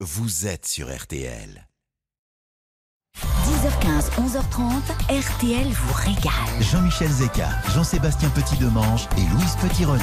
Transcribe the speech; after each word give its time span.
vous 0.00 0.46
êtes 0.46 0.66
sur 0.66 0.94
RTL. 0.94 1.66
10h15, 3.16 4.10
11h30, 4.20 4.82
RTL 5.08 5.68
vous 5.68 5.94
régale. 5.94 6.60
Jean-Michel 6.60 7.10
Zeka, 7.10 7.48
Jean-Sébastien 7.74 8.28
Petit-Demange 8.28 9.08
et 9.16 9.22
Louise 9.22 9.56
Petit-Renaud. 9.62 10.02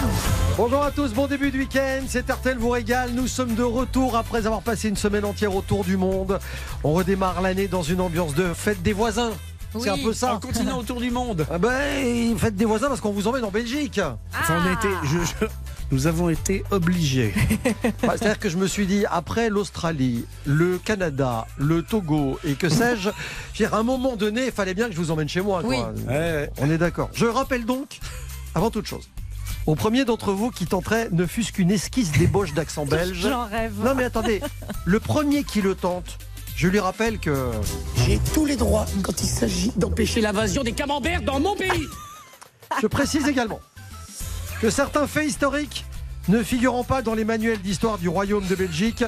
Bonjour 0.57 0.81
à 0.81 0.89
tous, 0.89 1.13
bon 1.13 1.27
début 1.27 1.51
de 1.51 1.59
week-end, 1.59 2.05
c'est 2.07 2.27
RTL 2.27 2.57
vous 2.57 2.71
régale. 2.71 3.11
Nous 3.11 3.27
sommes 3.27 3.53
de 3.53 3.61
retour 3.61 4.17
après 4.17 4.47
avoir 4.47 4.63
passé 4.63 4.89
une 4.89 4.97
semaine 4.97 5.25
entière 5.25 5.55
autour 5.55 5.83
du 5.83 5.95
monde. 5.95 6.39
On 6.83 6.93
redémarre 6.93 7.41
l'année 7.41 7.67
dans 7.67 7.83
une 7.83 8.01
ambiance 8.01 8.33
de 8.33 8.51
fête 8.51 8.81
des 8.81 8.93
voisins. 8.93 9.33
C'est 9.79 9.89
un 9.89 9.97
peu 9.97 10.13
ça. 10.13 10.35
En 10.35 10.39
continuant 10.39 10.77
autour 10.79 10.99
du 10.99 11.09
monde. 11.11 11.45
Ah 11.51 11.57
ben, 11.57 12.37
fête 12.37 12.55
des 12.55 12.65
voisins 12.65 12.87
parce 12.87 13.01
qu'on 13.01 13.11
vous 13.11 13.27
emmène 13.27 13.43
en 13.43 13.51
Belgique. 13.51 13.99
Enfin, 14.39 14.61
on 14.63 14.67
a 14.67 14.73
été, 14.73 14.87
je- 15.03 15.17
je- 15.45 15.45
nous 15.91 16.07
avons 16.07 16.29
été 16.29 16.63
obligés. 16.71 17.33
Bah, 18.03 18.13
C'est-à-dire 18.17 18.39
que 18.39 18.49
je 18.49 18.57
me 18.57 18.67
suis 18.67 18.85
dit, 18.87 19.05
après 19.11 19.49
l'Australie, 19.49 20.25
le 20.45 20.77
Canada, 20.77 21.45
le 21.57 21.81
Togo 21.83 22.39
et 22.43 22.53
que 22.53 22.69
sais-je, 22.69 23.09
à 23.65 23.77
un 23.77 23.83
moment 23.83 24.15
donné, 24.15 24.45
il 24.47 24.51
fallait 24.51 24.73
bien 24.73 24.87
que 24.87 24.93
je 24.93 24.97
vous 24.99 25.11
emmène 25.11 25.29
chez 25.29 25.41
moi. 25.41 25.61
quoi. 25.61 25.93
Ouais, 26.07 26.49
On 26.59 26.69
est 26.69 26.77
d'accord. 26.77 27.09
Je 27.13 27.25
rappelle 27.25 27.65
donc, 27.65 27.99
avant 28.55 28.69
toute 28.71 28.85
chose, 28.87 29.07
au 29.65 29.75
premier 29.75 30.03
d'entre 30.05 30.33
vous 30.33 30.51
qui 30.51 30.65
tenterait 30.65 31.09
ne 31.11 31.25
fût-ce 31.25 31.51
qu'une 31.53 31.71
esquisse 31.71 32.11
d'ébauche 32.11 32.53
d'accent 32.53 32.85
belge. 32.87 33.19
J'en 33.21 33.47
rêve. 33.47 33.73
Non 33.83 33.95
mais 33.95 34.03
attendez, 34.03 34.41
le 34.85 34.99
premier 34.99 35.43
qui 35.43 35.61
le 35.61 35.75
tente, 35.75 36.17
je 36.55 36.67
lui 36.67 36.79
rappelle 36.79 37.19
que... 37.19 37.51
J'ai 38.05 38.19
tous 38.33 38.45
les 38.45 38.55
droits 38.55 38.85
quand 39.01 39.21
il 39.21 39.27
s'agit 39.27 39.71
d'empêcher 39.75 40.21
l'invasion 40.21 40.63
des 40.63 40.73
camemberts 40.73 41.21
dans 41.21 41.39
mon 41.39 41.55
pays. 41.55 41.87
Je 42.81 42.87
précise 42.87 43.27
également 43.27 43.59
que 44.61 44.69
certains 44.69 45.05
faits 45.07 45.27
historiques 45.27 45.85
ne 46.27 46.41
figurant 46.41 46.83
pas 46.83 47.01
dans 47.01 47.13
les 47.13 47.25
manuels 47.25 47.61
d'histoire 47.61 47.97
du 47.97 48.09
Royaume 48.09 48.45
de 48.47 48.55
Belgique 48.55 49.03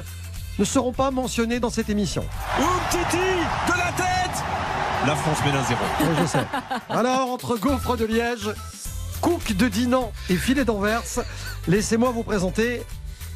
ne 0.59 0.65
seront 0.65 0.93
pas 0.93 1.11
mentionnés 1.11 1.59
dans 1.59 1.69
cette 1.69 1.89
émission. 1.89 2.25
Titi 2.89 3.17
de 3.17 3.77
la 3.77 3.91
tête 3.93 4.43
La 5.05 5.15
France 5.15 5.39
mène 5.45 5.55
un 5.55 5.63
zéro. 5.63 5.81
Oui, 6.01 6.07
je 6.21 6.27
sais. 6.27 6.45
Alors, 6.89 7.31
entre 7.31 7.57
gaufres 7.57 7.97
de 7.97 8.05
Liège, 8.05 8.49
cook 9.21 9.53
de 9.53 9.67
Dinan 9.67 10.11
et 10.29 10.35
filet 10.35 10.65
d'Anvers, 10.65 11.03
laissez-moi 11.67 12.11
vous 12.11 12.23
présenter 12.23 12.83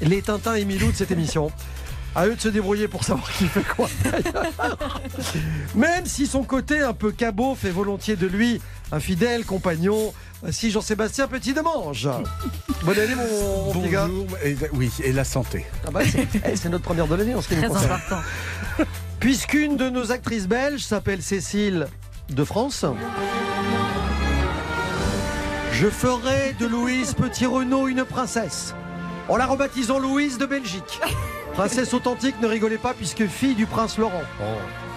les 0.01 0.21
Tintins 0.21 0.55
et 0.55 0.65
Milou 0.65 0.91
de 0.91 0.95
cette 0.95 1.11
émission. 1.11 1.51
À 2.15 2.27
eux 2.27 2.35
de 2.35 2.41
se 2.41 2.49
débrouiller 2.49 2.87
pour 2.87 3.03
savoir 3.03 3.31
qui 3.31 3.45
fait 3.45 3.63
quoi. 3.63 3.87
Même 5.75 6.05
si 6.05 6.25
son 6.27 6.43
côté 6.43 6.81
un 6.81 6.93
peu 6.93 7.11
cabot 7.11 7.55
fait 7.55 7.69
volontiers 7.69 8.15
de 8.15 8.27
lui 8.27 8.59
un 8.91 8.99
fidèle 8.99 9.45
compagnon, 9.45 10.13
si 10.49 10.71
Jean-Sébastien 10.71 11.27
Petit 11.27 11.53
Demange. 11.53 12.09
Bonne 12.83 12.99
année, 12.99 13.15
mon, 13.15 13.71
petit 13.73 13.89
gars. 13.89 14.07
Bonjour. 14.07 14.27
Et, 14.43 14.57
oui, 14.73 14.91
et 15.03 15.11
la 15.11 15.23
santé. 15.23 15.65
Ah 15.87 15.91
bah, 15.91 16.01
c'est 16.03 16.65
eh, 16.65 16.69
notre 16.69 16.83
première 16.83 17.07
de 17.07 17.15
l'année 17.15 17.35
en 17.35 17.41
ce 17.41 17.49
qui 17.49 17.55
nous 17.55 17.67
concerne. 17.67 17.99
Puisqu'une 19.19 19.77
de 19.77 19.89
nos 19.89 20.11
actrices 20.11 20.47
belges 20.47 20.81
s'appelle 20.81 21.21
Cécile 21.21 21.87
de 22.29 22.43
France, 22.43 22.85
je 25.73 25.87
ferai 25.87 26.55
de 26.59 26.65
Louise 26.65 27.13
Petit-Renaud 27.13 27.87
une 27.87 28.05
princesse, 28.05 28.73
en 29.27 29.35
la 29.35 29.45
rebaptisant 29.45 29.99
Louise 29.99 30.37
de 30.37 30.45
Belgique. 30.45 31.01
Princesse 31.59 31.93
authentique, 31.93 32.39
ne 32.39 32.47
rigolez 32.47 32.77
pas, 32.77 32.93
puisque 32.93 33.27
fille 33.27 33.53
du 33.53 33.65
prince 33.65 33.97
Laurent. 33.97 34.23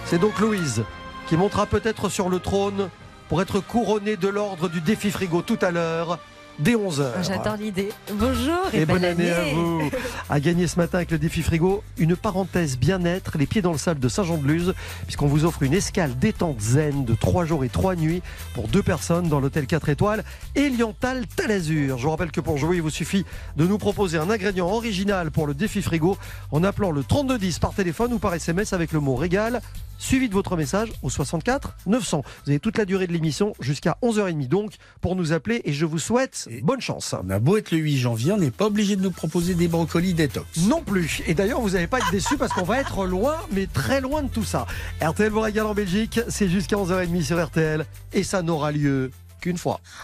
C'est 0.05 0.17
donc 0.17 0.39
Louise 0.39 0.85
qui 1.27 1.35
montera 1.35 1.65
peut-être 1.65 2.07
sur 2.07 2.29
le 2.29 2.39
trône 2.39 2.89
pour 3.27 3.41
être 3.41 3.59
couronnée 3.59 4.15
de 4.15 4.29
l'ordre 4.29 4.69
du 4.69 4.79
défi 4.79 5.11
frigo 5.11 5.41
tout 5.41 5.59
à 5.61 5.71
l'heure, 5.71 6.19
dès 6.59 6.75
11h. 6.75 7.23
J'adore 7.23 7.57
l'idée. 7.57 7.89
Bonjour 8.13 8.59
et, 8.73 8.81
Et 8.81 8.85
bonne 8.85 9.03
année 9.03 9.31
à 9.31 9.53
vous. 9.53 9.89
À 10.29 10.39
gagner 10.39 10.67
ce 10.67 10.77
matin 10.77 10.99
avec 10.99 11.11
le 11.11 11.17
défi 11.17 11.41
frigo, 11.41 11.83
une 11.97 12.15
parenthèse 12.15 12.77
bien-être, 12.77 13.37
les 13.37 13.45
pieds 13.45 13.61
dans 13.61 13.71
le 13.71 13.77
sable 13.77 13.99
de 13.99 14.09
Saint-Jean-de-Luz, 14.09 14.73
puisqu'on 15.03 15.27
vous 15.27 15.45
offre 15.45 15.63
une 15.63 15.73
escale 15.73 16.17
détente 16.17 16.61
zen 16.61 17.05
de 17.05 17.13
3 17.13 17.45
jours 17.45 17.63
et 17.63 17.69
3 17.69 17.95
nuits 17.95 18.21
pour 18.53 18.67
deux 18.67 18.83
personnes 18.83 19.29
dans 19.29 19.39
l'hôtel 19.39 19.67
4 19.67 19.89
étoiles 19.89 20.23
Eliantal 20.55 21.25
Talazur. 21.27 21.97
Je 21.97 22.03
vous 22.03 22.11
rappelle 22.11 22.31
que 22.31 22.41
pour 22.41 22.57
jouer, 22.57 22.77
il 22.77 22.81
vous 22.81 22.89
suffit 22.89 23.25
de 23.57 23.65
nous 23.65 23.77
proposer 23.77 24.17
un 24.17 24.29
ingrédient 24.29 24.67
original 24.67 25.31
pour 25.31 25.47
le 25.47 25.53
défi 25.53 25.81
frigo 25.81 26.17
en 26.51 26.63
appelant 26.63 26.91
le 26.91 27.03
3210 27.03 27.59
par 27.59 27.73
téléphone 27.73 28.13
ou 28.13 28.19
par 28.19 28.33
SMS 28.33 28.73
avec 28.73 28.91
le 28.91 28.99
mot 28.99 29.15
régal 29.15 29.61
suivi 30.03 30.27
de 30.27 30.33
votre 30.33 30.57
message 30.57 30.89
au 31.01 31.09
64 31.09 31.75
900. 31.85 32.23
Vous 32.43 32.49
avez 32.51 32.59
toute 32.59 32.77
la 32.77 32.83
durée 32.85 33.07
de 33.07 33.13
l'émission 33.13 33.53
jusqu'à 33.61 33.97
11h30 34.03 34.47
donc 34.49 34.73
pour 35.01 35.15
nous 35.15 35.31
appeler 35.31 35.61
et 35.63 35.71
je 35.73 35.85
vous 35.85 35.99
souhaite 35.99 36.47
Et- 36.51 36.61
bonne 36.61 36.81
chance. 36.81 37.15
On 37.25 37.29
a 37.29 37.39
beau 37.39 37.55
être 37.57 37.71
le 37.71 37.77
8 37.77 37.97
janvier, 37.97 38.33
on 38.33 38.37
n'est 38.37 38.51
pas 38.51 38.65
obligé 38.65 38.95
de 38.97 39.01
nous 39.01 39.11
proposer 39.11 39.55
des 39.55 39.67
brocolis 39.69 40.13
détox. 40.13 40.45
Non 40.67 40.81
plus. 40.81 41.21
Et 41.25 41.33
d'ailleurs, 41.33 41.61
vous 41.61 41.71
n'allez 41.71 41.87
pas 41.87 41.99
être 41.99 42.11
déçus 42.11 42.37
parce 42.37 42.51
qu'on 42.51 42.63
va 42.63 42.79
être 42.79 43.05
loin, 43.05 43.35
mais 43.51 43.65
très 43.67 44.01
loin 44.01 44.23
de 44.23 44.27
tout 44.27 44.43
ça. 44.43 44.65
RTL 45.01 45.31
vous 45.31 45.39
régale 45.39 45.67
en 45.67 45.73
Belgique, 45.73 46.19
c'est 46.27 46.49
jusqu'à 46.49 46.75
11h30 46.75 47.21
sur 47.23 47.41
RTL 47.43 47.85
et 48.11 48.23
ça 48.23 48.41
n'aura 48.41 48.71
lieu 48.71 49.09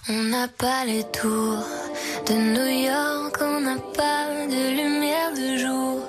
On 0.09 0.23
n'a 0.23 0.49
pas 0.49 0.83
les 0.85 1.03
tours 1.03 1.65
de 2.27 2.33
New 2.33 2.71
York, 2.91 3.37
on 3.41 3.61
n'a 3.61 3.77
pas 3.95 4.25
de 4.49 4.61
lumière 4.75 5.31
de 5.31 5.57
jour. 5.57 6.01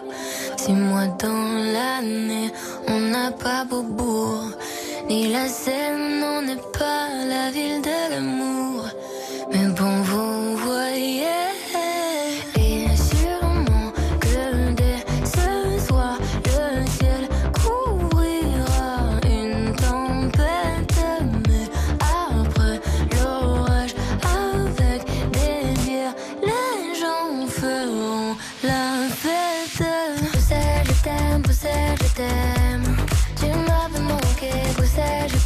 Six 0.56 0.72
mois 0.72 1.06
dans 1.06 1.72
l'année, 1.72 2.50
on 2.88 2.98
n'a 2.98 3.30
pas 3.30 3.64
Beaubourg, 3.64 4.50
ni 5.08 5.32
la 5.32 5.46
Seine, 5.46 6.24
on 6.24 6.42
n'est 6.42 6.64
pas 6.76 7.06
la 7.28 7.50
ville 7.52 7.80
de 7.82 8.10
l'amour. 8.10 8.86
Mais 9.52 9.66
bon, 9.78 10.02
vous 10.02 10.56
voyez, 10.56 11.46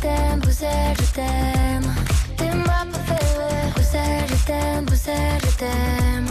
t'aime, 0.04 0.40
Bruxelles, 0.40 0.96
je 1.00 1.10
t'aime. 1.16 1.88
T'es 2.36 2.52
ma 2.68 2.80
préférée, 2.92 3.70
Bruxelles, 3.74 4.28
je 4.28 4.46
t'aime, 4.48 4.84
Bruxelles, 4.84 5.40
je 5.46 5.52
t'aime. 5.62 6.28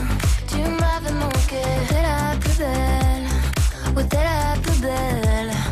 Tu 0.50 0.60
m'avais 0.80 1.16
manqué, 1.24 1.64
t'es 1.90 2.04
la 2.10 2.38
plus 2.42 2.58
belle, 2.64 3.28
oh 3.98 4.04
t'es 4.12 4.24
la 4.32 4.62
plus 4.62 4.80
belle. 4.80 5.63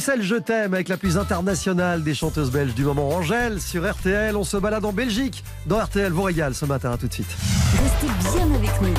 Bruxelles, 0.00 0.22
je 0.22 0.36
t'aime 0.36 0.72
avec 0.72 0.88
la 0.88 0.96
plus 0.96 1.18
internationale 1.18 2.02
des 2.02 2.14
chanteuses 2.14 2.50
belges 2.50 2.74
du 2.74 2.84
moment, 2.84 3.10
Angèle, 3.10 3.60
sur 3.60 3.86
RTL. 3.86 4.34
On 4.34 4.44
se 4.44 4.56
balade 4.56 4.82
en 4.86 4.94
Belgique, 4.94 5.44
dans 5.66 5.78
RTL 5.78 6.10
vous 6.10 6.22
régale 6.22 6.54
ce 6.54 6.64
matin. 6.64 6.92
À 6.92 6.96
tout 6.96 7.06
de 7.06 7.12
suite. 7.12 7.28
Restez 7.82 8.06
bien 8.32 8.54
avec 8.54 8.80
nous. 8.80 8.94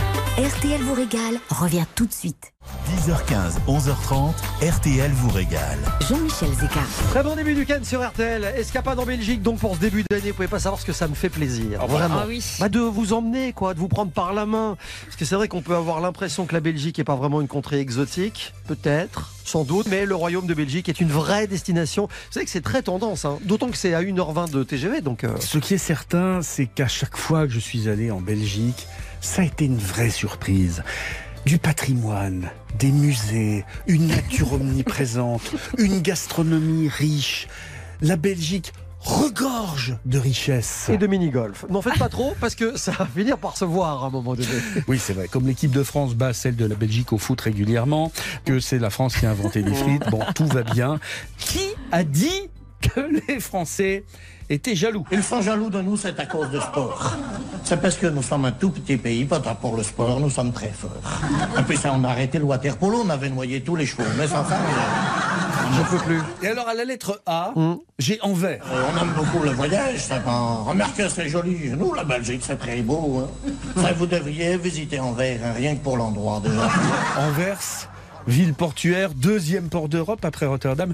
RTL 0.45 0.79
vous 0.81 0.93
régale 0.93 1.39
revient 1.49 1.85
tout 1.95 2.05
de 2.05 2.13
suite. 2.13 2.53
10h15, 2.65 3.57
11h30, 3.67 4.33
RTL 4.61 5.11
vous 5.11 5.29
régale. 5.29 5.79
Jean-Michel 6.07 6.49
Zeka. 6.53 6.79
Très 7.09 7.23
bon 7.23 7.35
début 7.35 7.53
du 7.53 7.61
week-end 7.61 7.79
sur 7.83 8.05
RTL. 8.07 8.43
Escapade 8.55 8.99
en 8.99 9.05
Belgique, 9.05 9.41
donc 9.41 9.59
pour 9.59 9.75
ce 9.75 9.79
début 9.79 10.03
d'année, 10.09 10.29
vous 10.29 10.35
pouvez 10.35 10.47
pas 10.47 10.59
savoir 10.59 10.79
ce 10.79 10.85
que 10.85 10.93
ça 10.93 11.07
me 11.07 11.15
fait 11.15 11.29
plaisir. 11.29 11.85
Vraiment. 11.87 12.19
Ah 12.21 12.25
oui. 12.27 12.43
Bah, 12.59 12.69
de 12.69 12.79
vous 12.79 13.13
emmener, 13.13 13.53
quoi, 13.53 13.73
de 13.73 13.79
vous 13.79 13.87
prendre 13.87 14.11
par 14.11 14.33
la 14.33 14.45
main. 14.45 14.77
Parce 15.05 15.15
que 15.15 15.25
c'est 15.25 15.35
vrai 15.35 15.47
qu'on 15.47 15.61
peut 15.61 15.75
avoir 15.75 16.01
l'impression 16.01 16.45
que 16.45 16.53
la 16.53 16.59
Belgique 16.59 16.97
n'est 16.97 17.03
pas 17.03 17.15
vraiment 17.15 17.41
une 17.41 17.47
contrée 17.47 17.79
exotique. 17.79 18.53
Peut-être, 18.67 19.31
sans 19.43 19.63
doute, 19.63 19.87
mais 19.89 20.05
le 20.05 20.15
royaume 20.15 20.45
de 20.45 20.53
Belgique 20.53 20.87
est 20.87 20.99
une 21.01 21.11
vraie 21.11 21.47
destination. 21.47 22.07
Vous 22.07 22.31
savez 22.33 22.45
que 22.45 22.51
c'est 22.51 22.61
très 22.61 22.83
tendance, 22.83 23.25
hein. 23.25 23.39
d'autant 23.43 23.69
que 23.69 23.77
c'est 23.77 23.93
à 23.93 24.01
1h20 24.01 24.51
de 24.51 24.63
TGV. 24.63 25.01
Donc, 25.01 25.23
euh, 25.23 25.35
Ce 25.39 25.57
qui 25.57 25.73
est 25.75 25.79
certain, 25.79 26.41
c'est 26.41 26.67
qu'à 26.67 26.87
chaque 26.87 27.17
fois 27.17 27.47
que 27.47 27.53
je 27.53 27.59
suis 27.59 27.89
allé 27.89 28.11
en 28.11 28.21
Belgique, 28.21 28.87
ça 29.19 29.41
a 29.41 29.45
été 29.45 29.65
une 29.65 29.77
vraie 29.77 30.09
surprise. 30.09 30.83
Du 31.45 31.57
patrimoine, 31.57 32.49
des 32.77 32.91
musées, 32.91 33.65
une 33.87 34.07
nature 34.07 34.53
omniprésente, 34.53 35.41
une 35.77 35.99
gastronomie 36.01 36.87
riche. 36.87 37.47
La 38.01 38.15
Belgique 38.15 38.73
regorge 38.99 39.97
de 40.05 40.19
richesses. 40.19 40.89
et 40.89 40.97
de 40.97 41.07
mini-golf. 41.07 41.65
N'en 41.69 41.81
faites 41.81 41.97
pas 41.97 42.09
trop, 42.09 42.35
parce 42.39 42.53
que 42.53 42.77
ça 42.77 42.91
va 42.91 43.07
finir 43.07 43.39
par 43.39 43.57
se 43.57 43.65
voir 43.65 44.03
à 44.03 44.07
un 44.07 44.09
moment 44.11 44.35
donné. 44.35 44.47
Oui, 44.87 44.99
c'est 44.99 45.13
vrai. 45.13 45.27
Comme 45.27 45.47
l'équipe 45.47 45.71
de 45.71 45.81
France 45.83 46.13
bat 46.13 46.33
celle 46.33 46.55
de 46.55 46.65
la 46.65 46.75
Belgique 46.75 47.11
au 47.11 47.17
foot 47.17 47.41
régulièrement, 47.41 48.11
que 48.45 48.59
c'est 48.59 48.77
la 48.79 48.91
France 48.91 49.17
qui 49.17 49.25
a 49.25 49.31
inventé 49.31 49.63
les 49.63 49.73
frites, 49.73 50.07
bon, 50.11 50.21
tout 50.35 50.45
va 50.45 50.61
bien. 50.61 50.99
Qui 51.39 51.65
a 51.91 52.03
dit 52.03 52.49
que 52.81 53.01
les 53.27 53.39
Français 53.39 54.03
étaient 54.53 54.75
jaloux 54.75 55.05
Ils 55.11 55.23
sont 55.23 55.41
jaloux 55.41 55.69
de 55.69 55.81
nous, 55.81 55.97
c'est 55.97 56.19
à 56.19 56.25
cause 56.25 56.49
du 56.49 56.59
sport. 56.59 57.13
C'est 57.63 57.79
parce 57.81 57.95
que 57.95 58.07
nous 58.07 58.23
sommes 58.23 58.45
un 58.45 58.51
tout 58.51 58.69
petit 58.71 58.97
pays, 58.97 59.25
pas 59.25 59.39
tant 59.39 59.55
pour 59.55 59.77
le 59.77 59.83
sport, 59.83 60.19
nous 60.19 60.29
sommes 60.29 60.51
très 60.51 60.71
forts. 60.71 60.91
Et 61.57 61.61
puis 61.63 61.77
ça, 61.77 61.93
on 61.95 62.03
a 62.03 62.09
arrêté 62.09 62.37
le 62.39 62.45
water 62.45 62.75
polo, 62.77 63.03
on 63.05 63.09
avait 63.09 63.29
noyé 63.29 63.61
tous 63.61 63.75
les 63.75 63.85
chevaux. 63.85 64.03
Mais 64.17 64.27
sans 64.27 64.43
ça, 64.45 64.55
euh, 64.55 65.77
Je 65.77 65.89
peux 65.89 66.03
plus. 66.03 66.21
Et 66.43 66.47
alors, 66.47 66.67
à 66.67 66.73
la 66.73 66.83
lettre 66.85 67.21
A, 67.25 67.53
j'ai 67.99 68.19
Anvers. 68.21 68.61
euh, 68.71 68.83
on 68.93 69.01
aime 69.01 69.13
beaucoup 69.15 69.43
le 69.43 69.51
voyage, 69.51 69.99
ça 69.99 70.19
quand... 70.19 70.63
Remarquez, 70.65 71.07
c'est 71.09 71.29
joli. 71.29 71.69
Nous, 71.77 71.93
la 71.93 72.03
Belgique, 72.03 72.41
c'est 72.45 72.57
très 72.57 72.81
beau. 72.81 73.23
hein. 73.47 73.51
Ça, 73.81 73.93
vous 73.93 74.05
devriez 74.07 74.57
visiter 74.57 74.99
Anvers, 74.99 75.39
hein, 75.45 75.53
rien 75.55 75.75
que 75.75 75.83
pour 75.83 75.97
l'endroit, 75.97 76.41
déjà. 76.43 76.67
Anvers, 77.17 77.57
ville 78.27 78.53
portuaire, 78.53 79.13
deuxième 79.13 79.69
port 79.69 79.89
d'Europe 79.89 80.23
après 80.25 80.45
Rotterdam. 80.45 80.93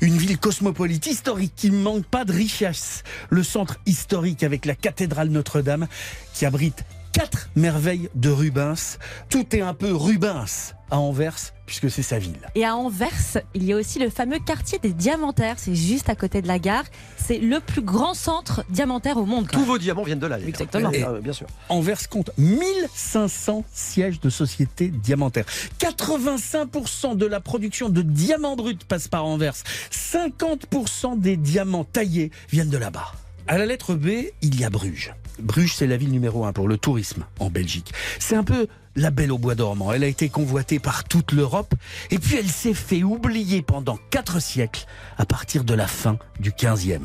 Une 0.00 0.16
ville 0.16 0.38
cosmopolite, 0.38 1.06
historique, 1.06 1.52
qui 1.56 1.70
ne 1.70 1.78
manque 1.82 2.04
pas 2.04 2.24
de 2.24 2.32
richesse. 2.32 3.02
Le 3.30 3.42
centre 3.42 3.78
historique 3.86 4.42
avec 4.42 4.64
la 4.66 4.74
cathédrale 4.74 5.28
Notre-Dame 5.28 5.86
qui 6.34 6.46
abrite 6.46 6.84
quatre 7.14 7.48
merveilles 7.54 8.10
de 8.16 8.28
Rubens. 8.28 8.98
Tout 9.30 9.56
est 9.56 9.60
un 9.60 9.72
peu 9.72 9.94
Rubens 9.94 10.74
à 10.90 10.98
Anvers 10.98 11.52
puisque 11.64 11.88
c'est 11.88 12.02
sa 12.02 12.18
ville. 12.18 12.36
Et 12.56 12.64
à 12.64 12.76
Anvers, 12.76 13.38
il 13.54 13.64
y 13.64 13.72
a 13.72 13.76
aussi 13.76 13.98
le 14.00 14.10
fameux 14.10 14.38
quartier 14.38 14.78
des 14.80 14.92
diamantaires. 14.92 15.54
C'est 15.58 15.76
juste 15.76 16.10
à 16.10 16.16
côté 16.16 16.42
de 16.42 16.48
la 16.48 16.58
gare. 16.58 16.84
C'est 17.16 17.38
le 17.38 17.60
plus 17.60 17.80
grand 17.82 18.14
centre 18.14 18.64
diamantaire 18.68 19.16
au 19.16 19.24
monde. 19.24 19.48
Tous 19.48 19.60
même. 19.60 19.66
vos 19.66 19.78
diamants 19.78 20.02
viennent 20.02 20.18
de 20.18 20.26
là. 20.26 20.38
Exactement. 20.40 20.90
Ah, 21.06 21.20
bien 21.22 21.32
sûr. 21.32 21.46
Anvers 21.68 22.08
compte 22.08 22.32
1500 22.36 23.64
sièges 23.72 24.20
de 24.20 24.28
sociétés 24.28 24.88
diamantaires. 24.88 25.46
85% 25.78 27.16
de 27.16 27.26
la 27.26 27.40
production 27.40 27.88
de 27.88 28.02
diamants 28.02 28.56
bruts 28.56 28.76
passe 28.88 29.08
par 29.08 29.24
Anvers. 29.24 29.54
50% 29.92 31.18
des 31.18 31.36
diamants 31.36 31.84
taillés 31.84 32.30
viennent 32.50 32.70
de 32.70 32.78
là-bas. 32.78 33.12
À 33.46 33.58
la 33.58 33.66
lettre 33.66 33.94
B, 33.94 34.08
il 34.40 34.58
y 34.58 34.64
a 34.64 34.70
Bruges. 34.70 35.12
Bruges, 35.38 35.74
c'est 35.74 35.86
la 35.86 35.98
ville 35.98 36.12
numéro 36.12 36.46
un 36.46 36.54
pour 36.54 36.66
le 36.66 36.78
tourisme 36.78 37.26
en 37.38 37.50
Belgique. 37.50 37.92
C'est 38.18 38.36
un 38.36 38.44
peu 38.44 38.68
la 38.96 39.10
belle 39.10 39.32
au 39.32 39.38
bois 39.38 39.54
dormant. 39.54 39.92
Elle 39.92 40.02
a 40.02 40.06
été 40.06 40.30
convoitée 40.30 40.78
par 40.78 41.04
toute 41.04 41.32
l'Europe 41.32 41.74
et 42.10 42.18
puis 42.18 42.36
elle 42.36 42.48
s'est 42.48 42.72
fait 42.72 43.02
oublier 43.02 43.60
pendant 43.60 43.98
quatre 44.10 44.40
siècles 44.40 44.86
à 45.18 45.26
partir 45.26 45.64
de 45.64 45.74
la 45.74 45.86
fin 45.86 46.18
du 46.40 46.52
15e. 46.52 47.02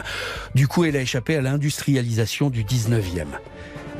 Du 0.56 0.69
coup, 0.69 0.86
elle 0.86 0.95
a 0.95 1.01
échappé 1.01 1.36
à 1.36 1.41
l'industrialisation 1.41 2.50
du 2.50 2.63
19e. 2.63 3.25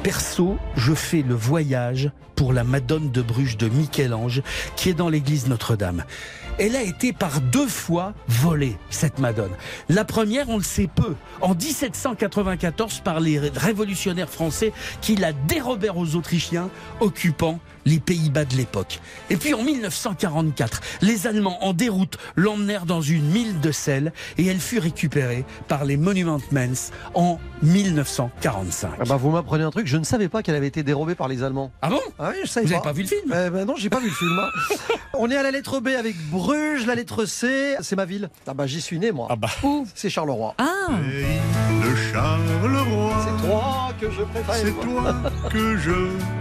Perso, 0.02 0.58
je 0.78 0.94
fais 0.94 1.24
le 1.24 1.36
voyage 1.36 2.10
pour 2.36 2.54
la 2.54 2.64
Madone 2.64 3.12
de 3.12 3.22
Bruges 3.22 3.58
de 3.58 3.68
Michel-Ange, 3.68 4.44
qui 4.78 4.88
est 4.88 4.94
dans 4.94 5.10
l'église 5.10 5.48
Notre-Dame. 5.48 6.06
Elle 6.60 6.76
a 6.76 6.82
été 6.84 7.14
par 7.14 7.40
deux 7.40 7.68
fois 7.68 8.14
volée, 8.28 8.76
cette 8.90 9.20
Madone. 9.20 9.52
La 9.88 10.04
première, 10.04 10.50
on 10.50 10.58
le 10.58 10.64
sait 10.64 10.90
peu, 10.94 11.16
en 11.42 11.56
1794 11.56 13.00
par 13.00 13.20
les 13.22 13.40
révolutionnaires 13.40 14.30
français 14.30 14.74
qui 15.02 15.16
la 15.16 15.32
dérobèrent 15.32 15.98
aux 15.98 16.16
Autrichiens, 16.16 16.70
occupant 17.00 17.60
les 17.86 18.00
Pays-Bas 18.00 18.44
de 18.46 18.56
l'époque. 18.56 19.00
Et 19.30 19.38
puis 19.38 19.54
en 19.54 19.64
1944, 19.64 20.82
les 21.02 21.28
Allemands 21.28 21.64
en 21.64 21.74
déroute 21.74 22.18
l'emmenèrent 22.36 22.86
dans 22.86 23.02
une 23.02 23.24
mine 23.32 23.60
de 23.62 23.72
sel 23.72 24.12
et 24.38 24.46
elle 24.48 24.60
fut 24.60 24.80
récupérée 24.80 25.46
par 25.70 25.86
les 25.86 25.96
Monument 25.98 26.40
Mens 26.52 26.92
en 27.14 27.40
1945. 27.64 28.92
Ah 29.00 29.04
bah, 29.08 29.16
vous 29.16 29.32
m'apprenez 29.32 29.64
un 29.64 29.72
truc, 29.72 29.88
je 29.88 29.98
ne 29.98 30.04
savais 30.04 30.28
pas 30.28 30.44
qu'elle 30.44 30.56
avait 30.56 30.68
été 30.68 30.84
dérobée 30.84 31.16
par 31.16 31.28
les 31.30 31.42
Allemands. 31.42 31.72
Ah 31.82 31.90
bon? 31.90 32.02
Ah 32.20 32.32
oui, 32.32 32.40
je 32.44 32.50
savais 32.50 32.66
Vous 32.66 32.72
n'avez 32.74 32.84
pas 32.84 32.92
vu 32.92 33.04
le 33.04 33.08
film? 33.08 33.22
Eh 33.34 33.50
ben 33.50 33.66
non, 33.66 33.76
j'ai 33.78 33.90
pas 33.90 34.00
vu 34.00 34.10
le 34.10 34.14
film. 34.14 34.38
hein. 34.40 34.96
On 35.14 35.30
est 35.32 35.38
à 35.38 35.44
la 35.44 35.52
lettre 35.52 35.80
B 35.80 35.88
avec 35.98 36.16
Bruges, 36.50 36.88
la 36.88 36.96
lettre 36.96 37.26
C, 37.26 37.76
c'est 37.80 37.96
ma 37.96 38.06
ville. 38.06 38.28
Ah 38.48 38.56
bah 38.56 38.66
j'y 38.66 38.82
suis 38.82 38.98
né 38.98 39.12
moi. 39.12 39.28
Ah 39.30 39.36
bah. 39.36 39.50
Où 39.64 39.86
C'est 39.94 40.10
Charleroi. 40.10 40.56
Ah, 40.58 40.66
Le 41.00 41.96
Charleroi, 42.12 43.14
C'est 43.24 43.46
toi 43.48 43.90
que 44.02 44.10
je 44.10 44.22
préfère. 44.24 44.56
c'est 44.56 44.72
toi 44.82 45.16
que 45.52 45.78
je 45.78 45.92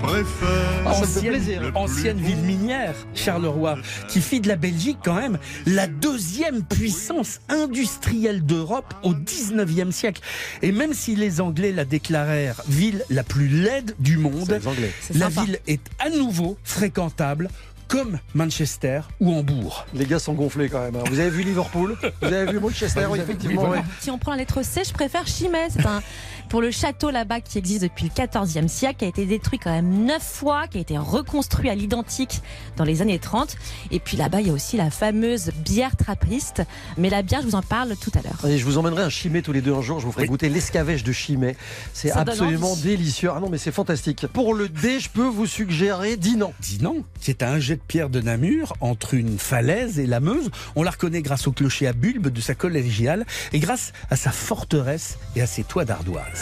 préfère. 0.03 0.87
Ah, 0.87 0.95
ça 0.95 1.01
me 1.03 1.07
fait 1.07 1.19
ancienne, 1.19 1.33
plaisir. 1.33 1.73
ancienne 1.75 2.19
ville 2.19 2.39
minière, 2.39 2.95
Charleroi, 3.15 3.77
qui 4.09 4.23
fit 4.23 4.41
de 4.41 4.49
la 4.49 4.57
Belgique 4.57 4.97
quand 5.05 5.15
même 5.15 5.37
la 5.67 5.87
deuxième 5.87 6.63
puissance 6.63 7.41
industrielle 7.51 8.43
d'Europe 8.47 8.95
au 9.03 9.13
19e 9.13 9.91
siècle. 9.91 10.23
Et 10.63 10.73
même 10.73 10.95
si 10.95 11.17
les 11.17 11.43
Anglais 11.43 11.73
la 11.73 11.85
déclarèrent 11.85 12.63
ville 12.67 13.05
la 13.11 13.25
plus 13.25 13.49
laide 13.49 13.95
du 13.99 14.17
monde, 14.17 14.49
les 14.51 14.67
Anglais. 14.67 14.93
c'est 15.03 15.17
la 15.17 15.29
sympa. 15.29 15.45
ville 15.45 15.59
est 15.67 15.83
à 15.99 16.09
nouveau 16.09 16.57
fréquentable 16.65 17.51
comme 17.89 18.19
Manchester 18.35 19.01
ou 19.21 19.33
Hambourg. 19.35 19.87
Les 19.95 20.05
gars 20.05 20.19
sont 20.19 20.35
gonflés 20.35 20.69
quand 20.69 20.81
même. 20.83 20.97
hein. 20.97 21.05
Vous 21.11 21.19
avez 21.19 21.31
vu 21.31 21.43
Liverpool? 21.43 21.97
Vous 22.23 22.27
avez 22.33 22.53
vu 22.53 22.61
Manchester 22.61 23.05
Vous 23.07 23.13
oui, 23.13 23.21
avez- 23.21 23.31
Effectivement. 23.33 23.63
oui, 23.65 23.71
ouais. 23.79 23.85
Si 24.01 24.11
on 24.11 24.19
prend 24.19 24.33
la 24.33 24.39
lettre 24.39 24.63
C, 24.63 24.83
je 24.87 24.93
préfère 24.93 25.27
Chimay. 25.27 25.69
C'est 25.71 25.87
un 25.87 26.03
pour 26.49 26.61
le 26.63 26.71
château 26.71 27.11
là-bas 27.11 27.41
qui 27.41 27.59
existe 27.59 27.83
depuis 27.83 28.05
le 28.07 28.11
14e 28.11 28.69
siècle, 28.69 28.97
qui 29.01 29.05
a 29.05 29.09
été 29.09 29.27
détruit 29.27 29.59
quand 29.59 29.71
même 29.71 30.05
neuf 30.05 30.23
fois, 30.23 30.67
qui 30.69 30.79
a 30.79 30.81
été 30.81 30.97
reconstruit 30.99 31.69
à 31.69 31.75
l'identique 31.75 32.41
dans 32.77 32.85
les 32.85 33.03
années 33.03 33.19
30. 33.19 33.57
Et 33.91 34.01
puis 34.01 34.17
là-bas, 34.17 34.41
il 34.41 34.47
y 34.47 34.51
a 34.51 34.53
aussi 34.53 34.77
la 34.77 34.91
fameuse 34.91 35.51
bière 35.65 35.97
trappiste. 35.97 36.63
Mais 36.97 37.11
la 37.11 37.23
bière, 37.23 37.43
je 37.43 37.47
vous 37.47 37.55
en 37.55 37.63
parle 37.63 37.95
tout 38.01 38.11
à 38.15 38.23
l'heure. 38.23 38.57
Je 38.59 38.65
vous 38.65 38.79
emmènerai 38.79 39.03
un 39.03 39.11
chimay 39.11 39.43
tous 39.43 39.53
les 39.53 39.61
deux 39.61 39.75
un 39.75 39.83
jour. 39.83 40.01
Je 40.01 40.07
vous 40.07 40.13
ferai 40.13 40.23
Oui. 40.25 40.29
goûter 40.29 40.49
l'escavèche 40.49 41.05
de 41.05 41.13
chimay. 41.13 41.57
C'est 41.93 42.11
absolument 42.11 42.77
délicieux. 42.77 43.31
Ah 43.35 43.41
non, 43.41 43.49
mais 43.51 43.59
c'est 43.59 43.73
fantastique. 43.73 44.27
Pour 44.29 44.55
le 44.55 44.69
D, 44.69 45.01
je 45.01 45.09
peux 45.11 45.27
vous 45.27 45.47
suggérer 45.47 46.17
Dinan. 46.17 46.53
Dinan, 46.61 46.97
qui 47.21 47.31
est 47.31 47.43
à 47.43 47.51
un 47.53 47.59
jet 47.59 47.77
de 47.77 47.83
pierre 47.87 48.09
de 48.09 48.21
Namur 48.21 48.75
entre 48.81 49.15
une 49.15 49.39
falaise 49.39 49.99
et 49.99 50.07
la 50.07 50.21
Meuse. 50.21 50.51
On 50.77 50.83
la 50.83 50.91
reconnaît 50.91 51.23
grâce 51.23 51.47
au 51.47 51.53
clocher 51.53 51.87
à 51.87 51.93
bulbe 51.93 52.29
de 52.29 52.41
sa 52.41 52.55
collégiale 52.55 53.27
et 53.53 53.59
grâce 53.59 53.93
à 54.11 54.17
sa 54.17 54.31
forteresse 54.31 55.19
et 55.37 55.43
à 55.43 55.47
ses 55.47 55.65
toits 55.65 55.85
d'ardoise. 55.85 56.38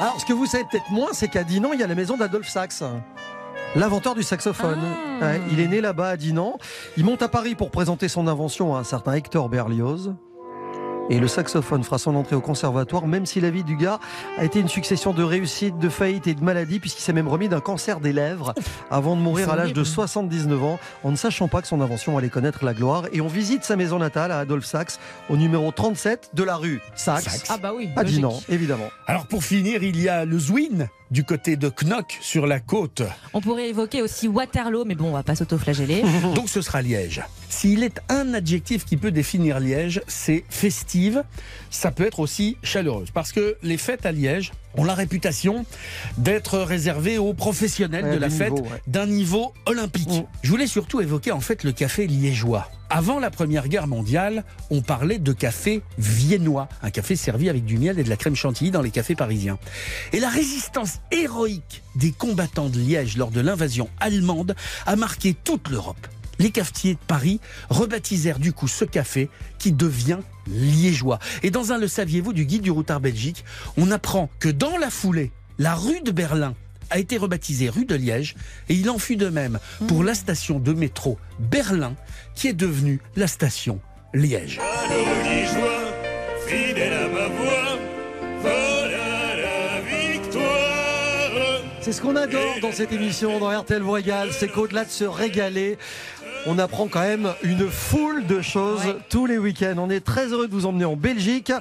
Alors, 0.00 0.20
ce 0.20 0.26
que 0.26 0.32
vous 0.32 0.46
savez 0.46 0.64
peut-être 0.64 0.90
moins, 0.90 1.12
c'est 1.12 1.28
qu'à 1.28 1.44
Dinan, 1.44 1.72
il 1.72 1.80
y 1.80 1.82
a 1.82 1.86
la 1.86 1.94
maison 1.94 2.16
d'Adolphe 2.16 2.48
Sax. 2.48 2.84
L'inventeur 3.74 4.14
du 4.14 4.22
saxophone. 4.22 4.80
Ah. 5.20 5.24
Ouais, 5.24 5.40
il 5.50 5.60
est 5.60 5.68
né 5.68 5.80
là-bas 5.80 6.10
à 6.10 6.16
Dinan. 6.16 6.58
Il 6.96 7.04
monte 7.04 7.22
à 7.22 7.28
Paris 7.28 7.54
pour 7.54 7.70
présenter 7.70 8.08
son 8.08 8.26
invention 8.26 8.74
à 8.74 8.80
un 8.80 8.84
certain 8.84 9.14
Hector 9.14 9.48
Berlioz. 9.48 10.14
Et 11.08 11.20
le 11.20 11.28
saxophone 11.28 11.84
fera 11.84 11.98
son 11.98 12.16
entrée 12.16 12.34
au 12.34 12.40
conservatoire, 12.40 13.06
même 13.06 13.26
si 13.26 13.40
la 13.40 13.50
vie 13.50 13.62
du 13.62 13.76
gars 13.76 14.00
a 14.38 14.44
été 14.44 14.58
une 14.58 14.68
succession 14.68 15.12
de 15.12 15.22
réussites, 15.22 15.78
de 15.78 15.88
faillites 15.88 16.26
et 16.26 16.34
de 16.34 16.42
maladies, 16.42 16.80
puisqu'il 16.80 17.02
s'est 17.02 17.12
même 17.12 17.28
remis 17.28 17.48
d'un 17.48 17.60
cancer 17.60 18.00
des 18.00 18.12
lèvres 18.12 18.54
avant 18.90 19.14
de 19.14 19.20
mourir 19.20 19.50
à 19.50 19.56
l'âge 19.56 19.72
de 19.72 19.80
horrible. 19.80 19.86
79 19.86 20.64
ans, 20.64 20.80
en 21.04 21.12
ne 21.12 21.16
sachant 21.16 21.46
pas 21.46 21.62
que 21.62 21.68
son 21.68 21.80
invention 21.80 22.18
allait 22.18 22.28
connaître 22.28 22.64
la 22.64 22.74
gloire. 22.74 23.04
Et 23.12 23.20
on 23.20 23.28
visite 23.28 23.62
sa 23.62 23.76
maison 23.76 24.00
natale 24.00 24.32
à 24.32 24.40
Adolphe 24.40 24.64
Sax, 24.64 24.98
au 25.30 25.36
numéro 25.36 25.70
37 25.70 26.30
de 26.34 26.42
la 26.42 26.56
rue 26.56 26.80
Sax, 26.96 27.22
Sax. 27.22 27.44
Ah 27.50 27.58
bah 27.58 27.72
oui. 27.76 27.88
à 27.94 28.02
logique. 28.02 28.16
Dinan, 28.16 28.40
évidemment. 28.48 28.90
Alors 29.06 29.26
pour 29.26 29.44
finir, 29.44 29.84
il 29.84 30.00
y 30.00 30.08
a 30.08 30.24
le 30.24 30.38
Zwin 30.38 30.88
du 31.10 31.24
côté 31.24 31.56
de 31.56 31.70
Knock 31.70 32.18
sur 32.20 32.46
la 32.46 32.60
côte. 32.60 33.02
On 33.32 33.40
pourrait 33.40 33.68
évoquer 33.68 34.02
aussi 34.02 34.28
Waterloo, 34.28 34.84
mais 34.84 34.94
bon, 34.94 35.08
on 35.08 35.12
va 35.12 35.22
pas 35.22 35.34
s'auto-flageller. 35.34 36.02
Donc 36.34 36.48
ce 36.48 36.60
sera 36.62 36.82
Liège. 36.82 37.22
S'il 37.48 37.82
est 37.82 38.00
un 38.08 38.34
adjectif 38.34 38.84
qui 38.84 38.96
peut 38.96 39.10
définir 39.10 39.60
Liège, 39.60 40.02
c'est 40.06 40.44
festive. 40.48 41.22
Ça 41.70 41.90
peut 41.90 42.06
être 42.06 42.20
aussi 42.20 42.56
chaleureuse. 42.62 43.10
Parce 43.10 43.32
que 43.32 43.56
les 43.62 43.76
fêtes 43.76 44.06
à 44.06 44.12
Liège 44.12 44.52
ont 44.76 44.84
la 44.84 44.94
réputation 44.94 45.64
d'être 46.18 46.58
réservées 46.58 47.18
aux 47.18 47.34
professionnels 47.34 48.04
Ouais, 48.04 48.14
de 48.14 48.20
la 48.20 48.30
fête 48.30 48.52
ouais. 48.52 48.82
d'un 48.86 49.06
niveau 49.06 49.52
olympique. 49.66 50.08
Mm. 50.08 50.24
Je 50.42 50.50
voulais 50.50 50.66
surtout 50.66 51.00
évoquer 51.00 51.32
en 51.32 51.40
fait 51.40 51.64
le 51.64 51.72
café 51.72 52.06
liégeois. 52.06 52.68
Avant 52.88 53.18
la 53.18 53.30
Première 53.30 53.66
Guerre 53.68 53.88
mondiale, 53.88 54.44
on 54.70 54.80
parlait 54.80 55.18
de 55.18 55.32
café 55.32 55.82
viennois, 55.98 56.68
un 56.82 56.90
café 56.90 57.16
servi 57.16 57.48
avec 57.48 57.64
du 57.64 57.78
miel 57.78 57.98
et 57.98 58.04
de 58.04 58.08
la 58.08 58.16
crème 58.16 58.36
chantilly 58.36 58.70
dans 58.70 58.82
les 58.82 58.92
cafés 58.92 59.16
parisiens. 59.16 59.58
Et 60.12 60.20
la 60.20 60.28
résistance 60.28 61.00
héroïque 61.10 61.82
des 61.96 62.12
combattants 62.12 62.68
de 62.68 62.78
Liège 62.78 63.16
lors 63.16 63.32
de 63.32 63.40
l'invasion 63.40 63.88
allemande 63.98 64.54
a 64.86 64.94
marqué 64.94 65.34
toute 65.34 65.68
l'Europe. 65.68 66.06
Les 66.38 66.50
cafetiers 66.50 66.94
de 66.94 67.00
Paris 67.06 67.40
rebaptisèrent 67.70 68.38
du 68.38 68.52
coup 68.52 68.68
ce 68.68 68.84
café 68.84 69.30
qui 69.58 69.72
devient 69.72 70.18
liégeois. 70.46 71.18
Et 71.42 71.50
dans 71.50 71.72
un 71.72 71.78
Le 71.78 71.88
saviez-vous 71.88 72.32
du 72.32 72.44
guide 72.44 72.62
du 72.62 72.70
routard 72.70 73.00
Belgique, 73.00 73.44
on 73.76 73.90
apprend 73.90 74.30
que 74.38 74.48
dans 74.48 74.76
la 74.76 74.90
foulée, 74.90 75.32
la 75.58 75.74
rue 75.74 76.00
de 76.00 76.10
Berlin 76.10 76.54
a 76.90 76.98
été 76.98 77.16
rebaptisée 77.16 77.68
rue 77.68 77.84
de 77.84 77.94
Liège 77.94 78.36
et 78.68 78.74
il 78.74 78.88
en 78.90 78.98
fut 78.98 79.16
de 79.16 79.28
même 79.28 79.58
pour 79.88 80.04
la 80.04 80.14
station 80.14 80.58
de 80.58 80.72
métro 80.72 81.18
Berlin 81.38 81.94
qui 82.34 82.48
est 82.48 82.52
devenue 82.52 83.00
la 83.16 83.26
station 83.26 83.80
Liège. 84.14 84.60
Liégeois, 85.24 85.92
fidèle 86.46 86.92
à 86.92 87.08
ma 87.08 87.26
voix, 87.26 87.78
voilà 88.40 89.36
la 89.36 89.80
victoire. 89.80 91.62
C'est 91.80 91.92
ce 91.92 92.00
qu'on 92.00 92.16
adore 92.16 92.60
dans 92.62 92.72
cette 92.72 92.92
émission, 92.92 93.40
dans 93.40 93.58
RTL 93.60 93.82
régale, 93.82 94.30
c'est 94.32 94.48
qu'au-delà 94.48 94.84
de 94.84 94.90
se 94.90 95.04
régaler, 95.04 95.78
on 96.46 96.58
apprend 96.58 96.86
quand 96.86 97.00
même 97.00 97.32
une 97.42 97.68
foule 97.68 98.26
de 98.26 98.40
choses 98.40 98.80
Ouais. 98.84 98.96
tous 99.08 99.26
les 99.26 99.38
week-ends. 99.38 99.74
On 99.78 99.90
est 99.90 100.00
très 100.04 100.26
heureux 100.28 100.46
de 100.48 100.52
vous 100.52 100.66
emmener 100.66 100.84
en 100.84 100.96
Belgique 100.96 101.52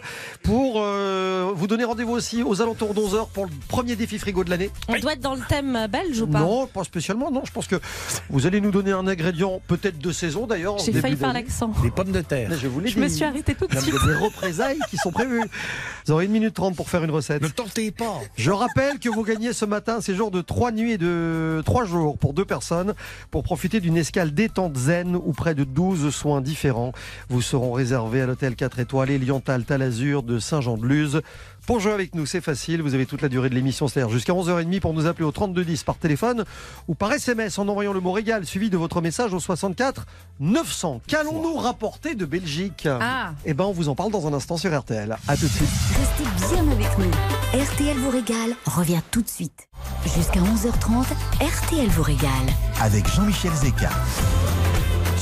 pour 0.44 0.75
euh, 0.77 1.51
vous 1.56 1.68
donner 1.68 1.84
rendez-vous 1.86 2.12
aussi 2.13 2.44
aux 2.44 2.62
alentours 2.62 2.94
d'11h 2.94 3.30
pour 3.34 3.46
le 3.46 3.51
premier 3.68 3.96
défi 3.96 4.20
frigo 4.20 4.44
de 4.44 4.50
l'année. 4.50 4.70
On 4.88 4.98
doit 5.00 5.13
être 5.13 5.22
dans 5.22 5.34
le 5.36 5.42
thème 5.48 5.88
belge 5.92 6.22
ou 6.22 6.27
pas 6.27 6.39
Non, 6.39 6.68
pas 6.68 6.84
spécialement, 6.84 7.32
non. 7.32 7.42
Je 7.46 7.51
pense 7.51 7.68
que 7.68 7.77
vous 8.30 8.46
allez 8.46 8.62
nous 8.62 8.72
donner 8.72 8.92
un 8.92 9.08
ingrédient 9.08 9.62
peut-être 9.68 9.98
de 9.98 10.12
saison 10.12 10.46
d'ailleurs. 10.48 10.77
J'ai 10.80 10.94
failli 10.94 11.15
faire 11.15 11.34
l'accent. 11.34 11.72
Les 11.84 11.92
pommes 11.92 12.12
de 12.12 12.22
terre. 12.22 12.48
Mais 12.51 12.58
Je 12.58 12.68
vous 12.68 12.80
l'ai 12.80 12.89
Je 12.89 13.00
me 13.00 13.08
suis 13.08 13.24
arrêtée 13.24 13.56
tout 13.56 13.68
de 13.68 13.75
suite. 13.77 13.96
des 14.06 14.15
représailles 14.15 14.80
qui 14.89 14.98
sont 14.98 15.12
prévues. 15.12 15.42
Vous 16.06 16.13
aurez 16.13 16.25
une 16.25 16.32
minute 16.32 16.54
trente 16.54 16.75
pour 16.75 16.89
faire 16.89 17.04
une 17.04 17.12
recette. 17.12 17.42
Ne 17.42 17.48
tentez 17.48 17.92
pas. 17.92 18.20
Je 18.38 18.51
rappelle 18.51 19.00
que 19.00 19.10
vous 19.10 19.24
gagnez 19.24 19.54
ce 19.54 19.65
matin 19.65 19.96
un 19.98 20.01
séjour 20.01 20.30
de 20.32 20.42
3 20.42 20.72
nuits 20.72 20.92
et 20.94 20.98
de 20.98 21.63
3 21.65 21.86
jours 21.86 22.18
pour 22.18 22.34
deux 22.34 22.46
personnes 22.46 22.94
pour 23.32 23.44
profiter 23.44 23.80
d'une 23.80 23.98
escale 23.98 24.34
détente 24.34 24.75
zen 24.77 25.15
où 25.15 25.34
près 25.34 25.55
de 25.55 25.63
12 25.63 26.13
soins 26.13 26.41
différents 26.41 26.91
vous 27.29 27.41
seront 27.41 27.72
réservés 27.72 28.22
à 28.22 28.25
l'hôtel 28.25 28.55
4 28.55 28.79
étoiles 28.79 29.12
Eliantal 29.12 29.63
Talazur 29.63 30.24
de 30.24 30.39
Saint-Jean-de-Luz. 30.39 31.22
Pour 31.65 31.79
jouer 31.79 31.94
avec 31.94 32.13
nous, 32.13 32.27
c'est 32.27 32.41
facile. 32.41 32.84
Vous 32.84 32.94
avez 32.94 33.08
toute 33.08 33.24
la 33.24 33.29
durée 33.29 33.50
de 33.50 33.55
l'émission, 33.55 33.88
c'est-à-dire 33.88 34.12
jusqu'à 34.12 34.34
11h30 34.34 34.79
pour 34.82 34.94
nous 34.94 35.08
appeler 35.08 35.25
au 35.25 35.32
3210 35.32 35.84
par 35.84 35.98
téléphone 35.98 36.46
ou 36.88 36.94
par 36.94 37.12
SMS 37.12 37.58
en 37.58 37.67
envoyant 37.67 37.91
le 37.91 38.00
mot 38.00 38.12
régal 38.12 38.46
suivi 38.46 38.70
de 38.70 38.77
votre 38.77 39.01
message 39.01 39.34
au 39.34 39.39
64 39.39 40.05
900. 40.39 41.01
Qu'allons-nous 41.08 41.55
rapporter 41.55 42.13
de 42.13 42.25
Belgique? 42.25 42.88
Ah. 42.88 43.34
Eh 43.46 43.55
ben, 43.55 43.63
on 43.63 43.72
vous 43.72 43.89
en 43.89 43.96
parle 43.96 44.12
dans 44.12 44.27
un 44.27 44.34
instant 44.34 44.58
sur 44.58 44.77
RTL. 44.77 45.17
À 45.27 45.36
tout 45.36 45.48
de 45.48 45.51
suite. 45.51 45.70
Restez 45.98 46.53
bien 46.53 46.72
avec 46.72 46.98
nous. 47.00 47.60
RTL 47.60 47.98
vous 47.98 48.12
régale 48.12 48.55
revient 48.65 49.01
tout 49.10 49.24
de 49.24 49.29
suite. 49.29 49.67
Jusqu'à 50.15 50.41
11h30, 50.41 51.05
RTL 51.41 51.88
vous 51.89 52.03
régale. 52.03 52.29
Avec 52.82 53.08
Jean-Michel 53.12 53.51
Zeka. 53.53 53.89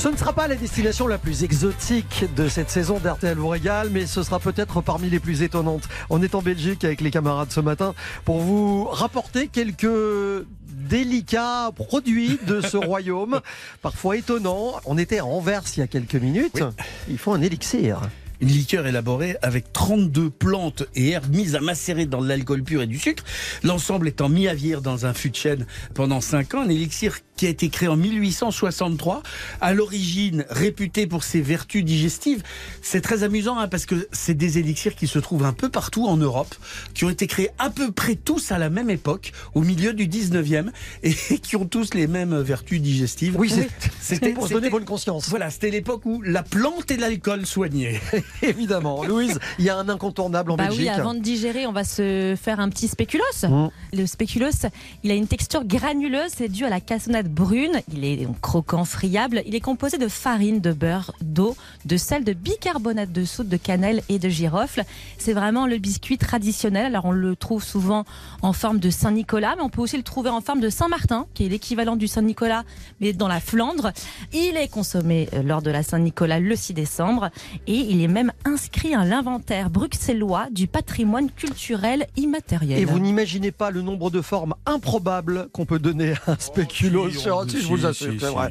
Ce 0.04 0.10
ne 0.10 0.18
sera 0.18 0.34
pas 0.34 0.48
la 0.48 0.56
destination 0.56 1.06
la 1.06 1.16
plus 1.16 1.44
exotique 1.44 2.26
de 2.36 2.46
cette 2.46 2.68
saison 2.68 2.98
d'RTL 2.98 3.38
vous 3.38 3.48
régale, 3.48 3.88
mais 3.88 4.04
ce 4.04 4.22
sera 4.22 4.38
peut-être 4.38 4.82
parmi 4.82 5.08
les 5.08 5.18
plus 5.18 5.40
étonnantes. 5.40 5.88
On 6.10 6.22
est 6.22 6.34
en 6.34 6.42
Belgique 6.42 6.84
avec 6.84 7.00
les 7.00 7.10
camarades 7.10 7.50
ce 7.50 7.60
matin 7.60 7.94
pour 8.26 8.40
vous 8.40 8.84
rapporter 8.84 9.48
quelques 9.48 10.44
délicats 10.66 11.70
produits 11.74 12.38
de 12.46 12.60
ce 12.60 12.76
royaume, 12.86 13.40
parfois 13.80 14.18
étonnants. 14.18 14.74
On 14.84 14.98
était 14.98 15.20
à 15.20 15.24
Anvers 15.24 15.62
il 15.74 15.80
y 15.80 15.82
a 15.82 15.86
quelques 15.86 16.16
minutes. 16.16 16.62
Il 17.08 17.16
faut 17.16 17.32
un 17.32 17.40
élixir. 17.40 18.02
Une 18.40 18.48
liqueur 18.48 18.86
élaborée 18.86 19.38
avec 19.40 19.72
32 19.72 20.28
plantes 20.28 20.82
et 20.94 21.12
herbes 21.12 21.34
mises 21.34 21.54
à 21.54 21.60
macérer 21.60 22.04
dans 22.04 22.20
de 22.20 22.28
l'alcool 22.28 22.62
pur 22.62 22.82
et 22.82 22.86
du 22.86 22.98
sucre. 22.98 23.24
L'ensemble 23.62 24.08
étant 24.08 24.28
mis 24.28 24.48
à 24.48 24.54
vieillir 24.54 24.82
dans 24.82 25.06
un 25.06 25.14
fût 25.14 25.30
de 25.30 25.36
chêne 25.36 25.66
pendant 25.94 26.20
5 26.20 26.52
ans. 26.54 26.62
Un 26.62 26.68
élixir 26.68 27.16
qui 27.44 27.48
a 27.48 27.50
été 27.50 27.68
créé 27.68 27.88
en 27.88 27.96
1863. 27.98 29.22
À 29.60 29.74
l'origine, 29.74 30.46
réputé 30.48 31.06
pour 31.06 31.24
ses 31.24 31.42
vertus 31.42 31.84
digestives. 31.84 32.42
C'est 32.80 33.02
très 33.02 33.22
amusant 33.22 33.58
hein, 33.58 33.68
parce 33.68 33.84
que 33.84 34.08
c'est 34.12 34.32
des 34.32 34.56
élixirs 34.56 34.94
qui 34.94 35.06
se 35.06 35.18
trouvent 35.18 35.44
un 35.44 35.52
peu 35.52 35.68
partout 35.68 36.06
en 36.06 36.16
Europe, 36.16 36.54
qui 36.94 37.04
ont 37.04 37.10
été 37.10 37.26
créés 37.26 37.50
à 37.58 37.68
peu 37.68 37.92
près 37.92 38.14
tous 38.14 38.50
à 38.50 38.56
la 38.56 38.70
même 38.70 38.88
époque, 38.88 39.32
au 39.52 39.60
milieu 39.60 39.92
du 39.92 40.08
19e, 40.08 40.70
et 41.02 41.12
qui 41.12 41.56
ont 41.56 41.66
tous 41.66 41.92
les 41.92 42.06
mêmes 42.06 42.34
vertus 42.40 42.80
digestives. 42.80 43.36
Oui, 43.38 43.52
C'était 44.00 44.32
pour 44.32 44.48
se 44.48 44.54
donner 44.54 44.70
bonne 44.70 44.86
conscience. 44.86 45.28
Voilà, 45.28 45.50
c'était 45.50 45.70
l'époque 45.70 46.06
où 46.06 46.22
la 46.22 46.42
plante 46.42 46.90
et 46.90 46.96
l'alcool 46.96 47.44
soignaient. 47.44 48.00
Évidemment. 48.42 49.04
Louise, 49.04 49.38
il 49.58 49.66
y 49.66 49.68
a 49.68 49.76
un 49.76 49.90
incontournable 49.90 50.50
en 50.50 50.56
Bah 50.56 50.68
Belgique. 50.68 50.80
oui, 50.80 50.88
avant 50.88 51.12
de 51.12 51.20
digérer, 51.20 51.66
on 51.66 51.72
va 51.72 51.84
se 51.84 52.36
faire 52.40 52.58
un 52.58 52.70
petit 52.70 52.88
spéculoos. 52.88 53.24
Mm. 53.42 53.68
Le 53.92 54.06
spéculoos, 54.06 54.66
il 55.02 55.10
a 55.10 55.14
une 55.14 55.26
texture 55.26 55.64
granuleuse, 55.64 56.32
c'est 56.34 56.48
dû 56.48 56.64
à 56.64 56.70
la 56.70 56.80
cassonade 56.80 57.33
brune. 57.34 57.82
Il 57.92 58.04
est 58.04 58.26
croquant, 58.40 58.84
friable. 58.84 59.42
Il 59.46 59.54
est 59.54 59.60
composé 59.60 59.98
de 59.98 60.08
farine, 60.08 60.60
de 60.60 60.72
beurre, 60.72 61.12
d'eau, 61.20 61.56
de 61.84 61.96
sel, 61.96 62.24
de 62.24 62.32
bicarbonate 62.32 63.12
de 63.12 63.24
soude, 63.24 63.48
de 63.48 63.56
cannelle 63.56 64.02
et 64.08 64.18
de 64.18 64.28
girofle. 64.28 64.84
C'est 65.18 65.32
vraiment 65.32 65.66
le 65.66 65.78
biscuit 65.78 66.16
traditionnel. 66.16 66.86
Alors 66.86 67.06
on 67.06 67.12
le 67.12 67.36
trouve 67.36 67.62
souvent 67.62 68.04
en 68.42 68.52
forme 68.52 68.78
de 68.78 68.90
Saint-Nicolas, 68.90 69.54
mais 69.56 69.62
on 69.62 69.68
peut 69.68 69.82
aussi 69.82 69.96
le 69.96 70.02
trouver 70.02 70.30
en 70.30 70.40
forme 70.40 70.60
de 70.60 70.70
Saint-Martin, 70.70 71.26
qui 71.34 71.44
est 71.44 71.48
l'équivalent 71.48 71.96
du 71.96 72.06
Saint-Nicolas, 72.06 72.64
mais 73.00 73.12
dans 73.12 73.28
la 73.28 73.40
Flandre. 73.40 73.92
Il 74.32 74.56
est 74.56 74.68
consommé 74.68 75.28
euh, 75.34 75.42
lors 75.42 75.62
de 75.62 75.70
la 75.70 75.82
Saint-Nicolas 75.82 76.38
le 76.38 76.56
6 76.56 76.74
décembre 76.74 77.30
et 77.66 77.74
il 77.74 78.00
est 78.00 78.08
même 78.08 78.32
inscrit 78.44 78.94
à 78.94 79.04
l'inventaire 79.04 79.70
bruxellois 79.70 80.46
du 80.50 80.66
patrimoine 80.66 81.30
culturel 81.30 82.06
immatériel. 82.16 82.78
Et 82.78 82.84
vous 82.84 82.98
n'imaginez 82.98 83.50
pas 83.50 83.70
le 83.70 83.82
nombre 83.82 84.10
de 84.10 84.20
formes 84.20 84.54
improbables 84.66 85.48
qu'on 85.52 85.66
peut 85.66 85.78
donner 85.78 86.12
à 86.26 86.32
un 86.32 86.36
spéculoos. 86.38 87.10
On- 87.18 87.48
si, 87.48 87.60
je 87.60 87.66
vous 87.66 87.86
assure, 87.86 88.14
c'est 88.18 88.26
vrai. 88.26 88.50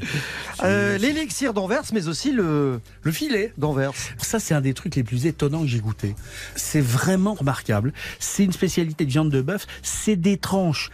Euh. 0.63 0.97
L'élixir 0.97 1.53
d'Anvers, 1.53 1.83
mais 1.93 2.07
aussi 2.07 2.31
le 2.31 2.79
Le 3.01 3.11
filet. 3.11 3.53
d'Anvers. 3.57 3.91
Ça, 4.17 4.39
c'est 4.39 4.53
un 4.53 4.61
des 4.61 4.73
trucs 4.73 4.95
les 4.95 5.03
plus 5.03 5.25
étonnants 5.25 5.61
que 5.61 5.67
j'ai 5.67 5.79
goûté. 5.79 6.15
C'est 6.55 6.81
vraiment 6.81 7.33
remarquable. 7.33 7.93
C'est 8.19 8.43
une 8.43 8.53
spécialité 8.53 9.05
de 9.05 9.09
viande 9.11 9.29
de 9.29 9.41
bœuf. 9.41 9.65
C'est 9.81 10.15
des 10.15 10.37
tranches 10.37 10.89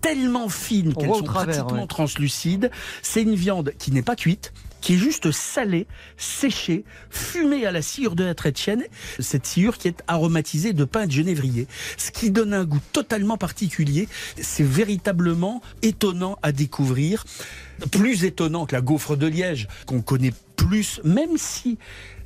tellement 0.00 0.48
fines 0.48 0.94
qu'elles 0.94 1.08
sont 1.08 1.22
travers, 1.22 1.56
pratiquement 1.56 1.82
ouais. 1.82 1.88
translucides. 1.88 2.70
C'est 3.02 3.22
une 3.22 3.34
viande 3.34 3.72
qui 3.78 3.90
n'est 3.90 4.02
pas 4.02 4.16
cuite 4.16 4.52
qui 4.80 4.94
est 4.94 4.98
juste 4.98 5.30
salée, 5.30 5.86
séchée, 6.16 6.84
fumée 7.10 7.66
à 7.66 7.72
la 7.72 7.82
sciure 7.82 8.14
de 8.14 8.24
la 8.24 8.34
chêne, 8.54 8.84
cette 9.18 9.46
sciure 9.46 9.78
qui 9.78 9.88
est 9.88 10.02
aromatisée 10.06 10.72
de 10.72 10.84
pain 10.84 11.06
de 11.06 11.12
genévrier, 11.12 11.66
ce 11.96 12.10
qui 12.10 12.30
donne 12.30 12.54
un 12.54 12.64
goût 12.64 12.80
totalement 12.92 13.36
particulier. 13.36 14.08
C'est 14.40 14.64
véritablement 14.64 15.62
étonnant 15.82 16.38
à 16.42 16.52
découvrir, 16.52 17.24
plus 17.90 18.24
étonnant 18.24 18.66
que 18.66 18.74
la 18.74 18.80
gaufre 18.80 19.16
de 19.16 19.26
Liège, 19.26 19.68
qu'on 19.86 20.00
connaît 20.00 20.32
plus, 20.56 21.00
même 21.04 21.36
si 21.36 21.78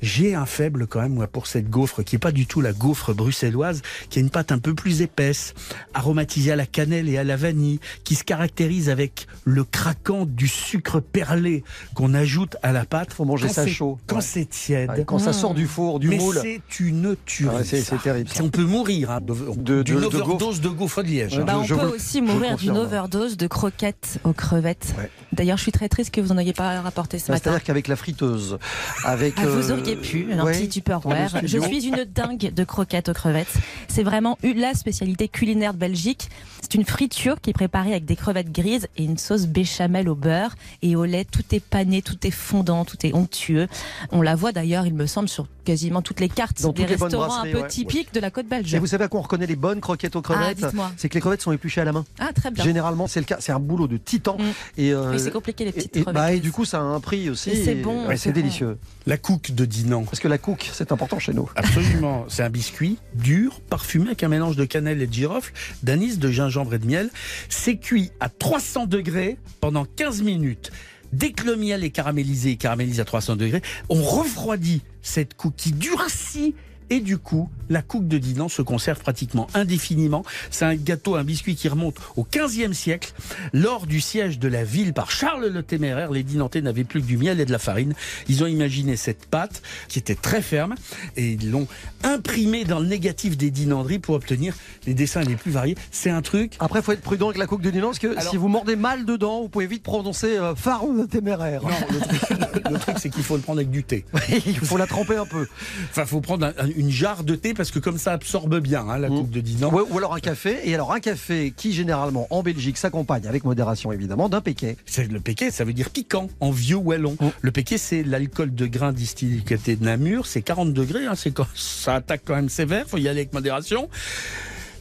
j'ai 0.03 0.35
un 0.35 0.45
faible 0.45 0.85
quand 0.85 1.01
même 1.01 1.13
moi 1.13 1.27
pour 1.27 1.47
cette 1.47 1.69
gaufre 1.69 2.03
qui 2.03 2.17
est 2.17 2.19
pas 2.19 2.31
du 2.33 2.45
tout 2.45 2.61
la 2.61 2.73
gaufre 2.73 3.13
bruxelloise, 3.13 3.81
qui 4.09 4.19
a 4.19 4.21
une 4.21 4.29
pâte 4.29 4.51
un 4.51 4.59
peu 4.59 4.73
plus 4.75 5.01
épaisse, 5.01 5.53
aromatisée 5.93 6.51
à 6.51 6.55
la 6.55 6.65
cannelle 6.65 7.07
et 7.09 7.17
à 7.17 7.23
la 7.23 7.35
vanille, 7.37 7.79
qui 8.03 8.15
se 8.15 8.23
caractérise 8.23 8.89
avec 8.89 9.27
le 9.45 9.63
craquant 9.63 10.25
du 10.25 10.47
sucre 10.47 10.99
perlé 10.99 11.63
qu'on 11.95 12.13
ajoute 12.13 12.57
à 12.61 12.71
la 12.73 12.85
pâte. 12.85 13.13
Faut 13.13 13.25
manger 13.25 13.47
Quand 13.47 13.53
ça 13.53 13.67
chaud. 13.67 13.97
Quand 14.05 14.15
Ouais. 14.17 14.21
c'est 14.21 14.45
tiède. 14.49 14.89
Ouais, 14.89 15.05
quand 15.05 15.19
ça 15.19 15.33
sort 15.33 15.53
du 15.53 15.65
four, 15.67 15.99
du 15.99 16.09
Mais 16.09 16.17
moule. 16.17 16.37
c'est 16.41 16.61
une 16.79 17.15
tuerie. 17.25 17.55
Ouais, 17.55 17.63
c'est- 17.63 17.97
terrible, 18.03 18.29
ça. 18.29 18.43
On 18.43 18.49
peut 18.49 18.63
mourir 18.65 19.11
hein, 19.11 19.19
de- 19.21 19.33
De- 19.55 19.83
d'une 19.83 19.95
de- 19.95 20.01
de 20.01 20.05
overdose 20.07 20.59
de 20.59 20.69
gaufre 20.69 21.01
de 21.03 21.07
liège. 21.07 21.37
Ouais, 21.37 21.43
Bah, 21.45 21.53
Je- 21.53 21.59
on 21.59 21.63
je 21.63 21.75
peut 21.75 21.95
aussi 21.95 22.21
mourir 22.21 22.57
d'une 22.57 22.75
overdose 22.77 23.37
de 23.37 23.47
croquettes 23.47 24.19
aux 24.25 24.33
crevettes. 24.33 24.93
Ouais. 24.97 25.09
D'ailleurs, 25.31 25.57
je 25.57 25.63
suis 25.63 25.71
très 25.71 25.87
triste 25.89 26.13
que 26.13 26.19
vous 26.21 26.33
n'en 26.33 26.39
ayez 26.39 26.53
pas 26.53 26.81
rapporté 26.81 27.19
ce 27.19 27.27
Bah, 27.27 27.33
matin. 27.33 27.43
C'est-à-dire 27.51 27.63
qu'avec 27.63 27.87
la 27.87 27.95
friteuse, 27.95 28.57
avec 29.05 29.35
Ah, 29.37 29.45
vous 29.47 29.71
euh, 29.71 29.73
un 29.93 30.43
ouais, 30.43 30.51
petit 30.53 30.69
tupperware. 30.69 31.41
Je 31.43 31.59
suis 31.59 31.85
une 31.87 32.05
dingue 32.05 32.53
de 32.53 32.63
croquettes 32.63 33.09
aux 33.09 33.13
crevettes. 33.13 33.53
C'est 33.87 34.03
vraiment 34.03 34.37
la 34.43 34.73
spécialité 34.73 35.27
culinaire 35.27 35.73
de 35.73 35.79
Belgique. 35.79 36.29
C'est 36.61 36.75
une 36.75 36.85
friture 36.85 37.41
qui 37.41 37.49
est 37.49 37.53
préparée 37.53 37.91
avec 37.91 38.05
des 38.05 38.15
crevettes 38.15 38.51
grises 38.51 38.87
et 38.97 39.03
une 39.03 39.17
sauce 39.17 39.47
béchamel 39.47 40.09
au 40.09 40.15
beurre 40.15 40.55
et 40.81 40.95
au 40.95 41.05
lait. 41.05 41.25
Tout 41.25 41.43
est 41.51 41.59
pané, 41.59 42.01
tout 42.01 42.25
est 42.25 42.31
fondant, 42.31 42.85
tout 42.85 43.05
est 43.05 43.13
onctueux. 43.13 43.67
On 44.11 44.21
la 44.21 44.35
voit 44.35 44.51
d'ailleurs, 44.51 44.85
il 44.85 44.93
me 44.93 45.05
semble, 45.05 45.29
sur 45.29 45.47
quasiment 45.63 46.01
toutes 46.01 46.19
les 46.19 46.29
cartes 46.29 46.61
Dans 46.61 46.71
des 46.71 46.85
restaurants 46.85 47.41
un 47.41 47.51
peu 47.51 47.61
ouais. 47.61 47.67
typiques 47.67 48.13
de 48.13 48.19
la 48.19 48.29
côte 48.31 48.47
belge. 48.47 48.73
Et 48.73 48.79
vous 48.79 48.87
savez 48.87 49.05
à 49.05 49.07
quoi 49.07 49.19
on 49.19 49.23
reconnaît 49.23 49.47
les 49.47 49.55
bonnes 49.55 49.81
croquettes 49.81 50.15
aux 50.15 50.21
crevettes 50.21 50.57
Ah, 50.61 50.67
dites-moi. 50.67 50.91
C'est 50.97 51.09
que 51.09 51.15
les 51.15 51.21
crevettes 51.21 51.41
sont 51.41 51.51
épluchées 51.51 51.81
à 51.81 51.85
la 51.85 51.91
main. 51.93 52.05
Ah, 52.19 52.31
très 52.33 52.51
bien. 52.51 52.63
Généralement, 52.63 53.07
c'est 53.07 53.19
le 53.19 53.25
cas. 53.25 53.37
C'est 53.39 53.51
un 53.51 53.59
boulot 53.59 53.87
de 53.87 53.97
titan. 53.97 54.37
Mm. 54.37 54.43
Et, 54.79 54.93
euh, 54.93 55.11
Oui, 55.11 55.19
c'est 55.19 55.31
compliqué 55.31 55.63
les 55.63 55.69
et- 55.71 55.73
petites 55.73 55.97
et, 55.97 56.01
crevettes. 56.03 56.13
bah, 56.21 56.33
et 56.33 56.39
du 56.39 56.51
coup, 56.51 56.65
ça 56.65 56.79
a 56.79 56.83
un 56.83 56.99
prix 56.99 57.29
aussi. 57.29 57.51
C'est 57.63 57.75
bon, 57.75 58.07
ouais, 58.07 58.17
c'est 58.17 58.29
bon. 58.29 58.35
délicieux. 58.35 58.77
La 59.05 59.17
couque 59.17 59.51
de 59.51 59.65
Dinan. 59.65 60.03
Parce 60.03 60.19
que 60.19 60.27
la 60.27 60.37
cook, 60.37 60.69
c'est 60.73 60.91
important 60.91 61.19
chez 61.19 61.33
nous. 61.33 61.49
Absolument. 61.55 62.25
C'est 62.29 62.43
un 62.43 62.49
biscuit 62.49 62.97
dur, 63.15 63.59
parfumé 63.69 64.07
avec 64.07 64.23
un 64.23 64.27
mélange 64.29 64.55
de 64.55 64.65
cannelle 64.65 65.01
et 65.01 65.07
de 65.07 65.13
girofle, 65.13 65.53
d'anis, 65.83 66.17
de 66.17 66.29
gingembre 66.31 66.73
et 66.73 66.79
de 66.79 66.85
miel. 66.85 67.09
C'est 67.49 67.77
cuit 67.77 68.11
à 68.19 68.29
300 68.29 68.85
degrés 68.85 69.37
pendant 69.61 69.85
15 69.85 70.21
minutes. 70.21 70.71
Dès 71.13 71.31
que 71.31 71.45
le 71.45 71.55
miel 71.55 71.83
est 71.83 71.91
caramélisé 71.91 72.49
et 72.49 72.55
caramélisé 72.55 72.99
à 72.99 73.05
300 73.05 73.35
degrés, 73.35 73.61
on 73.87 74.01
refroidit 74.01 74.81
cette 75.03 75.35
couque 75.35 75.55
qui 75.55 75.71
durcit 75.71 76.55
et 76.93 76.99
du 76.99 77.17
coup, 77.17 77.49
la 77.69 77.81
couque 77.81 78.07
de 78.07 78.19
Dinan 78.19 78.49
se 78.49 78.61
conserve 78.61 78.99
pratiquement 78.99 79.47
indéfiniment. 79.55 80.23
C'est 80.51 80.65
un 80.65 80.75
gâteau, 80.75 81.15
un 81.15 81.23
biscuit 81.23 81.55
qui 81.55 81.67
remonte 81.67 81.95
au 82.15 82.23
15e 82.23 82.73
siècle. 82.73 83.13
Lors 83.51 83.87
du 83.87 83.99
siège 83.99 84.37
de 84.37 84.47
la 84.47 84.63
ville 84.63 84.93
par 84.93 85.09
Charles 85.09 85.47
le 85.47 85.63
Téméraire, 85.63 86.11
les 86.11 86.21
Dinantais 86.21 86.61
n'avaient 86.61 86.83
plus 86.83 87.01
que 87.01 87.07
du 87.07 87.17
miel 87.17 87.39
et 87.39 87.45
de 87.45 87.51
la 87.51 87.57
farine. 87.57 87.95
Ils 88.27 88.43
ont 88.43 88.47
imaginé 88.47 88.95
cette 88.95 89.25
pâte 89.25 89.63
qui 89.87 89.97
était 89.97 90.13
très 90.13 90.41
ferme 90.43 90.75
et 91.17 91.31
ils 91.31 91.49
l'ont 91.49 91.67
imprimée 92.03 92.63
dans 92.63 92.79
le 92.79 92.85
négatif 92.85 93.37
des 93.37 93.49
dinanderies 93.49 93.99
pour 93.99 94.13
obtenir 94.15 94.53
les 94.85 94.93
dessins 94.93 95.21
les 95.21 95.35
plus 95.35 95.51
variés. 95.51 95.75
C'est 95.89 96.11
un 96.11 96.21
truc. 96.21 96.55
Après, 96.59 96.79
il 96.79 96.83
faut 96.83 96.91
être 96.91 97.01
prudent 97.01 97.27
avec 97.29 97.39
la 97.39 97.47
coque 97.47 97.61
de 97.61 97.71
Dinan 97.71 97.87
parce 97.87 97.99
que 97.99 98.15
Alors- 98.15 98.29
si 98.29 98.37
vous 98.37 98.49
mordez 98.49 98.75
mal 98.75 99.05
dedans, 99.05 99.41
vous 99.41 99.49
pouvez 99.49 99.67
vite 99.67 99.81
prononcer 99.83 100.37
euh, 100.37 100.53
phare 100.55 100.83
téméraire. 101.09 101.63
Non, 101.63 101.69
le 101.91 101.99
truc, 101.99 102.63
le 102.69 102.99
c'est 102.99 103.09
qu'il 103.09 103.23
faut 103.23 103.35
le 103.35 103.41
prendre 103.41 103.59
avec 103.59 103.71
du 103.71 103.83
thé. 103.83 104.05
Il 104.45 104.55
faut 104.59 104.77
la 104.77 104.85
tremper 104.87 105.15
un 105.15 105.25
peu. 105.25 105.47
Enfin, 105.89 106.05
faut 106.05 106.21
prendre 106.21 106.45
un- 106.45 106.53
un- 106.57 106.67
une 106.83 106.91
jarre 106.91 107.23
de 107.23 107.35
thé 107.35 107.53
parce 107.53 107.71
que 107.71 107.79
comme 107.79 107.97
ça 107.97 108.11
absorbe 108.11 108.59
bien 108.59 108.85
hein, 108.87 108.97
la 108.97 109.09
Mm. 109.09 109.15
coupe 109.17 109.29
de 109.31 109.41
Dinan. 109.41 109.71
Ouais, 109.73 109.83
ou 109.89 109.97
alors 109.97 110.13
un 110.13 110.19
café. 110.19 110.59
Et 110.65 110.75
alors 110.75 110.91
un 110.93 110.99
café 110.99 111.53
qui 111.55 111.73
généralement 111.73 112.27
en 112.29 112.43
Belgique 112.43 112.77
s'accompagne 112.77 113.27
avec 113.27 113.43
modération 113.43 113.91
évidemment 113.91 114.29
d'un 114.29 114.41
péquet. 114.41 114.77
C'est 114.85 115.09
le 115.11 115.19
péquet, 115.19 115.51
ça 115.51 115.63
veut 115.63 115.73
dire 115.73 115.89
piquant 115.89 116.29
en 116.39 116.51
vieux 116.51 116.75
wallon. 116.77 117.15
Mm. 117.19 117.27
Le 117.41 117.51
péquet, 117.51 117.77
c'est 117.77 118.03
l'alcool 118.03 118.53
de 118.53 118.65
grain 118.65 118.91
distillé 118.91 119.41
de 119.41 119.83
Namur. 119.83 120.25
C'est 120.25 120.41
40 120.41 120.73
degrés, 120.73 121.05
hein, 121.05 121.15
c'est 121.15 121.33
ça 121.55 121.95
attaque 121.95 122.21
quand 122.25 122.35
même 122.35 122.49
sévère. 122.49 122.85
Faut 122.87 122.97
y 122.97 123.07
aller 123.07 123.21
avec 123.21 123.33
modération. 123.33 123.89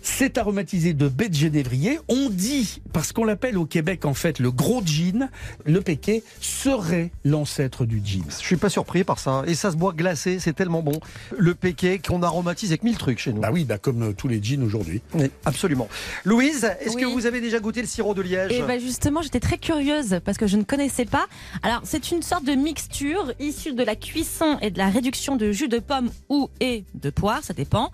C'est 0.03 0.37
aromatisé 0.37 0.95
de 0.95 1.09
baie 1.09 1.29
de 1.29 1.35
génévrier. 1.35 1.99
On 2.09 2.29
dit, 2.29 2.83
parce 2.93 3.13
qu'on 3.13 3.25
l'appelle 3.25 3.57
au 3.57 3.67
Québec 3.67 4.05
en 4.05 4.15
fait 4.15 4.41
le 4.41 4.51
gros 4.51 4.83
gin, 4.85 5.31
le 5.65 5.81
péquet 5.81 6.23
serait 6.41 7.11
l'ancêtre 7.25 7.85
du 7.85 8.03
gin. 8.05 8.25
Je 8.29 8.45
suis 8.45 8.57
pas 8.57 8.69
surpris 8.69 9.05
par 9.05 9.19
ça. 9.19 9.45
Et 9.47 9.55
ça 9.55 9.71
se 9.71 9.77
boit 9.77 9.93
glacé, 9.93 10.39
c'est 10.41 10.53
tellement 10.53 10.83
bon. 10.83 10.99
Le 11.39 11.55
péquet 11.55 12.01
qu'on 12.05 12.23
aromatise 12.23 12.71
avec 12.71 12.83
mille 12.83 12.99
trucs 12.99 13.21
chez 13.21 13.33
nous. 13.33 13.41
Bah 13.41 13.51
oui, 13.53 13.65
bah 13.65 13.79
comme 13.79 14.03
euh, 14.03 14.13
tous 14.13 14.29
les 14.29 14.43
gins 14.43 14.63
aujourd'hui. 14.63 15.01
Oui, 15.15 15.31
absolument. 15.45 15.89
Louise, 16.25 16.65
est-ce 16.81 16.97
que 16.97 17.05
vous 17.05 17.27
avez 17.27 17.41
déjà 17.41 17.61
goûté 17.61 17.81
le 17.81 17.87
sirop 17.87 18.15
de 18.15 18.23
liège? 18.23 18.53
Et 18.53 18.63
ben 18.63 18.81
justement, 18.81 19.23
j'étais 19.23 19.41
très 19.41 19.59
curieuse 19.59 20.21
parce 20.25 20.37
que 20.37 20.47
je 20.49 20.57
ne 20.57 20.65
connaissais 20.65 21.05
pas. 21.05 21.27
Alors, 21.63 21.81
c'est 21.85 22.11
une 22.11 22.23
sorte 22.23 22.45
de 22.45 22.53
mixture 22.53 23.33
issue 23.39 23.73
de 23.73 23.85
la 23.85 23.95
cuisson 23.95 24.59
et 24.61 24.71
de 24.71 24.79
la 24.79 24.89
réduction 24.89 25.37
de 25.37 25.53
jus 25.53 25.69
de 25.69 25.79
pomme 25.79 26.11
ou 26.29 26.51
et 26.61 26.85
de 26.95 27.11
poire, 27.11 27.45
ça 27.45 27.55
dépend. 27.55 27.93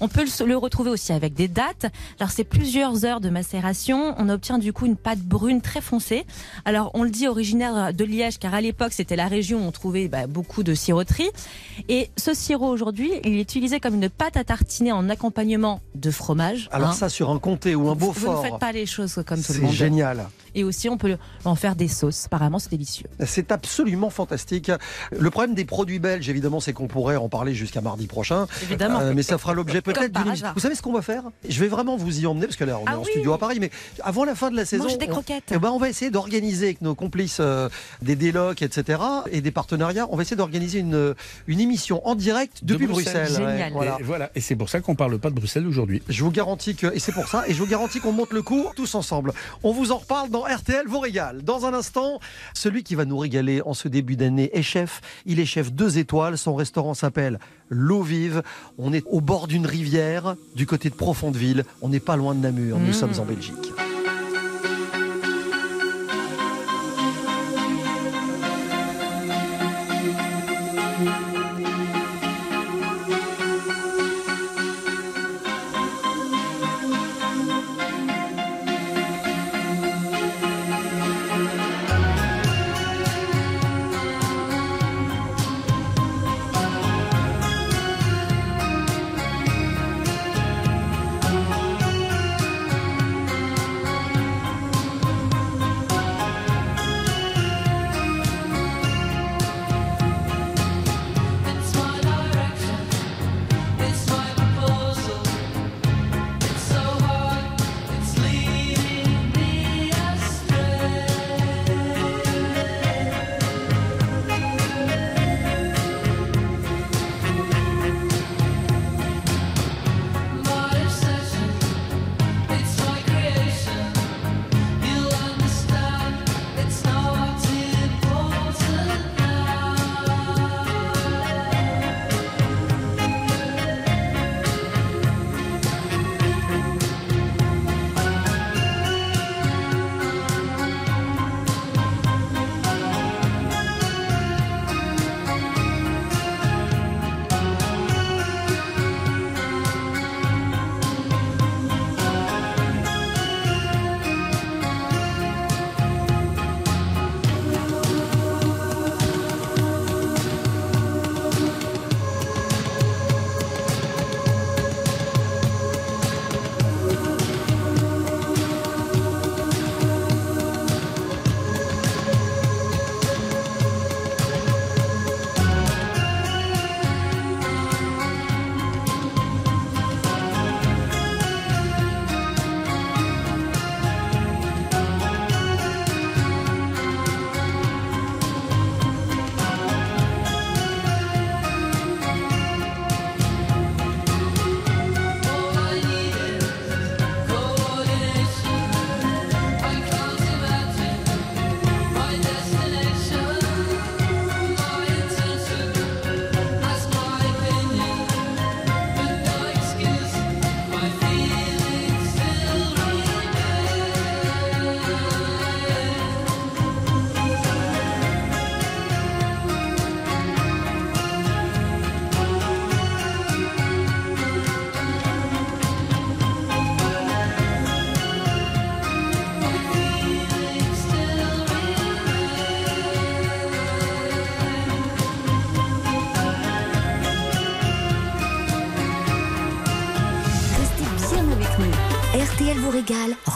On 0.00 0.08
peut 0.08 0.24
le 0.46 0.56
retrouver 0.56 0.90
aussi 0.90 1.12
avec 1.12 1.34
des 1.34 1.43
dattes. 1.48 1.86
Alors 2.18 2.30
c'est 2.30 2.44
plusieurs 2.44 3.04
heures 3.04 3.20
de 3.20 3.30
macération. 3.30 4.14
On 4.18 4.28
obtient 4.28 4.58
du 4.58 4.72
coup 4.72 4.86
une 4.86 4.96
pâte 4.96 5.20
brune 5.20 5.60
très 5.60 5.80
foncée. 5.80 6.24
Alors 6.64 6.90
on 6.94 7.02
le 7.02 7.10
dit 7.10 7.28
originaire 7.28 7.92
de 7.92 8.04
Liège 8.04 8.38
car 8.38 8.54
à 8.54 8.60
l'époque 8.60 8.92
c'était 8.92 9.16
la 9.16 9.28
région 9.28 9.60
où 9.64 9.68
on 9.68 9.72
trouvait 9.72 10.08
bah, 10.08 10.26
beaucoup 10.26 10.62
de 10.62 10.74
siroteries. 10.74 11.30
Et 11.88 12.10
ce 12.16 12.34
sirop 12.34 12.68
aujourd'hui, 12.68 13.12
il 13.24 13.34
est 13.38 13.42
utilisé 13.42 13.80
comme 13.80 13.94
une 13.94 14.08
pâte 14.08 14.36
à 14.36 14.44
tartiner 14.44 14.92
en 14.92 15.08
accompagnement 15.10 15.80
de 15.94 16.10
fromage. 16.10 16.68
Alors 16.72 16.90
hein. 16.90 16.92
ça 16.92 17.08
sur 17.08 17.30
un 17.30 17.38
comté 17.38 17.74
ou 17.74 17.88
un 17.88 17.94
vous, 17.94 18.12
vous 18.12 18.20
ne 18.20 18.26
Beaufort, 18.26 18.42
faites 18.42 18.58
pas 18.58 18.72
les 18.72 18.86
choses 18.86 19.14
comme 19.26 19.40
tout 19.42 19.52
le 19.52 19.58
c'est 19.58 19.60
monde. 19.60 19.72
génial. 19.72 20.26
Et 20.54 20.64
aussi, 20.64 20.88
on 20.88 20.96
peut 20.96 21.16
en 21.44 21.54
faire 21.54 21.76
des 21.76 21.88
sauces. 21.88 22.26
Apparemment, 22.26 22.58
c'est 22.58 22.70
délicieux. 22.70 23.06
C'est 23.26 23.50
absolument 23.52 24.10
fantastique. 24.10 24.70
Le 25.18 25.30
problème 25.30 25.54
des 25.54 25.64
produits 25.64 25.98
belges, 25.98 26.28
évidemment, 26.28 26.60
c'est 26.60 26.72
qu'on 26.72 26.86
pourrait 26.86 27.16
en 27.16 27.28
parler 27.28 27.54
jusqu'à 27.54 27.80
mardi 27.80 28.06
prochain. 28.06 28.46
Évidemment. 28.62 29.00
Euh, 29.00 29.12
mais 29.14 29.22
ça 29.22 29.38
fera 29.38 29.54
l'objet 29.54 29.80
peut-être 29.82 30.12
d'une. 30.22 30.34
Vous 30.54 30.60
savez 30.60 30.74
ce 30.74 30.82
qu'on 30.82 30.92
va 30.92 31.02
faire? 31.02 31.24
Je 31.48 31.60
vais 31.60 31.68
vraiment 31.68 31.96
vous 31.96 32.20
y 32.20 32.26
emmener 32.26 32.46
parce 32.46 32.56
que 32.56 32.64
là, 32.64 32.78
on 32.78 32.84
Ah 32.86 32.92
est 32.92 32.96
en 32.96 33.02
oui. 33.02 33.10
studio 33.10 33.32
à 33.32 33.38
Paris, 33.38 33.58
mais 33.60 33.70
avant 34.02 34.24
la 34.24 34.34
fin 34.34 34.50
de 34.50 34.56
la 34.56 34.64
saison, 34.64 34.86
des 34.86 35.06
on- 35.08 35.10
croquettes. 35.10 35.50
eh 35.52 35.58
ben, 35.58 35.70
on 35.70 35.78
va 35.78 35.88
essayer 35.88 36.10
d'organiser 36.10 36.66
avec 36.66 36.80
nos 36.82 36.94
complices 36.94 37.38
euh, 37.40 37.68
des 38.02 38.16
délocs, 38.16 38.62
etc., 38.62 39.00
et 39.30 39.40
des 39.40 39.50
partenariats. 39.50 40.06
On 40.10 40.16
va 40.16 40.22
essayer 40.22 40.36
d'organiser 40.36 40.78
une, 40.78 41.14
une 41.46 41.60
émission 41.60 42.06
en 42.06 42.14
direct 42.14 42.64
De 42.64 42.74
depuis 42.74 42.86
Bruxelles. 42.86 43.26
Bruxelles. 43.28 43.48
Génial. 43.50 43.72
voilà. 43.72 43.96
Et 43.98 44.02
voilà. 44.02 44.30
Et 44.34 44.40
c'est 44.40 44.56
pour 44.56 44.68
ça 44.68 44.80
qu'on 44.80 44.94
parle 44.94 45.18
pas 45.18 45.30
de 45.30 45.34
Bruxelles 45.34 45.66
aujourd'hui. 45.66 46.02
Je 46.08 46.22
vous 46.22 46.30
garantis 46.30 46.74
que, 46.76 46.94
et 46.94 46.98
c'est 46.98 47.12
pour 47.12 47.28
ça, 47.28 47.44
et 47.48 47.54
je 47.54 47.58
vous 47.58 47.66
garantis 47.66 48.00
qu'on 48.00 48.12
monte 48.12 48.32
le 48.32 48.42
coup 48.42 48.66
tous 48.76 48.94
ensemble. 48.94 49.32
On 49.62 49.72
vous 49.72 49.92
en 49.92 49.98
reparle 49.98 50.30
dans 50.30 50.43
RTL 50.44 50.86
vous 50.86 51.00
régale. 51.00 51.42
Dans 51.42 51.66
un 51.66 51.74
instant, 51.74 52.18
celui 52.54 52.82
qui 52.82 52.94
va 52.94 53.04
nous 53.04 53.18
régaler 53.18 53.62
en 53.64 53.74
ce 53.74 53.88
début 53.88 54.16
d'année 54.16 54.50
est 54.56 54.62
chef. 54.62 55.00
Il 55.26 55.40
est 55.40 55.46
chef 55.46 55.72
deux 55.72 55.98
étoiles. 55.98 56.38
Son 56.38 56.54
restaurant 56.54 56.94
s'appelle 56.94 57.38
L'eau 57.68 58.02
vive. 58.02 58.42
On 58.78 58.92
est 58.92 59.04
au 59.06 59.20
bord 59.20 59.46
d'une 59.46 59.66
rivière, 59.66 60.36
du 60.54 60.66
côté 60.66 60.90
de 60.90 60.94
Profondeville. 60.94 61.64
On 61.82 61.88
n'est 61.88 62.00
pas 62.00 62.16
loin 62.16 62.34
de 62.34 62.40
Namur. 62.40 62.78
Nous 62.78 62.88
Mmh. 62.90 62.92
sommes 62.92 63.18
en 63.18 63.24
Belgique. 63.24 63.72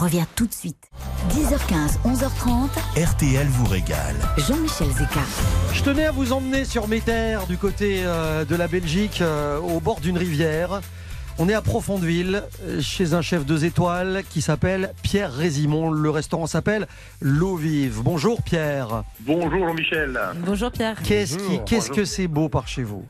Revient 0.09 0.25
tout 0.37 0.47
de 0.47 0.55
suite. 0.55 0.89
10h15, 1.35 1.99
11h30, 2.07 2.71
RTL 2.97 3.47
vous 3.47 3.67
régale. 3.67 4.17
Jean-Michel 4.39 4.89
Zeka. 4.91 5.21
Je 5.75 5.83
tenais 5.83 6.07
à 6.07 6.13
vous 6.13 6.33
emmener 6.33 6.65
sur 6.65 6.89
mes 6.89 7.03
terres 7.03 7.47
du 7.47 7.59
côté 7.59 8.05
euh, 8.07 8.47
de 8.47 8.57
la 8.57 8.69
Belgique, 8.69 9.21
euh, 9.21 9.59
au 9.59 9.81
bord 9.81 10.01
d'une 10.01 10.17
rivière. 10.17 10.81
On 11.41 11.49
est 11.49 11.55
à 11.55 11.63
Profondeville, 11.63 12.43
euh, 12.65 12.81
chez 12.81 13.15
un 13.15 13.23
chef 13.23 13.47
deux 13.47 13.65
étoiles 13.65 14.23
qui 14.29 14.43
s'appelle 14.43 14.93
Pierre 15.05 15.33
Résimon. 15.33 15.89
Le 15.93 16.11
restaurant 16.11 16.49
s'appelle 16.49 16.89
L'eau 17.21 17.55
vive. 17.55 18.01
Bonjour 18.03 18.43
Pierre. 18.43 19.05
Bonjour 19.21 19.69
Jean-Michel. 19.69 20.19
Bonjour 20.45 20.73
Pierre. 20.73 21.01
Qu'est-ce 21.01 21.39
qui, 21.39 21.61
qu'est-ce 21.65 21.91
que 21.93 22.05
c'est 22.05 22.27
beau 22.27 22.49
par 22.49 22.67
chez 22.67 22.83
vous? 22.83 23.07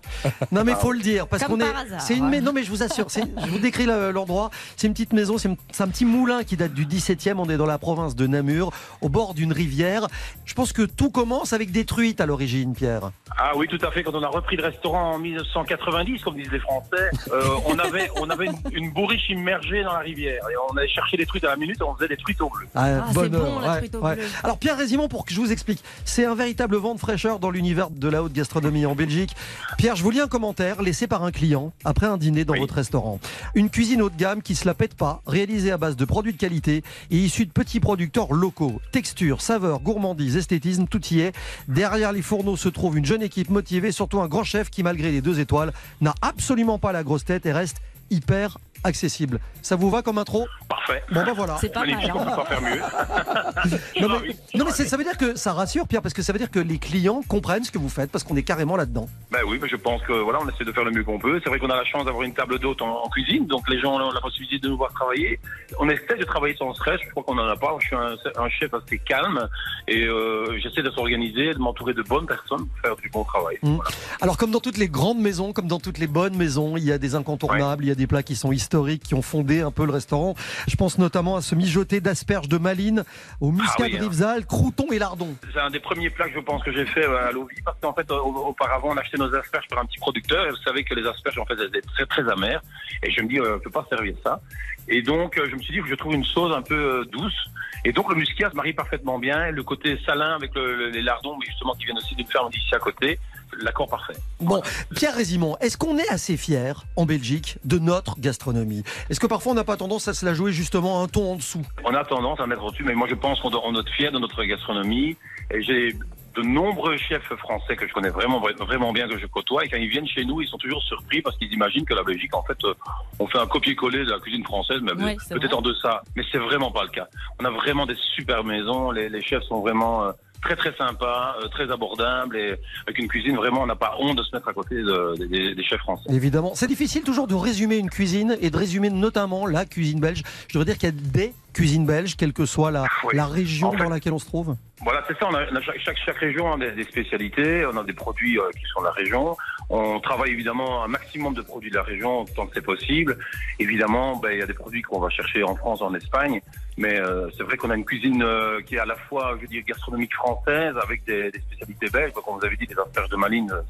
Non 0.53 0.63
mais 0.63 0.75
faut 0.75 0.93
le 0.93 0.99
dire 1.01 1.27
parce 1.27 1.43
Comme 1.45 1.59
qu'on 1.59 1.65
est. 1.67 1.73
par 1.73 1.81
hasard, 1.81 2.01
C'est 2.03 2.19
une. 2.19 2.29
Non 2.41 2.53
mais 2.53 2.65
je 2.65 2.71
vous 2.71 2.83
assure, 2.83 3.11
c'est- 3.11 3.23
je 3.47 3.51
vous 3.51 3.61
décris 3.61 3.87
le- 3.87 4.11
l'endroit. 4.11 4.51
C'est 4.77 4.89
une 4.89 4.93
petite 4.93 5.15
maison, 5.15 5.39
c'est 5.39 5.49
un 5.83 5.89
petit 5.89 6.05
moulin 6.05 6.45
qui 6.45 6.59
date 6.59 6.75
du 6.75 6.85
17e. 6.85 7.41
On 7.41 7.49
est 7.49 7.57
dans 7.57 7.65
la 7.67 7.79
province 7.79 8.15
de 8.15 8.27
Namur, 8.27 8.73
au 9.01 9.09
bord 9.09 9.33
d'une 9.33 9.55
rivière. 9.55 10.07
Je 10.45 10.53
pense 10.53 10.75
que 10.75 10.83
tout 10.83 11.11
commence 11.11 11.55
avec 11.55 11.71
des 11.71 11.87
truites 11.87 12.21
à 12.21 12.27
l'origine, 12.27 12.75
Pierre. 12.75 13.11
Ah 13.39 13.53
oui, 13.57 13.67
tout 13.69 13.79
à 13.87 13.91
fait. 13.91 14.03
Quand 14.03 14.15
on 14.15 14.23
a 14.23 14.29
repris 14.29 14.57
le 14.57 14.65
restaurant 14.65 15.15
en 15.15 15.19
1990, 15.19 16.23
comme 16.23 16.37
disent 16.37 16.53
les 16.53 16.59
Français, 16.61 17.11
euh, 17.33 17.43
on 17.67 17.79
avait, 17.79 18.11
on 18.21 18.31
avait 18.31 18.47
une, 18.47 18.59
une 18.73 18.91
bourriche 18.93 19.29
immergée 19.31 19.83
dans 19.83 19.93
la 19.93 20.01
rivière. 20.01 20.43
Et 20.51 20.55
on 20.71 20.77
allait 20.77 20.89
chercher 20.89 21.17
des 21.17 21.27
truites 21.27 21.45
à 21.45 21.49
la 21.49 21.57
minute 21.57 21.77
et 21.81 21.83
on 21.85 21.95
faisait 21.95 22.09
des 22.09 22.17
truites 22.17 22.41
au 22.41 22.49
bleu. 22.49 22.67
Ah, 22.75 23.05
bonne 23.13 23.29
bon, 23.31 23.39
heure, 23.39 23.61
la 23.61 23.73
ouais, 23.73 23.79
truite 23.79 23.95
au 23.95 24.01
ouais. 24.01 24.17
bleu. 24.17 24.25
Alors 24.43 24.59
Pierre 24.59 24.77
Résimon, 24.77 25.09
pour 25.09 25.25
que 25.25 25.33
je 25.33 25.41
vous 25.41 25.53
explique, 25.53 25.83
c'est 26.05 26.25
un 26.25 26.35
véritable 26.35 26.77
vent 26.77 26.95
de 26.95 27.01
fraîcheur 27.01 27.39
dans 27.39 27.51
l'univers 27.51 27.91
de 27.91 28.09
la 28.09 28.23
haute 28.23 28.33
gastronomie 28.33 28.87
en 28.87 28.95
Belgique. 28.95 29.35
Pierre, 29.77 29.97
je 29.97 30.03
vous 30.03 30.11
lis 30.11 30.21
un 30.21 30.29
commentaire 30.29 30.83
laissé 30.83 31.07
par 31.07 31.23
un 31.25 31.31
client 31.31 31.73
après 31.85 32.07
un 32.07 32.17
dîner 32.17 32.45
dans 32.45 32.55
Oui. 32.55 32.61
votre 32.61 32.75
restaurant. 32.75 33.21
Une 33.55 33.71
cuisine 33.71 34.03
haut 34.03 34.11
de 34.11 34.17
gamme 34.17 34.43
qui 34.43 34.55
se 34.55 34.67
la 34.67 34.75
pète 34.75 34.95
pas, 34.95 35.23
réalisée 35.27 35.71
à 35.71 35.77
base 35.79 35.97
de 35.97 36.05
produits 36.05 36.33
de 36.33 36.39
qualité 36.39 36.83
et 37.11 37.17
issue 37.17 37.47
de 37.47 37.53
petits 37.53 37.81
producteurs 37.81 38.33
locaux. 38.33 38.81
Texture, 38.93 39.41
saveur, 39.41 39.81
gourmandise, 39.81 40.37
esthétisme, 40.37 40.87
tout 40.87 41.05
y 41.09 41.21
est. 41.21 41.35
Derrière 41.69 42.13
les 42.13 42.23
fourneaux 42.23 42.57
se 42.57 42.69
trouve 42.69 42.99
une 42.99 43.05
jeune 43.05 43.23
équipe 43.23 43.51
motivée, 43.51 43.93
surtout 43.93 44.21
un 44.21 44.29
grand 44.29 44.45
chef 44.45 44.71
qui, 44.71 44.83
malgré 44.83 45.11
les 45.11 45.21
deux 45.21 45.41
étoiles, 45.41 45.73
n'a 46.01 46.15
absolument 46.23 46.79
pas 46.79 46.93
la 46.93 47.03
grosse 47.03 47.25
tête 47.25 47.47
et 47.47 47.53
reste 47.53 47.79
hyper 48.11 48.59
accessible. 48.85 49.41
Ça 49.61 49.75
vous 49.77 49.91
va 49.91 50.03
comme 50.03 50.19
intro? 50.19 50.47
Parfait. 50.69 51.03
Bon 51.13 51.25
ben 51.25 51.33
voilà. 51.33 51.57
C'est 51.61 51.73
pas 51.73 51.81
mal. 51.81 51.91
Magnifique, 51.91 52.15
on 52.15 52.21
hein. 52.21 52.27
peut 52.31 52.37
pas 52.37 52.45
faire 52.47 52.63
mieux. 52.63 52.81
Non 54.01 54.09
mais, 54.21 54.37
non, 54.55 54.65
mais 54.65 54.71
c'est- 54.73 54.87
ça 54.87 54.97
veut 54.97 55.03
dire 55.05 55.17
que 55.19 55.37
ça 55.37 55.53
rassure 55.53 55.87
Pierre 55.89 56.01
parce 56.03 56.15
que 56.15 56.23
ça 56.23 56.33
veut 56.33 56.39
dire 56.39 56.51
que 56.51 56.61
les 56.61 56.79
clients 56.79 57.23
comprennent 57.27 57.65
ce 57.65 57.73
que 57.73 57.79
vous 57.79 57.89
faites 57.89 58.11
parce 58.11 58.23
qu'on 58.25 58.37
est 58.37 58.43
carrément 58.45 58.77
là-dedans. 58.77 59.09
Ben 59.31 59.41
oui, 59.47 59.59
mais 59.61 59.69
je 59.69 59.77
pense 59.77 60.01
que 60.03 60.13
voilà, 60.13 60.39
on 60.43 60.49
essaie 60.49 60.65
de 60.65 60.73
faire 60.73 60.85
le 60.85 60.91
mieux 60.91 61.05
qu'on 61.05 61.19
peut. 61.19 61.39
C'est 61.45 61.51
vrai 61.51 61.59
qu'on 61.59 61.69
a 61.69 61.77
la 61.77 61.85
chance 61.85 62.05
d'avoir 62.07 62.25
une 62.25 62.33
table 62.33 62.59
d'hôte 62.59 62.81
en, 62.81 63.05
en 63.05 63.09
cuisine, 63.11 63.47
donc 63.47 63.69
les 63.69 63.79
gens 63.79 63.95
ont 63.97 64.11
la 64.11 64.21
possibilité 64.21 64.59
de 64.59 64.69
nous 64.69 64.79
voir 64.79 64.91
travailler. 64.93 65.39
On 65.79 65.89
essaie 65.91 66.17
de 66.19 66.25
travailler 66.25 66.57
sans 66.57 66.73
stress. 66.75 66.99
Je 67.05 67.11
crois 67.11 67.23
qu'on 67.23 67.37
en 67.37 67.47
a 67.47 67.57
pas. 67.57 67.77
Je 67.81 67.87
suis 67.87 67.97
un, 67.97 68.17
un 68.37 68.49
chef 68.49 68.73
assez 68.73 68.99
calme 68.99 69.47
et 69.87 70.07
euh, 70.07 70.59
j'essaie 70.59 70.83
de 70.83 70.91
s'organiser, 70.91 71.53
de 71.53 71.59
m'entourer 71.59 71.93
de 71.93 72.03
bonnes 72.03 72.27
personnes 72.27 72.67
pour 72.67 72.79
faire 72.83 72.97
du 72.97 73.11
bon 73.11 73.25
travail. 73.25 73.59
Mm. 73.63 73.75
Voilà. 73.75 73.91
Alors 74.23 74.39
comme 74.39 74.51
dans 74.51 74.61
toutes 74.61 74.79
les 74.79 74.89
grandes 74.89 75.21
maisons, 75.21 75.53
comme 75.53 75.69
dans 75.69 75.81
toutes 75.81 75.99
les 75.99 76.07
bonnes 76.07 76.37
maisons, 76.37 76.79
il 76.79 76.85
y 76.85 76.93
a 76.93 76.97
des 76.97 77.15
incontournables, 77.15 77.85
il 77.85 77.89
y 77.89 77.93
a 77.93 77.95
des 77.95 78.07
plats 78.07 78.23
qui 78.23 78.35
sont 78.35 78.51
historiques, 78.51 79.03
qui 79.03 79.15
ont 79.15 79.23
fondé 79.23 79.61
un 79.61 79.71
peu 79.71 79.85
le 79.85 79.93
restaurant. 79.93 80.35
Je 80.67 80.77
pense 80.77 80.97
notamment 80.99 81.37
à 81.37 81.43
ce 81.43 81.55
mijoté 81.55 82.01
d'asperges 82.01 82.49
de 82.49 82.57
Maline, 82.57 83.05
au 83.43 83.51
muscat 83.51 83.85
oui, 83.85 83.93
de 83.93 83.97
hein. 83.99 84.01
Rivesaltes, 84.01 84.47
croûtons 84.47 84.91
et 84.91 84.99
lardons. 84.99 85.37
C'est 85.53 85.61
un 85.61 85.71
des 85.71 85.81
premiers 85.81 86.09
plats 86.09 86.29
que 86.29 86.35
je 86.35 86.41
pense 86.41 86.63
que 86.63 86.73
j'ai 86.73 86.87
fait 86.87 87.05
euh, 87.05 87.29
à 87.29 87.33
Lovi 87.33 87.57
parce 87.63 87.77
qu'en 87.81 87.93
fait, 87.93 88.11
auparavant, 88.11 88.89
on 88.93 88.97
achetait 88.97 89.18
nos 89.19 89.35
asperges 89.35 89.69
par 89.69 89.79
un 89.81 89.85
petit 89.87 89.99
producteur 89.99 90.47
et 90.47 90.51
vous 90.51 90.57
savez 90.65 90.85
que 90.85 90.95
les 90.95 91.07
asperges, 91.07 91.39
en 91.39 91.45
fait, 91.47 91.55
elles 91.59 91.69
étaient 91.69 91.83
très 91.83 92.07
très 92.07 92.29
amères 92.31 92.63
et 93.03 93.11
je 93.11 93.21
me 93.21 93.29
dis, 93.29 93.39
euh, 93.39 93.57
je 93.59 93.63
peux 93.65 93.71
pas 93.71 93.87
servir 93.91 94.15
ça. 94.25 94.41
Et 94.89 95.03
donc, 95.03 95.37
euh, 95.39 95.47
je 95.51 95.55
me 95.55 95.61
suis 95.61 95.75
dit 95.75 95.81
que 95.83 95.89
je 95.89 95.95
trouve 95.95 96.15
une 96.15 96.25
sauce 96.25 96.55
un 96.57 96.63
peu 96.63 96.75
euh, 96.75 97.05
douce. 97.13 97.37
Et 97.85 97.93
donc, 97.93 98.09
le 98.11 98.17
muscat 98.17 98.51
se 98.51 98.57
marie 98.57 98.73
parfaitement 98.73 99.19
bien. 99.19 99.51
Le 99.51 99.63
côté 99.63 99.99
salin 100.05 100.35
avec 100.35 100.55
le- 100.55 100.75
le- 100.77 100.89
les 100.91 101.03
lardons, 101.03 101.37
mais 101.39 101.47
justement, 101.47 101.75
qui 101.75 101.85
viennent 101.85 101.99
aussi 101.99 102.15
d'une 102.15 102.27
ferme 102.27 102.51
d'ici 102.51 102.75
à 102.75 102.79
côté, 102.79 103.19
l'accord 103.61 103.89
parfait. 103.89 104.15
Bon, 104.41 104.63
Pierre 104.97 105.15
Résimon, 105.15 105.57
est-ce 105.61 105.77
qu'on 105.77 105.97
est 105.99 106.09
assez 106.09 106.37
fier 106.37 106.85
en 106.97 107.07
Belgique 107.07 107.59
de 107.65 107.79
notre 107.79 108.19
gastronomie? 108.19 108.83
Est-ce 109.11 109.21
que 109.21 109.27
parfois 109.27 109.53
on 109.53 109.55
n'a 109.55 109.65
pas 109.65 109.77
tendance 109.77 110.09
à 110.09 110.15
se 110.15 110.25
la 110.25 110.35
jouer 110.35 110.53
justement 110.53 111.03
un 111.03 111.07
ton 111.09 111.33
en 111.33 111.37
dessous? 111.37 111.65
On 111.85 111.95
a 111.95 112.05
tendance 112.05 112.41
à 112.41 112.47
mettre 112.47 112.65
au-dessus, 112.65 112.85
mais 112.85 112.95
moi, 112.95 113.07
je 113.09 113.15
pense 113.15 113.39
qu'on 113.41 113.51
doit, 113.51 113.63
être 113.79 113.93
fier 113.95 114.11
de 114.11 114.19
notre 114.19 114.43
gastronomie. 114.45 115.17
Et 115.51 115.63
j'ai 115.63 115.95
de 116.39 116.43
nombreux 116.43 116.97
chefs 116.97 117.35
français 117.37 117.75
que 117.77 117.87
je 117.87 117.93
connais 117.93 118.11
vraiment 118.11 118.41
vraiment 118.61 118.93
bien 118.93 119.09
que 119.09 119.19
je 119.19 119.27
côtoie 119.27 119.65
et 119.65 119.69
quand 119.69 119.77
ils 119.77 119.89
viennent 119.89 120.07
chez 120.07 120.25
nous 120.25 120.41
ils 120.41 120.49
sont 120.49 120.59
toujours 120.59 120.83
surpris 120.83 121.21
parce 121.21 121.37
qu'ils 121.37 121.53
imaginent 121.53 121.85
que 121.85 121.95
la 121.95 122.05
Belgique 122.05 122.35
en 122.35 122.43
fait 122.45 122.59
euh, 122.65 122.75
on 123.19 123.27
fait 123.27 123.39
un 123.39 123.47
copier-coller 123.47 124.05
de 124.05 124.11
la 124.11 124.21
cuisine 124.21 124.45
française 124.45 124.81
mais 124.83 124.93
Oui, 124.93 125.17
peut-être 125.29 125.57
en 125.57 125.63
deçà. 125.63 126.03
Mais 126.15 126.23
c'est 126.31 126.39
vraiment 126.39 126.71
pas 126.71 126.85
le 126.85 126.91
cas. 126.91 127.09
On 127.41 127.45
a 127.45 127.51
vraiment 127.51 127.87
des 127.87 127.97
super 128.15 128.45
maisons 128.45 128.91
les, 128.93 129.09
les 129.09 129.23
chefs 129.23 129.43
sont 129.45 129.61
vraiment 129.61 130.05
euh, 130.05 130.13
très 130.43 130.57
très 130.57 130.75
sympas 130.77 131.37
euh, 131.43 131.49
très 131.49 131.71
abordables 131.71 132.37
et 132.37 132.55
avec 132.87 132.99
une 132.99 133.09
cuisine 133.09 133.37
vraiment 133.37 133.63
on 133.63 133.67
n'a 133.67 133.77
pas 133.77 133.97
honte 133.99 134.17
de 134.19 134.23
se 134.23 134.35
mettre 134.35 134.49
à 134.49 134.53
côté 134.53 134.77
de- 134.77 135.15
des- 135.27 135.63
chefs 135.65 135.81
français 135.81 136.05
Évidemment. 136.11 136.53
C'est 136.55 136.67
difficile 136.69 137.03
toujours 137.03 137.27
de 137.27 137.35
résumer 137.35 137.77
une 137.77 137.91
cuisine 137.91 138.37
et 138.41 138.51
de 138.51 138.57
résumer 138.57 138.89
notamment 138.91 139.47
la 139.47 139.65
cuisine 139.67 140.01
belge. 140.01 140.23
Je 140.49 140.55
devrais 140.55 140.65
dire 140.65 140.79
qu'il 140.79 140.89
y 140.89 140.93
a 140.93 140.95
des 140.95 141.35
cuisines 141.53 141.85
belges, 141.85 142.17
quelle 142.17 142.33
que 142.33 142.47
soit 142.47 142.71
la, 142.71 142.85
Oui. 143.05 143.15
la 143.17 143.27
région 143.27 143.69
En 143.69 143.73
fait- 143.73 143.79
dans 143.85 143.91
laquelle 143.91 144.13
on 144.15 144.19
se 144.19 144.25
trouve. 144.27 144.57
Voilà, 144.81 145.03
c'est 145.09 145.19
ça. 145.19 145.27
On 145.29 145.35
a, 145.35 145.43
on 145.53 145.57
a 145.57 145.61
chaque, 145.61 146.17
région 146.19 146.53
a 146.53 146.57
des, 146.57 146.71
des 146.71 146.85
spécialités, 146.85 147.67
on 147.67 147.77
a 147.77 147.83
des 147.85 147.93
produits 147.93 148.39
euh, 148.39 148.49
qui 148.53 148.65
sont 148.73 148.81
de 148.81 148.87
la 148.87 148.93
région. 148.93 149.37
On 149.69 149.99
travaille 150.01 150.31
évidemment 150.31 150.85
un 150.85 150.89
maximum 150.89 151.35
de 151.35 151.43
produits 151.43 151.71
de 151.71 151.77
la 151.77 151.83
région 151.83 152.25
tant 152.37 152.47
que 152.47 152.53
c'est 152.55 152.65
possible. 152.65 153.19
Évidemment, 153.59 154.17
ben, 154.17 154.31
il 154.33 154.39
y 154.39 154.43
a 154.43 154.47
des 154.47 154.55
produits 154.55 154.83
qu'on 154.83 155.01
va 155.01 155.11
chercher 155.11 155.43
en 155.43 155.57
France, 155.57 155.83
en 155.83 155.93
Espagne. 155.95 156.41
Mais 156.79 156.97
euh, 157.01 157.29
c'est 157.37 157.43
vrai 157.43 157.57
qu'on 157.57 157.71
a 157.71 157.75
une 157.75 157.85
cuisine 157.85 158.23
euh, 158.23 158.61
qui 158.63 158.77
est 158.77 158.79
à 158.79 158.87
la 158.87 158.95
fois, 158.95 159.37
je 159.43 159.47
dire, 159.47 159.65
gastronomique 159.67 160.15
française 160.15 160.75
avec 160.81 161.05
des, 161.05 161.29
des 161.33 161.41
spécialités 161.41 161.91
belges. 161.91 162.13
Comme 162.13 162.39
vous 162.39 162.47
avez 162.47 162.57
dit, 162.57 162.69
des 162.69 162.79
asperges 162.79 163.09
de 163.09 163.17
maline, 163.17 163.51
euh, 163.51 163.61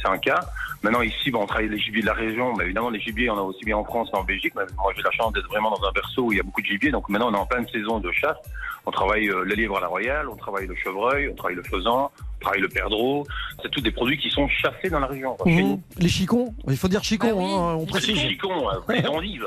c'est 0.00 0.08
un 0.08 0.16
cas. 0.16 0.40
Maintenant, 0.82 1.02
ici, 1.02 1.30
ben, 1.30 1.40
on 1.40 1.46
travaille 1.46 1.68
les 1.68 1.78
gibiers 1.78 2.00
de 2.00 2.06
la 2.06 2.14
région. 2.14 2.54
Mais 2.56 2.64
évidemment, 2.64 2.88
les 2.88 3.00
gibiers, 3.00 3.28
on 3.28 3.36
a 3.36 3.42
aussi 3.42 3.62
bien 3.66 3.76
en 3.76 3.84
France 3.84 4.08
qu'en 4.10 4.24
Belgique. 4.24 4.54
Mais 4.56 4.62
moi, 4.76 4.94
j'ai 4.96 5.02
la 5.02 5.10
chance 5.10 5.34
d'être 5.34 5.48
vraiment 5.48 5.70
dans 5.70 5.86
un 5.86 5.92
berceau 5.92 6.22
où 6.22 6.32
il 6.32 6.38
y 6.38 6.40
a 6.40 6.42
beaucoup 6.42 6.62
de 6.62 6.66
gibier. 6.66 6.90
Donc 6.90 7.06
maintenant, 7.10 7.30
on 7.30 7.34
est 7.34 7.38
en 7.38 7.46
pleine 7.46 7.68
saison 7.68 8.00
de 8.00 8.10
chasse. 8.12 8.38
On 8.86 8.90
travaille 8.90 9.28
euh, 9.28 9.44
le 9.44 9.54
lièvre 9.54 9.76
à 9.76 9.80
la 9.80 9.86
royale, 9.88 10.28
on 10.30 10.36
travaille 10.36 10.66
le 10.66 10.74
chevreuil, 10.74 11.28
on 11.28 11.34
travaille 11.34 11.56
le 11.56 11.62
faisan, 11.62 12.10
on 12.44 12.48
travaille 12.48 12.60
le 12.60 12.68
perdreau. 12.68 13.26
C'est 13.62 13.70
tous 13.70 13.80
des 13.80 13.90
produits 13.90 14.18
qui 14.18 14.30
sont 14.30 14.46
chassés 14.48 14.90
dans 14.90 15.00
la 15.00 15.06
région. 15.06 15.36
chez 15.46 15.62
nous. 15.62 15.82
Les 15.98 16.08
chicons, 16.08 16.54
il 16.68 16.76
faut 16.76 16.88
dire 16.88 17.02
chicons, 17.02 17.28
Ah 17.30 17.34
oui. 17.34 17.44
hein, 17.44 17.76
on 17.80 17.86
précise. 17.86 18.14
des 18.14 18.28
chicons, 18.28 18.68
hein, 18.70 18.82
des 18.88 19.06
endives. 19.06 19.46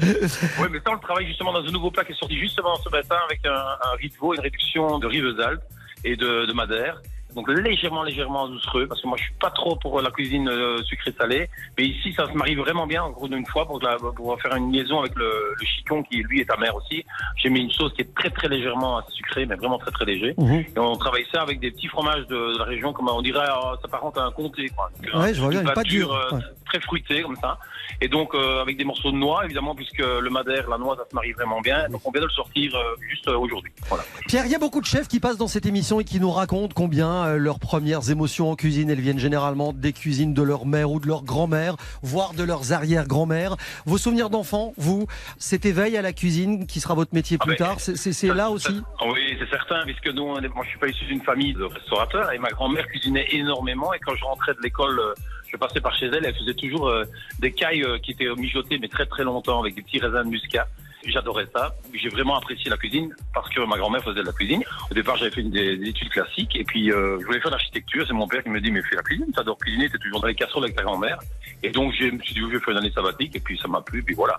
oui, 0.00 0.66
mais 0.70 0.78
ça, 0.78 0.90
on 0.90 0.94
le 0.94 1.00
travaille 1.00 1.26
justement 1.26 1.52
dans 1.52 1.60
un 1.66 1.70
nouveau 1.70 1.90
plat 1.90 2.04
qui 2.04 2.12
est 2.12 2.16
sorti 2.18 2.38
justement 2.38 2.74
ce 2.76 2.88
matin 2.88 3.16
avec 3.28 3.44
un, 3.46 3.50
un 3.52 3.96
riz 3.98 4.08
de 4.08 4.14
veau, 4.16 4.34
une 4.34 4.40
réduction 4.40 4.98
de 4.98 5.06
rivesaltes 5.06 5.62
et 6.04 6.16
de, 6.16 6.46
de 6.46 6.52
madère. 6.52 7.00
Donc 7.34 7.48
légèrement, 7.48 8.02
légèrement 8.02 8.48
doucereux, 8.48 8.86
parce 8.86 9.00
que 9.00 9.08
moi 9.08 9.16
je 9.18 9.24
suis 9.24 9.34
pas 9.40 9.50
trop 9.50 9.76
pour 9.76 10.00
la 10.00 10.10
cuisine 10.10 10.48
euh, 10.48 10.82
sucrée 10.84 11.12
salée, 11.18 11.48
mais 11.78 11.86
ici 11.86 12.12
ça 12.14 12.26
se 12.26 12.32
marie 12.32 12.54
vraiment 12.54 12.86
bien, 12.86 13.02
encore 13.04 13.26
une 13.26 13.46
fois, 13.46 13.66
pour, 13.66 13.80
la- 13.80 13.96
pour 13.96 14.40
faire 14.40 14.54
une 14.56 14.72
liaison 14.72 15.00
avec 15.00 15.14
le, 15.16 15.54
le 15.58 15.66
chicon 15.66 16.02
qui 16.02 16.18
lui 16.22 16.40
est 16.40 16.50
amer 16.50 16.74
aussi. 16.76 17.04
J'ai 17.36 17.48
mis 17.50 17.60
une 17.60 17.70
sauce 17.70 17.92
qui 17.94 18.02
est 18.02 18.14
très 18.14 18.30
très 18.30 18.48
légèrement 18.48 19.00
sucrée, 19.08 19.46
mais 19.46 19.54
vraiment 19.56 19.78
très 19.78 19.90
très 19.90 20.04
léger. 20.04 20.34
Mhm. 20.38 20.64
Et 20.74 20.78
on 20.78 20.96
travaille 20.96 21.26
ça 21.32 21.42
avec 21.42 21.60
des 21.60 21.70
petits 21.70 21.88
fromages 21.88 22.26
de, 22.26 22.54
de 22.54 22.58
la 22.58 22.64
région, 22.64 22.92
comme 22.92 23.08
on 23.08 23.22
dirait, 23.22 23.40
euh, 23.40 23.74
ça 23.76 23.82
s'apparente 23.82 24.16
à 24.18 24.24
un 24.24 24.30
comté. 24.32 24.68
Quoi. 24.76 24.90
Donc, 25.02 25.22
Ouais, 25.22 25.34
je 25.34 25.40
vois 25.40 25.50
bien, 25.50 25.64
pas 25.64 25.82
dur. 25.82 26.12
euh, 26.12 26.36
Ouais. 26.36 26.40
très 26.66 26.80
fruité 26.80 27.22
comme 27.22 27.36
ça. 27.36 27.58
Et 28.00 28.08
donc 28.08 28.34
euh, 28.34 28.62
avec 28.62 28.76
des 28.76 28.84
morceaux 28.84 29.10
de 29.12 29.16
noix, 29.16 29.44
évidemment, 29.44 29.74
puisque 29.74 29.98
le 29.98 30.30
madère, 30.30 30.68
la 30.68 30.78
noix, 30.78 30.96
ça 30.96 31.04
se 31.08 31.14
marie 31.14 31.32
vraiment 31.32 31.60
bien. 31.60 31.88
Donc 31.90 32.00
on 32.04 32.10
vient 32.10 32.20
de 32.22 32.26
le 32.26 32.32
sortir 32.32 32.72
juste 33.10 33.28
aujourd'hui. 33.28 33.70
Voilà. 33.88 34.04
Pierre, 34.28 34.46
il 34.46 34.50
y 34.52 34.54
a 34.54 34.58
beaucoup 34.58 34.80
de 34.80 34.86
chefs 34.86 35.08
qui 35.08 35.20
passent 35.20 35.36
dans 35.36 35.46
cette 35.48 35.66
émission 35.66 36.00
et 36.00 36.04
qui 36.04 36.18
nous 36.20 36.30
racontent 36.30 36.72
combien 36.74 37.21
euh, 37.24 37.36
leurs 37.38 37.58
premières 37.58 38.10
émotions 38.10 38.50
en 38.50 38.56
cuisine, 38.56 38.90
elles 38.90 39.00
viennent 39.00 39.18
généralement 39.18 39.72
des 39.72 39.92
cuisines 39.92 40.34
de 40.34 40.42
leur 40.42 40.66
mère 40.66 40.90
ou 40.90 41.00
de 41.00 41.06
leur 41.06 41.22
grand-mère, 41.22 41.76
voire 42.02 42.34
de 42.34 42.42
leurs 42.42 42.72
arrière-grand-mères. 42.72 43.56
Vos 43.86 43.98
souvenirs 43.98 44.30
d'enfant, 44.30 44.72
vous, 44.76 45.06
cet 45.38 45.64
éveil 45.66 45.96
à 45.96 46.02
la 46.02 46.12
cuisine 46.12 46.66
qui 46.66 46.80
sera 46.80 46.94
votre 46.94 47.14
métier 47.14 47.36
Ah 47.40 47.44
plus 47.44 47.56
tard, 47.56 47.80
c'est- 47.80 48.26
là 48.28 48.50
aussi 48.50 48.80
Oui, 49.06 49.36
c'est 49.38 49.48
certain, 49.50 49.82
puisque 49.84 50.08
nous, 50.08 50.22
on 50.22 50.38
est- 50.40 50.48
moi, 50.48 50.64
je 50.64 50.70
suis 50.70 50.78
pas 50.78 50.88
issu 50.88 51.04
d'une 51.06 51.22
famille 51.22 51.54
de 51.54 51.64
restaurateurs 51.64 52.30
et 52.32 52.38
ma 52.38 52.50
grand-mère 52.50 52.86
cuisinait 52.86 53.26
énormément. 53.30 53.92
Et 53.94 53.98
quand 53.98 54.14
je 54.14 54.24
rentrais 54.24 54.54
de 54.54 54.60
l'école, 54.62 54.98
euh, 54.98 55.14
je 55.50 55.56
passais 55.56 55.80
par 55.80 55.94
chez 55.96 56.06
elle, 56.06 56.24
elle 56.24 56.34
faisait 56.34 56.54
toujours 56.54 56.88
euh, 56.88 57.04
des 57.40 57.52
cailles 57.52 57.84
qui 58.02 58.12
étaient 58.12 58.28
mijotées, 58.36 58.78
mais 58.78 58.88
très 58.88 59.06
très 59.06 59.24
longtemps, 59.24 59.60
avec 59.60 59.74
des 59.74 59.82
petits 59.82 59.98
raisins 59.98 60.24
de 60.24 60.28
muscat. 60.30 60.66
J'adorais 61.06 61.46
ça. 61.54 61.74
J'ai 61.94 62.08
vraiment 62.08 62.36
apprécié 62.36 62.70
la 62.70 62.76
cuisine 62.76 63.14
parce 63.34 63.48
que 63.50 63.60
ma 63.66 63.76
grand-mère 63.76 64.02
faisait 64.02 64.20
de 64.20 64.26
la 64.26 64.32
cuisine. 64.32 64.62
Au 64.90 64.94
départ, 64.94 65.16
j'avais 65.16 65.30
fait 65.30 65.40
une- 65.40 65.50
des, 65.50 65.76
des 65.76 65.88
études 65.88 66.10
classiques 66.10 66.54
et 66.56 66.64
puis 66.64 66.90
euh, 66.92 67.18
je 67.20 67.26
voulais 67.26 67.40
faire 67.40 67.50
l'architecture. 67.50 68.04
C'est 68.06 68.12
mon 68.14 68.26
père 68.28 68.42
qui 68.42 68.48
me 68.50 68.60
dit 68.60 68.70
mais 68.70 68.82
fais 68.82 68.96
la 68.96 69.02
cuisine, 69.02 69.26
t'adores 69.34 69.58
cuisiner, 69.58 69.88
t'es 69.90 69.98
toujours 69.98 70.20
dans 70.20 70.28
les 70.28 70.34
casseroles 70.34 70.64
avec 70.64 70.76
ta 70.76 70.82
grand-mère. 70.82 71.18
Et 71.64 71.70
donc 71.70 71.92
je 71.98 72.04
me 72.06 72.18
suis 72.20 72.34
dit 72.34 72.40
je 72.40 72.46
vais 72.46 72.58
faire 72.60 72.70
une 72.70 72.78
année 72.78 72.92
sabbatique 72.92 73.36
et 73.36 73.40
puis 73.40 73.58
ça 73.58 73.68
m'a 73.68 73.80
plu. 73.82 74.02
Puis 74.02 74.14
voilà, 74.14 74.36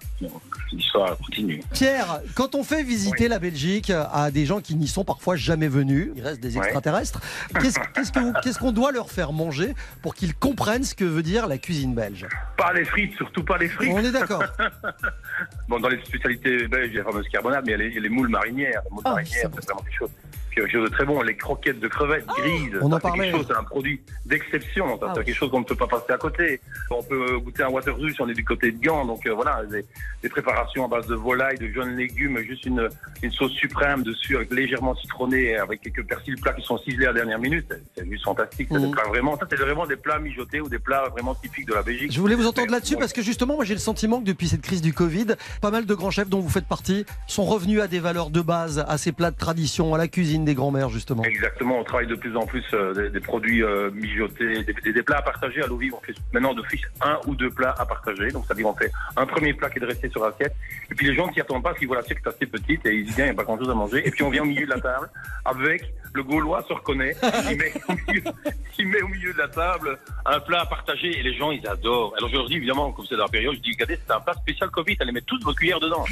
l'histoire 0.71 1.17
continue. 1.17 1.61
Pierre, 1.73 2.19
quand 2.35 2.55
on 2.55 2.63
fait 2.63 2.83
visiter 2.83 3.27
la 3.27 3.39
Belgique 3.39 3.89
à 3.91 4.31
des 4.31 4.45
gens 4.45 4.59
qui 4.61 4.75
n'y 4.75 4.87
sont 4.87 5.03
parfois 5.05 5.35
jamais 5.35 5.67
venus, 5.67 6.09
il 6.15 6.21
reste 6.23 6.39
des 6.41 6.57
extraterrestres, 6.57 7.19
qu'est-ce 7.61 8.59
qu'on 8.59 8.71
doit 8.71 8.91
leur 8.91 9.09
faire 9.11 9.31
manger 9.33 9.73
pour 10.01 10.15
qu'ils 10.15 10.35
comprennent 10.35 10.83
ce 10.83 10.95
que 10.95 11.05
veut 11.05 11.23
dire 11.23 11.47
la 11.47 11.57
cuisine 11.57 11.93
belge? 11.95 12.27
Pas 12.57 12.73
les 12.73 12.85
frites, 12.85 13.15
surtout 13.15 13.43
pas 13.43 13.57
les 13.57 13.67
frites. 13.69 13.91
On 13.93 13.99
est 14.03 14.11
d'accord. 14.11 14.43
bon, 15.67 15.79
dans 15.79 15.89
les 15.89 16.03
spécialités 16.03 16.67
belges, 16.67 16.89
il 16.89 16.95
y 16.95 16.99
a 16.99 17.03
la 17.03 17.11
fameuse 17.11 17.27
carbonade, 17.29 17.63
mais 17.65 17.73
il 17.73 17.93
y 17.93 17.97
a 17.97 18.01
les, 18.01 18.09
moules 18.09 18.29
marinières. 18.29 18.81
Les 18.85 18.91
moules 18.91 19.03
Oh, 19.05 19.09
marinières, 19.09 19.49
c'est 19.53 19.65
vraiment 19.65 19.81
quelque 19.81 19.97
chose, 19.97 20.11
quelque 20.55 20.71
chose 20.71 20.89
de 20.89 20.93
très 20.95 21.05
bon. 21.05 21.21
Les 21.21 21.35
croquettes 21.35 21.79
de 21.79 21.87
crevettes 21.87 22.25
grises, 22.27 22.77
On 22.81 22.91
en 22.91 22.95
c'est 22.95 23.01
parlait. 23.01 23.23
quelque 23.25 23.37
chose, 23.37 23.45
c'est 23.49 23.57
un 23.57 23.63
produit 23.63 24.01
d'exception. 24.25 24.97
ça, 24.99 25.05
Ah 25.07 25.11
c'est 25.13 25.19
oui. 25.19 25.25
quelque 25.25 25.35
chose 25.37 25.51
qu'on 25.51 25.59
ne 25.59 25.65
peut 25.65 25.75
pas 25.75 25.87
passer 25.87 26.11
à 26.11 26.17
côté. 26.17 26.59
On 26.89 27.03
peut 27.03 27.37
goûter 27.39 27.63
un 27.63 27.69
Waterloo 27.69 28.09
si 28.09 28.21
on 28.21 28.29
est 28.29 28.33
du 28.33 28.43
côté 28.45 28.71
de 28.71 28.83
Gand. 28.83 29.05
Donc 29.05 29.25
euh, 29.25 29.33
voilà, 29.33 29.63
des, 29.69 29.85
des 30.21 30.29
préparations 30.29 30.85
à 30.85 30.87
base 30.87 31.07
de 31.07 31.15
volaille, 31.15 31.57
de 31.57 31.67
jeunes 31.71 31.95
légumes, 31.95 32.37
juste 32.39 32.65
une, 32.65 32.89
une 33.21 33.31
sauce 33.31 33.51
suprême 33.53 34.03
dessus 34.03 34.35
avec 34.35 34.51
légèrement 34.51 34.95
citronné, 34.95 35.55
avec 35.57 35.81
quelques 35.81 36.05
persils 36.05 36.35
plats 36.41 36.53
qui 36.53 36.63
sont 36.65 36.77
ciselés 36.77 37.05
à 37.05 37.11
la 37.11 37.19
dernière 37.19 37.39
minute. 37.39 37.73
C'est- 37.95 38.09
juste 38.09 38.23
fantastique. 38.25 38.67
C'est 38.71 38.91
plats 38.91 39.03
vraiment, 39.07 39.37
ça 39.37 39.45
c'est 39.49 39.55
vraiment 39.55 39.85
des 39.87 39.95
plats 39.95 40.19
mijotés 40.19 40.61
ou 40.61 40.69
des 40.69 40.77
plats 40.79 41.09
vraiment 41.09 41.33
typiques 41.35 41.67
de 41.67 41.73
la 41.73 41.81
Belgique. 41.83 42.11
Je 42.11 42.19
voulais 42.19 42.35
vous 42.35 42.45
entendre 42.47 42.69
là-dessus 42.71 42.95
parce 42.97 43.13
que 43.13 43.21
justement, 43.21 43.55
moi 43.55 43.65
j'ai 43.65 43.73
le 43.73 43.79
sentiment 43.79 44.19
que 44.19 44.25
depuis 44.25 44.47
cette 44.47 44.61
crise 44.61 44.81
du 44.81 44.93
Covid, 44.93 45.27
pas 45.61 45.71
mal 45.71 45.85
de 45.85 45.93
grands 45.95 46.11
chefs 46.11 46.29
dont 46.29 46.39
vous 46.41 46.49
faites 46.49 46.67
partie 46.67 47.05
sont 47.27 47.43
revenus 47.45 47.81
à 47.81 47.87
des 47.87 47.99
valeurs 47.99 48.29
de 48.29 48.41
base, 48.41 48.83
à 48.87 48.97
ces 48.97 49.11
plats 49.11 49.31
de 49.31 49.37
tradition, 49.37 49.93
à 49.95 49.97
la 49.97 50.07
cuisine 50.07 50.42
des 50.43 50.55
grands-mères 50.55 50.89
justement. 50.89 51.23
Exactement, 51.23 51.79
on 51.79 51.83
travaille 51.83 52.07
de 52.07 52.15
plus 52.15 52.35
en 52.35 52.45
plus 52.45 52.63
euh, 52.73 52.93
des, 52.93 53.09
des 53.09 53.19
produits 53.19 53.63
euh, 53.63 53.91
mijotés, 53.91 54.63
des, 54.63 55.03
plats 55.03 55.17
à 55.17 55.21
partager. 55.21 55.61
À 55.61 55.67
Louvie, 55.67 55.91
on 55.93 55.99
fait 56.01 56.13
maintenant 56.33 56.53
de 56.53 56.63
fiche 56.63 56.83
un 57.01 57.19
ou 57.27 57.35
deux 57.35 57.49
plats 57.49 57.75
à 57.77 57.85
partager. 57.85 58.29
Donc, 58.29 58.45
c'est-à-dire 58.45 58.67
on 58.67 58.75
fait 58.75 58.91
un 59.15 59.25
premier 59.25 59.53
plat 59.53 59.69
qui 59.69 59.79
est 59.79 59.81
dressé 59.81 60.09
sur 60.09 60.23
l'assiette. 60.23 60.55
Et 60.91 60.95
puis 60.95 61.07
les 61.07 61.15
gens 61.15 61.27
ne 61.27 61.33
s'y 61.33 61.41
attendent 61.41 61.63
pas 61.63 61.69
parce 61.69 61.79
qu'ils 61.79 61.87
voient 61.87 61.97
l'assiette 61.97 62.25
assez 62.25 62.45
petite 62.45 62.85
et 62.85 62.95
ils 62.95 63.05
disent 63.05 63.15
bien, 63.15 63.25
il 63.25 63.29
n'y 63.29 63.33
a 63.33 63.37
pas 63.37 63.43
grand-chose 63.43 63.69
à 63.69 63.73
manger. 63.73 64.07
Et 64.07 64.11
puis 64.11 64.23
on 64.23 64.29
vient 64.29 64.43
au 64.43 64.47
milieu 64.47 64.65
de 64.65 64.71
la 64.71 64.79
table 64.79 65.09
avec 65.45 65.93
le 66.13 66.23
Gaulois 66.23 66.63
se 66.67 66.73
reconnaît. 66.73 67.15
Il 67.49 67.57
met, 67.57 67.73
au 67.89 67.93
milieu, 67.93 68.23
il 68.79 68.87
met 68.87 69.01
au 69.01 69.07
milieu 69.07 69.33
de 69.33 69.37
la 69.37 69.47
table 69.47 69.97
un 70.25 70.39
plat 70.39 70.61
à 70.61 70.65
partager 70.65 71.19
et 71.19 71.23
les 71.23 71.35
gens, 71.35 71.51
ils 71.51 71.67
adorent. 71.67 72.13
Alors 72.17 72.29
je 72.29 72.35
leur 72.35 72.47
dis 72.47 72.55
évidemment, 72.55 72.91
comme 72.91 73.05
c'est 73.05 73.15
dans 73.15 73.23
la 73.23 73.29
période, 73.29 73.55
je 73.55 73.59
dis, 73.59 73.71
regardez, 73.71 73.99
c'est 74.05 74.13
un 74.13 74.19
plat 74.19 74.33
spécial 74.33 74.69
Covid, 74.69 74.95
allez 74.99 75.11
mettre 75.11 75.25
toutes 75.25 75.43
vos 75.43 75.53
cuillères 75.53 75.79
dedans. 75.79 76.05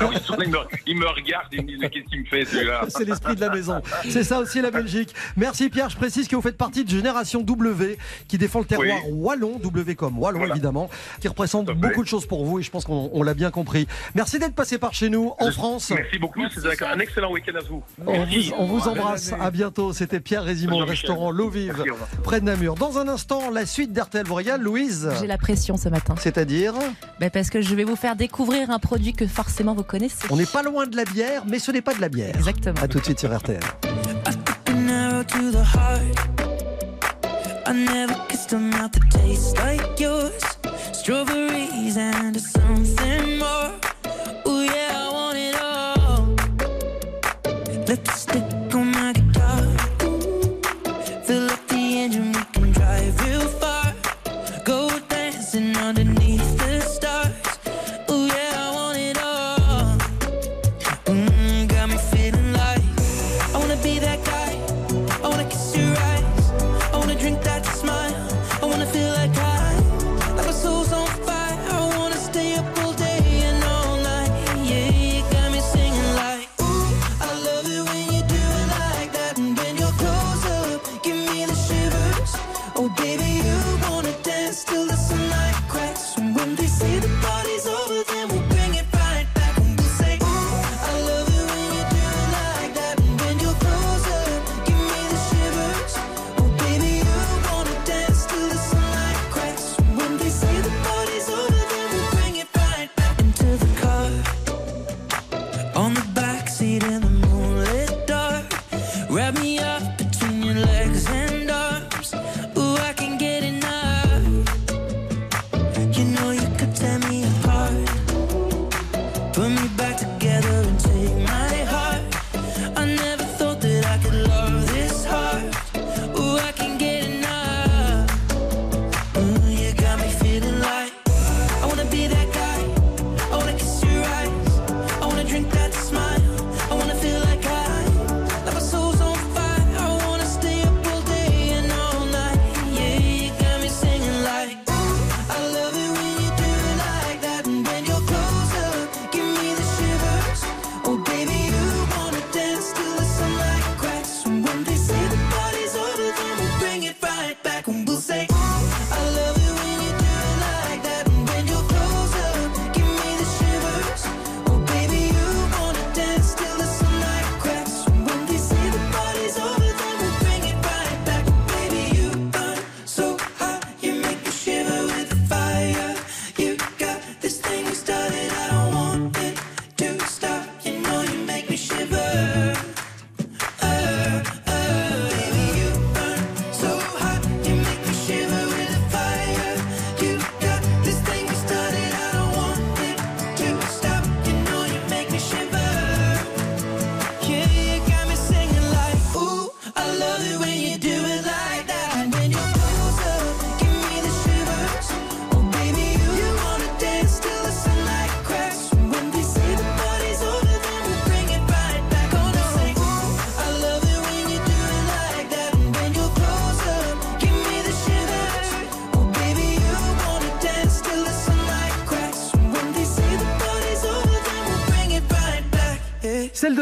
Alors, 0.00 0.12
ils, 0.12 0.50
me, 0.50 0.58
ils 0.86 0.96
me 0.96 1.08
regardent 1.08 1.52
et 1.52 1.56
ils 1.56 1.62
me 1.62 1.68
disent, 1.68 1.78
mais 1.80 1.90
qu'est-ce 1.90 2.06
qu'il 2.06 2.20
me 2.20 2.26
fait 2.26 2.44
celui-là? 2.44 2.82
C'est 2.88 3.04
l'esprit 3.04 3.34
de 3.34 3.40
la 3.40 3.50
maison. 3.50 3.75
C'est 4.08 4.24
ça 4.24 4.38
aussi 4.40 4.60
la 4.60 4.70
Belgique. 4.70 5.14
Merci 5.36 5.68
Pierre. 5.68 5.90
Je 5.90 5.96
précise 5.96 6.28
que 6.28 6.36
vous 6.36 6.42
faites 6.42 6.56
partie 6.56 6.84
de 6.84 6.90
Génération 6.90 7.42
W 7.42 7.98
qui 8.28 8.38
défend 8.38 8.60
le 8.60 8.64
terroir 8.64 8.98
Oui. 9.06 9.12
wallon, 9.12 9.58
W 9.58 9.94
comme 9.94 10.18
wallon 10.18 10.38
Voilà. 10.38 10.54
évidemment, 10.54 10.88
qui 11.20 11.28
représente 11.28 11.66
beaucoup 11.66 12.02
de 12.02 12.08
choses 12.08 12.26
pour 12.26 12.44
vous 12.44 12.58
et 12.58 12.62
je 12.62 12.70
pense 12.70 12.84
qu'on 12.84 13.10
on 13.12 13.22
l'a 13.22 13.34
bien 13.34 13.50
compris. 13.50 13.86
Merci 14.14 14.38
d'être 14.38 14.54
passé 14.54 14.78
par 14.78 14.94
chez 14.94 15.08
nous 15.08 15.32
en 15.38 15.50
France. 15.50 15.90
Merci 15.90 16.18
beaucoup, 16.18 16.40
c'était 16.52 16.84
un 16.84 16.98
excellent 16.98 17.32
week-end 17.32 17.56
à 17.58 17.62
vous. 17.68 17.82
On 18.06 18.12
Merci. 18.12 18.48
vous, 18.50 18.54
on 18.58 18.66
vous 18.66 18.88
embrasse. 18.88 19.32
À 19.40 19.50
bientôt. 19.50 19.92
C'était 19.92 20.20
Pierre 20.20 20.44
Résimon, 20.44 20.78
le 20.80 20.84
restaurant 20.86 21.30
L'Eau 21.30 21.48
Vive, 21.50 21.82
près 22.22 22.40
de 22.40 22.46
Namur. 22.46 22.74
Dans 22.74 22.98
un 22.98 23.08
instant, 23.08 23.50
la 23.50 23.66
suite 23.66 23.92
d'RTL 23.92 24.30
régale. 24.32 24.62
Louise, 24.62 25.10
J'ai 25.20 25.26
la 25.26 25.38
pression 25.38 25.76
ce 25.76 25.88
matin. 25.88 26.14
c'est-à-dire, 26.18 26.74
Ben, 27.20 27.30
parce 27.30 27.50
que 27.50 27.60
je 27.60 27.74
vais 27.74 27.84
vous 27.84 27.96
faire 27.96 28.16
découvrir 28.16 28.70
un 28.70 28.78
produit 28.78 29.12
que 29.12 29.26
forcément 29.26 29.74
vous 29.74 29.82
connaissez. 29.84 30.26
on 30.30 30.36
n'est 30.36 30.46
pas 30.46 30.62
loin 30.62 30.86
de 30.86 30.96
la 30.96 31.04
bière, 31.04 31.42
mais 31.46 31.58
ce 31.58 31.70
n'est 31.70 31.82
pas 31.82 31.94
de 31.94 32.00
la 32.00 32.08
bière. 32.08 32.34
Exactement. 32.34 32.80
À 32.82 32.88
tout 32.88 32.98
de 32.98 33.04
suite 33.04 33.18
sur 33.20 33.34
RTL. 33.36 33.60
An 34.66 34.90
arrow 34.90 35.22
to 35.22 35.50
the 35.50 35.64
heart. 35.64 36.18
I 37.66 37.72
never 37.72 38.14
kissed 38.28 38.52
a 38.52 38.58
mouth 38.58 38.92
that 38.92 39.10
tastes 39.10 39.54
like 39.56 40.00
yours. 40.00 40.42
Strawberries 40.92 41.96
and 41.96 42.40
something 42.40 43.38
more. 43.38 43.85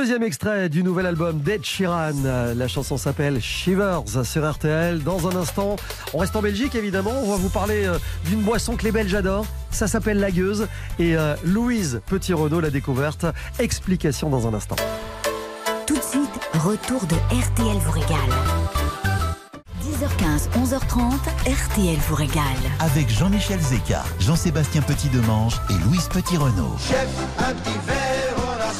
Deuxième 0.04 0.22
extrait 0.22 0.68
du 0.68 0.82
nouvel 0.82 1.06
album 1.06 1.38
d'Ed 1.38 1.64
Sheeran. 1.64 2.12
La 2.54 2.68
chanson 2.68 2.98
s'appelle 2.98 3.40
Shivers 3.40 4.02
sur 4.22 4.52
RTL. 4.52 5.02
Dans 5.02 5.26
un 5.28 5.34
instant, 5.34 5.76
on 6.12 6.18
reste 6.18 6.36
en 6.36 6.42
Belgique 6.42 6.74
évidemment. 6.74 7.22
On 7.24 7.30
va 7.30 7.36
vous 7.36 7.48
parler 7.48 7.86
euh, 7.86 7.96
d'une 8.26 8.42
boisson 8.42 8.76
que 8.76 8.84
les 8.84 8.92
Belges 8.92 9.14
adorent. 9.14 9.46
Ça 9.70 9.88
s'appelle 9.88 10.20
la 10.20 10.30
gueuse. 10.30 10.68
Et 10.98 11.16
euh, 11.16 11.36
Louise 11.42 12.02
Petit-Renaud 12.04 12.60
l'a 12.60 12.68
découverte. 12.68 13.24
Explication 13.58 14.28
dans 14.28 14.46
un 14.46 14.52
instant. 14.52 14.76
Tout 15.86 15.96
de 15.96 16.02
suite, 16.02 16.38
retour 16.52 17.06
de 17.06 17.14
RTL 17.34 17.78
vous 17.78 17.92
régale. 17.92 18.18
10h15, 19.82 20.50
11h30, 20.66 21.12
RTL 21.46 21.96
vous 22.08 22.14
régale. 22.14 22.42
Avec 22.80 23.08
Jean-Michel 23.08 23.60
Zeka, 23.60 24.02
Jean-Sébastien 24.20 24.82
Petit-Demange 24.82 25.54
et 25.70 25.84
Louise 25.84 26.08
Petit-Renaud. 26.08 26.76
Chef, 26.78 27.08
un 27.38 27.54
petit 27.54 27.78
verre, 27.86 28.03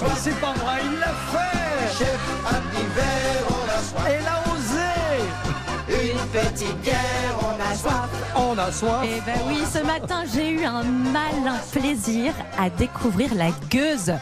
soif. 0.05 0.21
C'est 0.23 0.41
pas 0.41 0.53
vrai, 0.53 0.81
il 0.85 0.99
l'a 0.99 1.07
fait 1.07 1.99
Chef, 1.99 2.19
un 2.47 2.95
verre, 2.95 3.47
on 3.49 3.69
a 3.69 3.83
soif. 3.83 4.07
Elle 4.09 4.27
a 4.27 4.43
osé 4.53 6.13
Une 6.13 6.27
petite 6.29 6.81
bière, 6.81 7.39
on 7.41 7.73
a 7.73 7.75
soif. 7.75 8.09
On 8.37 8.59
a 8.59 8.73
soif 8.73 9.03
Eh 9.05 9.21
ben 9.21 9.39
oui, 9.49 9.59
ce 9.73 9.79
matin, 9.85 10.25
j'ai 10.33 10.51
eu 10.51 10.65
un 10.65 10.83
malin 10.83 11.59
plaisir 11.73 12.33
à 12.59 12.71
découvrir 12.71 13.35
la 13.35 13.51
gueuse. 13.71 14.13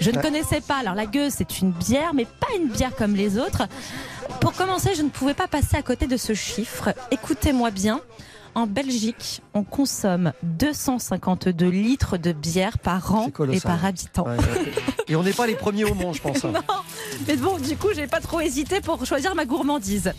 Je 0.00 0.10
ne 0.10 0.20
connaissais 0.20 0.60
pas. 0.60 0.76
Alors 0.76 0.94
la 0.94 1.06
gueuse, 1.06 1.32
c'est 1.36 1.60
une 1.60 1.70
bière, 1.70 2.12
mais 2.14 2.26
pas 2.26 2.54
une 2.58 2.68
bière 2.68 2.94
comme 2.94 3.14
les 3.14 3.38
autres. 3.38 3.66
Pour 4.40 4.52
commencer, 4.52 4.94
je 4.94 5.02
ne 5.02 5.08
pouvais 5.08 5.34
pas 5.34 5.48
passer 5.48 5.76
à 5.76 5.82
côté 5.82 6.06
de 6.06 6.16
ce 6.16 6.34
chiffre. 6.34 6.90
Écoutez-moi 7.10 7.70
bien. 7.70 8.00
En 8.56 8.66
Belgique, 8.66 9.42
on 9.52 9.64
consomme 9.64 10.32
252 10.42 11.68
litres 11.68 12.16
de 12.16 12.32
bière 12.32 12.78
par 12.78 13.14
an 13.14 13.28
et 13.52 13.60
par 13.60 13.84
habitant. 13.84 14.24
Ouais, 14.24 14.36
ouais. 14.38 14.72
Et 15.08 15.14
on 15.14 15.22
n'est 15.22 15.34
pas 15.34 15.46
les 15.46 15.54
premiers 15.56 15.84
au 15.84 15.92
monde, 15.92 16.14
je 16.14 16.22
pense. 16.22 16.42
hein. 16.44 16.52
Non, 16.52 16.62
mais 17.28 17.36
bon, 17.36 17.58
du 17.58 17.76
coup, 17.76 17.88
j'ai 17.94 18.06
pas 18.06 18.20
trop 18.20 18.40
hésité 18.40 18.80
pour 18.80 19.04
choisir 19.04 19.34
ma 19.34 19.44
gourmandise. 19.44 20.10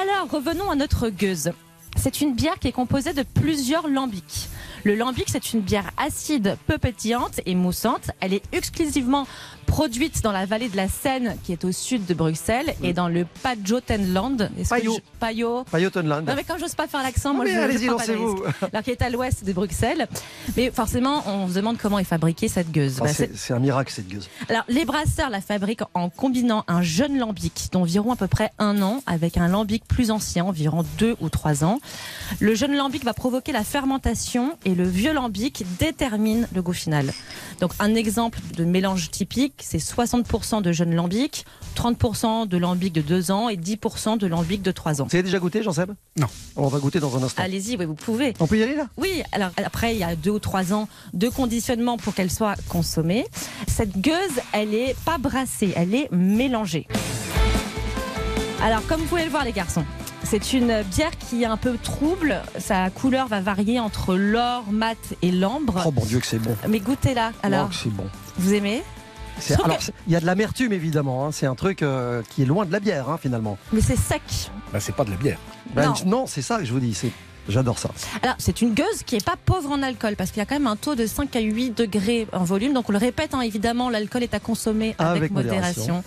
Alors, 0.00 0.30
revenons 0.30 0.70
à 0.70 0.74
notre 0.76 1.10
gueuse. 1.10 1.52
C'est 1.96 2.20
une 2.22 2.34
bière 2.34 2.58
qui 2.58 2.68
est 2.68 2.72
composée 2.72 3.12
de 3.12 3.22
plusieurs 3.22 3.86
lambics. 3.86 4.48
Le 4.82 4.96
lambic, 4.96 5.26
c'est 5.28 5.52
une 5.52 5.60
bière 5.60 5.90
acide, 5.96 6.56
peu 6.66 6.78
pétillante 6.78 7.40
et 7.46 7.54
moussante. 7.54 8.10
Elle 8.20 8.32
est 8.34 8.42
exclusivement 8.52 9.26
produite 9.78 10.22
dans 10.22 10.30
la 10.30 10.46
vallée 10.46 10.68
de 10.68 10.76
la 10.76 10.86
Seine, 10.88 11.36
qui 11.42 11.50
est 11.50 11.64
au 11.64 11.72
sud 11.72 12.06
de 12.06 12.14
Bruxelles, 12.14 12.74
et 12.84 12.92
dans 12.92 13.08
le 13.08 13.26
Pajottenland. 13.42 14.48
Je- 14.56 14.68
Pajot. 15.18 15.64
Pajottenland. 15.68 16.24
Non 16.28 16.34
mais 16.36 16.44
comme 16.44 16.60
j'ose 16.60 16.76
pas 16.76 16.86
faire 16.86 17.02
l'accent, 17.02 17.34
moi 17.34 17.44
je, 17.44 17.58
allez-y, 17.58 17.86
lancez-vous. 17.86 18.40
Alors 18.72 18.84
qui 18.84 18.92
est 18.92 19.02
à 19.02 19.10
l'ouest 19.10 19.44
de 19.44 19.52
Bruxelles. 19.52 20.06
Mais 20.56 20.70
forcément, 20.70 21.24
on 21.26 21.48
se 21.48 21.54
demande 21.54 21.76
comment 21.78 21.98
est 21.98 22.04
fabriquée 22.04 22.46
cette 22.46 22.70
gueuse. 22.70 22.98
Ah, 23.00 23.04
Bah, 23.04 23.08
c'est 23.12 23.32
c'est- 23.32 23.36
c'est 23.36 23.52
un 23.52 23.58
miracle 23.58 23.92
cette 23.92 24.06
gueuse. 24.06 24.28
alors, 24.48 24.62
les 24.68 24.84
brasseurs 24.84 25.28
la 25.28 25.40
fabriquent 25.40 25.82
en 25.94 26.08
combinant 26.08 26.62
un 26.68 26.82
jeune 26.82 27.18
lambic 27.18 27.70
d'environ 27.72 28.12
à 28.12 28.16
peu 28.16 28.28
près 28.28 28.52
un 28.60 28.80
an 28.80 29.02
avec 29.06 29.36
un 29.38 29.48
lambic 29.48 29.84
plus 29.88 30.12
ancien, 30.12 30.44
environ 30.44 30.84
deux 30.98 31.16
ou 31.20 31.30
trois 31.30 31.64
ans. 31.64 31.80
Le 32.38 32.54
jeune 32.54 32.76
lambic 32.76 33.04
va 33.04 33.12
provoquer 33.12 33.50
la 33.50 33.64
fermentation 33.64 34.56
et 34.64 34.76
le 34.76 34.84
vieux 34.86 35.12
lambic 35.12 35.64
détermine 35.80 36.46
le 36.54 36.62
goût 36.62 36.72
final. 36.72 37.12
Donc, 37.60 37.72
un 37.80 37.96
exemple 37.96 38.38
de 38.56 38.64
mélange 38.64 39.10
typique, 39.10 39.62
c'est 39.64 39.78
60% 39.78 40.62
de 40.62 40.72
jeune 40.72 40.94
lambic, 40.94 41.44
30% 41.76 42.46
de 42.46 42.56
lambic 42.56 42.92
de 42.92 43.00
deux 43.00 43.30
ans 43.30 43.48
et 43.48 43.56
10% 43.56 44.18
de 44.18 44.26
lambic 44.26 44.62
de 44.62 44.70
trois 44.70 45.00
ans. 45.00 45.06
Vous 45.08 45.16
avez 45.16 45.22
déjà 45.22 45.38
goûté, 45.38 45.62
Jean-Seb? 45.62 45.92
Non. 46.18 46.26
On 46.56 46.68
va 46.68 46.78
goûter 46.78 47.00
dans 47.00 47.16
un 47.16 47.22
instant. 47.22 47.42
Allez-y, 47.42 47.76
oui, 47.76 47.84
vous 47.86 47.94
pouvez. 47.94 48.34
On 48.40 48.46
peut 48.46 48.58
y 48.58 48.62
aller 48.62 48.76
là? 48.76 48.86
Oui, 48.96 49.22
alors 49.32 49.50
après, 49.56 49.94
il 49.94 49.98
y 49.98 50.04
a 50.04 50.14
deux 50.16 50.30
ou 50.32 50.38
trois 50.38 50.72
ans 50.72 50.88
de 51.12 51.28
conditionnement 51.28 51.96
pour 51.96 52.14
qu'elle 52.14 52.30
soit 52.30 52.56
consommée. 52.68 53.26
Cette 53.66 53.98
gueuse, 53.98 54.14
elle 54.52 54.74
est 54.74 54.94
pas 55.04 55.18
brassée, 55.18 55.72
elle 55.76 55.94
est 55.94 56.08
mélangée. 56.12 56.86
Alors, 58.62 58.86
comme 58.86 59.00
vous 59.00 59.06
pouvez 59.06 59.24
le 59.24 59.30
voir, 59.30 59.44
les 59.44 59.52
garçons, 59.52 59.84
c'est 60.22 60.52
une 60.54 60.82
bière 60.82 61.16
qui 61.18 61.42
est 61.42 61.46
un 61.46 61.56
peu 61.58 61.76
trouble. 61.82 62.40
Sa 62.58 62.88
couleur 62.90 63.28
va 63.28 63.40
varier 63.40 63.78
entre 63.78 64.14
l'or, 64.14 64.64
mat 64.70 64.96
et 65.22 65.30
l'ambre. 65.30 65.82
Oh 65.86 65.90
mon 65.92 66.04
Dieu 66.04 66.18
que 66.20 66.26
c'est 66.26 66.38
bon. 66.38 66.56
Mais 66.68 66.80
goûtez-la. 66.80 67.32
Alors, 67.42 67.66
Oh, 67.66 67.68
que 67.70 67.74
c'est 67.74 67.90
bon. 67.92 68.06
vous 68.38 68.54
aimez? 68.54 68.82
Alors, 69.62 69.78
il 70.06 70.12
y 70.12 70.16
a 70.16 70.20
de 70.20 70.26
l'amertume 70.26 70.72
évidemment. 70.72 71.26
hein. 71.26 71.32
C'est 71.32 71.46
un 71.46 71.54
truc 71.54 71.82
euh, 71.82 72.22
qui 72.30 72.42
est 72.42 72.46
loin 72.46 72.64
de 72.66 72.72
la 72.72 72.80
bière 72.80 73.08
hein, 73.10 73.18
finalement. 73.20 73.58
Mais 73.72 73.80
c'est 73.80 73.96
sec. 73.98 74.22
Bah, 74.72 74.80
c'est 74.80 74.94
pas 74.94 75.04
de 75.04 75.10
la 75.10 75.16
bière. 75.16 75.38
Ben, 75.74 75.86
Non. 75.86 75.94
non, 76.06 76.26
c'est 76.26 76.42
ça 76.42 76.58
que 76.58 76.64
je 76.64 76.72
vous 76.72 76.80
dis. 76.80 76.94
c'est- 76.94 77.10
J'adore 77.46 77.78
ça. 77.78 77.90
Alors, 78.22 78.36
c'est 78.38 78.62
une 78.62 78.72
gueuse 78.72 79.02
qui 79.04 79.16
est 79.16 79.24
pas 79.24 79.36
pauvre 79.36 79.70
en 79.70 79.82
alcool 79.82 80.16
parce 80.16 80.30
qu'il 80.30 80.38
y 80.38 80.42
a 80.42 80.46
quand 80.46 80.54
même 80.54 80.66
un 80.66 80.76
taux 80.76 80.94
de 80.94 81.04
5 81.06 81.36
à 81.36 81.40
8 81.40 81.76
degrés 81.76 82.26
en 82.32 82.42
volume. 82.42 82.72
Donc, 82.72 82.88
on 82.88 82.92
le 82.92 82.96
répète, 82.96 83.34
hein, 83.34 83.42
évidemment, 83.42 83.90
l'alcool 83.90 84.22
est 84.22 84.32
à 84.32 84.40
consommer 84.40 84.94
avec, 84.98 85.18
Avec 85.18 85.30
modération. 85.30 85.82
modération. 85.82 86.04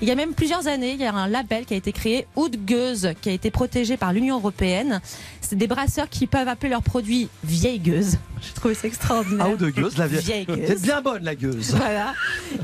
Il 0.00 0.08
y 0.08 0.10
a 0.10 0.14
même 0.14 0.32
plusieurs 0.32 0.66
années, 0.66 0.92
il 0.92 1.00
y 1.00 1.04
a 1.04 1.12
un 1.14 1.28
label 1.28 1.66
qui 1.66 1.74
a 1.74 1.76
été 1.76 1.92
créé, 1.92 2.26
Oud 2.36 2.56
Gueuse, 2.64 3.10
qui 3.20 3.28
a 3.28 3.32
été 3.32 3.50
protégé 3.50 3.98
par 3.98 4.14
l'Union 4.14 4.38
Européenne. 4.38 5.02
C'est 5.42 5.56
des 5.56 5.66
brasseurs 5.66 6.08
qui 6.08 6.26
peuvent 6.26 6.48
appeler 6.48 6.70
leurs 6.70 6.82
produits 6.82 7.28
vieille 7.44 7.80
gueuse. 7.80 8.16
J'ai 8.42 8.52
trouvé 8.52 8.74
ça 8.74 8.86
extraordinaire. 8.88 9.46
Ah 9.48 9.52
ou 9.52 9.56
de 9.56 9.70
gueuse, 9.70 9.96
la 9.98 10.06
vieille. 10.06 10.22
Vieille 10.22 10.46
gueuse. 10.46 10.58
C'est 10.66 10.82
bien 10.82 11.00
bonne 11.02 11.22
la 11.24 11.34
gueuse. 11.34 11.74
Voilà. 11.74 12.14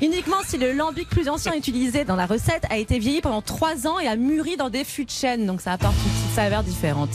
Uniquement 0.03 0.37
si 0.47 0.59
le 0.59 0.73
lambic 0.73 1.09
plus 1.09 1.29
ancien 1.29 1.55
utilisé 1.55 2.05
dans 2.05 2.17
la 2.17 2.27
recette 2.27 2.65
a 2.71 2.77
été 2.79 2.99
vieilli 2.99 3.21
pendant 3.21 3.43
3 3.43 3.87
ans 3.87 3.99
et 3.99 4.07
a 4.07 4.17
mûri 4.17 4.57
dans 4.57 4.71
des 4.71 4.85
fûts 4.85 5.05
de 5.05 5.11
chêne. 5.11 5.47
Donc 5.47 5.61
ça 5.61 5.73
apporte 5.73 5.95
une 5.95 6.11
petite 6.11 6.35
saveur 6.35 6.63
différente. 6.63 7.11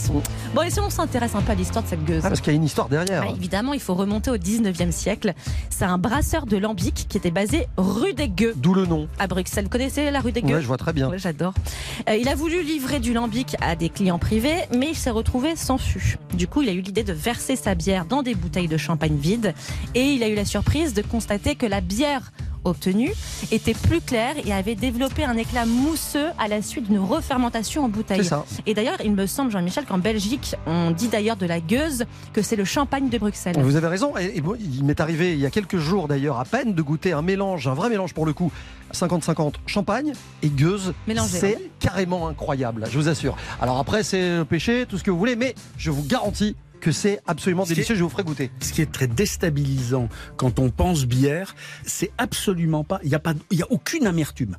Bon, 0.54 0.62
et 0.62 0.70
si 0.70 0.80
on 0.80 0.90
s'intéresse 0.90 1.34
un 1.34 1.42
peu 1.42 1.52
à 1.52 1.54
l'histoire 1.54 1.84
de 1.84 1.88
cette 1.88 2.04
gueuse? 2.04 2.22
Ah, 2.24 2.28
parce 2.28 2.40
qu'il 2.40 2.52
y 2.52 2.56
a 2.56 2.56
une 2.56 2.64
histoire 2.64 2.88
derrière. 2.88 3.24
ah, 3.28 3.32
évidemment, 3.36 3.72
il 3.72 3.80
faut 3.80 3.94
remonter 3.94 4.30
au 4.30 4.36
19e 4.36 4.90
siècle. 4.90 5.34
C'est 5.68 5.84
un 5.84 5.98
brasseur 5.98 6.46
de 6.46 6.56
lambic 6.56 7.06
qui 7.08 7.16
était 7.16 7.30
basé 7.30 7.66
rue 7.76 8.12
des 8.14 8.28
Gueux 8.28 8.54
D'où 8.56 8.74
le 8.74 8.86
nom. 8.86 9.08
à 9.18 9.26
Bruxelles. 9.26 9.64
Vous 9.64 9.70
connaissez 9.70 10.10
la 10.10 10.20
rue 10.20 10.32
des 10.32 10.42
Gueux? 10.42 10.54
Ouais, 10.56 10.62
je 10.62 10.66
vois 10.66 10.76
très 10.76 10.92
bien. 10.92 11.08
Ouais, 11.08 11.18
J'adore. 11.18 11.54
Euh, 12.08 12.16
il 12.16 12.28
a 12.28 12.34
voulu 12.34 12.62
livrer 12.62 12.98
du 13.00 13.12
lambic 13.12 13.56
à 13.60 13.76
des 13.76 13.88
clients 13.88 14.18
privés, 14.18 14.56
mais 14.76 14.88
il 14.90 14.96
s'est 14.96 15.10
retrouvé 15.10 15.54
sans 15.56 15.78
fût. 15.78 16.16
Du 16.34 16.46
coup, 16.48 16.62
il 16.62 16.68
a 16.68 16.72
eu 16.72 16.80
l'idée 16.80 17.02
de 17.04 17.12
verser 17.12 17.56
sa 17.56 17.74
bière 17.74 18.04
dans 18.06 18.22
des 18.22 18.34
bouteilles 18.34 18.49
de 18.50 18.76
champagne 18.76 19.16
vides 19.16 19.54
et 19.94 20.12
il 20.12 20.22
a 20.22 20.28
eu 20.28 20.34
la 20.34 20.44
surprise 20.44 20.92
de 20.92 21.02
constater 21.02 21.54
que 21.54 21.66
la 21.66 21.80
bière 21.80 22.32
obtenue 22.64 23.12
était 23.52 23.74
plus 23.74 24.00
claire 24.00 24.34
et 24.44 24.52
avait 24.52 24.74
développé 24.74 25.24
un 25.24 25.36
éclat 25.36 25.64
mousseux 25.64 26.28
à 26.38 26.48
la 26.48 26.60
suite 26.60 26.88
d'une 26.88 26.98
refermentation 26.98 27.84
en 27.84 27.88
bouteille. 27.88 28.24
Ça. 28.24 28.44
Et 28.66 28.74
d'ailleurs, 28.74 28.98
il 29.02 29.12
me 29.12 29.26
semble, 29.26 29.50
Jean-Michel, 29.50 29.86
qu'en 29.86 29.98
Belgique, 29.98 30.56
on 30.66 30.90
dit 30.90 31.08
d'ailleurs 31.08 31.36
de 31.36 31.46
la 31.46 31.60
gueuse 31.60 32.04
que 32.32 32.42
c'est 32.42 32.56
le 32.56 32.64
champagne 32.64 33.08
de 33.08 33.16
Bruxelles. 33.16 33.56
Vous 33.62 33.76
avez 33.76 33.86
raison. 33.86 34.16
Et, 34.18 34.36
et 34.36 34.40
bon, 34.40 34.56
il 34.60 34.84
m'est 34.84 35.00
arrivé 35.00 35.32
il 35.32 35.40
y 35.40 35.46
a 35.46 35.50
quelques 35.50 35.78
jours 35.78 36.08
d'ailleurs 36.08 36.38
à 36.38 36.44
peine 36.44 36.74
de 36.74 36.82
goûter 36.82 37.12
un 37.12 37.22
mélange, 37.22 37.66
un 37.66 37.74
vrai 37.74 37.88
mélange 37.88 38.12
pour 38.12 38.26
le 38.26 38.32
coup, 38.32 38.52
50-50 38.92 39.54
champagne 39.66 40.12
et 40.42 40.48
gueuse. 40.48 40.92
C'est 41.28 41.70
carrément 41.78 42.28
incroyable, 42.28 42.86
je 42.90 42.98
vous 42.98 43.08
assure. 43.08 43.36
Alors 43.60 43.78
après, 43.78 44.02
c'est 44.02 44.44
péché, 44.44 44.84
tout 44.88 44.98
ce 44.98 45.04
que 45.04 45.10
vous 45.10 45.18
voulez, 45.18 45.36
mais 45.36 45.54
je 45.78 45.90
vous 45.90 46.04
garantis 46.04 46.56
que 46.80 46.92
c'est 46.92 47.20
absolument 47.26 47.64
Ce 47.64 47.68
qui 47.68 47.72
est- 47.72 47.76
délicieux. 47.76 47.94
Je 47.94 48.02
vous 48.02 48.08
ferai 48.08 48.24
goûter. 48.24 48.50
Ce 48.60 48.72
qui 48.72 48.80
est 48.82 48.90
très 48.90 49.06
déstabilisant 49.06 50.08
quand 50.36 50.58
on 50.58 50.70
pense 50.70 51.04
bière, 51.04 51.54
c'est 51.84 52.10
absolument 52.18 52.84
pas. 52.84 53.00
Il 53.02 53.08
n'y 53.10 53.14
a, 53.14 53.18
pas- 53.20 53.34
il 53.50 53.58
y 53.58 53.62
a 53.62 53.70
aucune 53.70 54.06
amertume. 54.06 54.56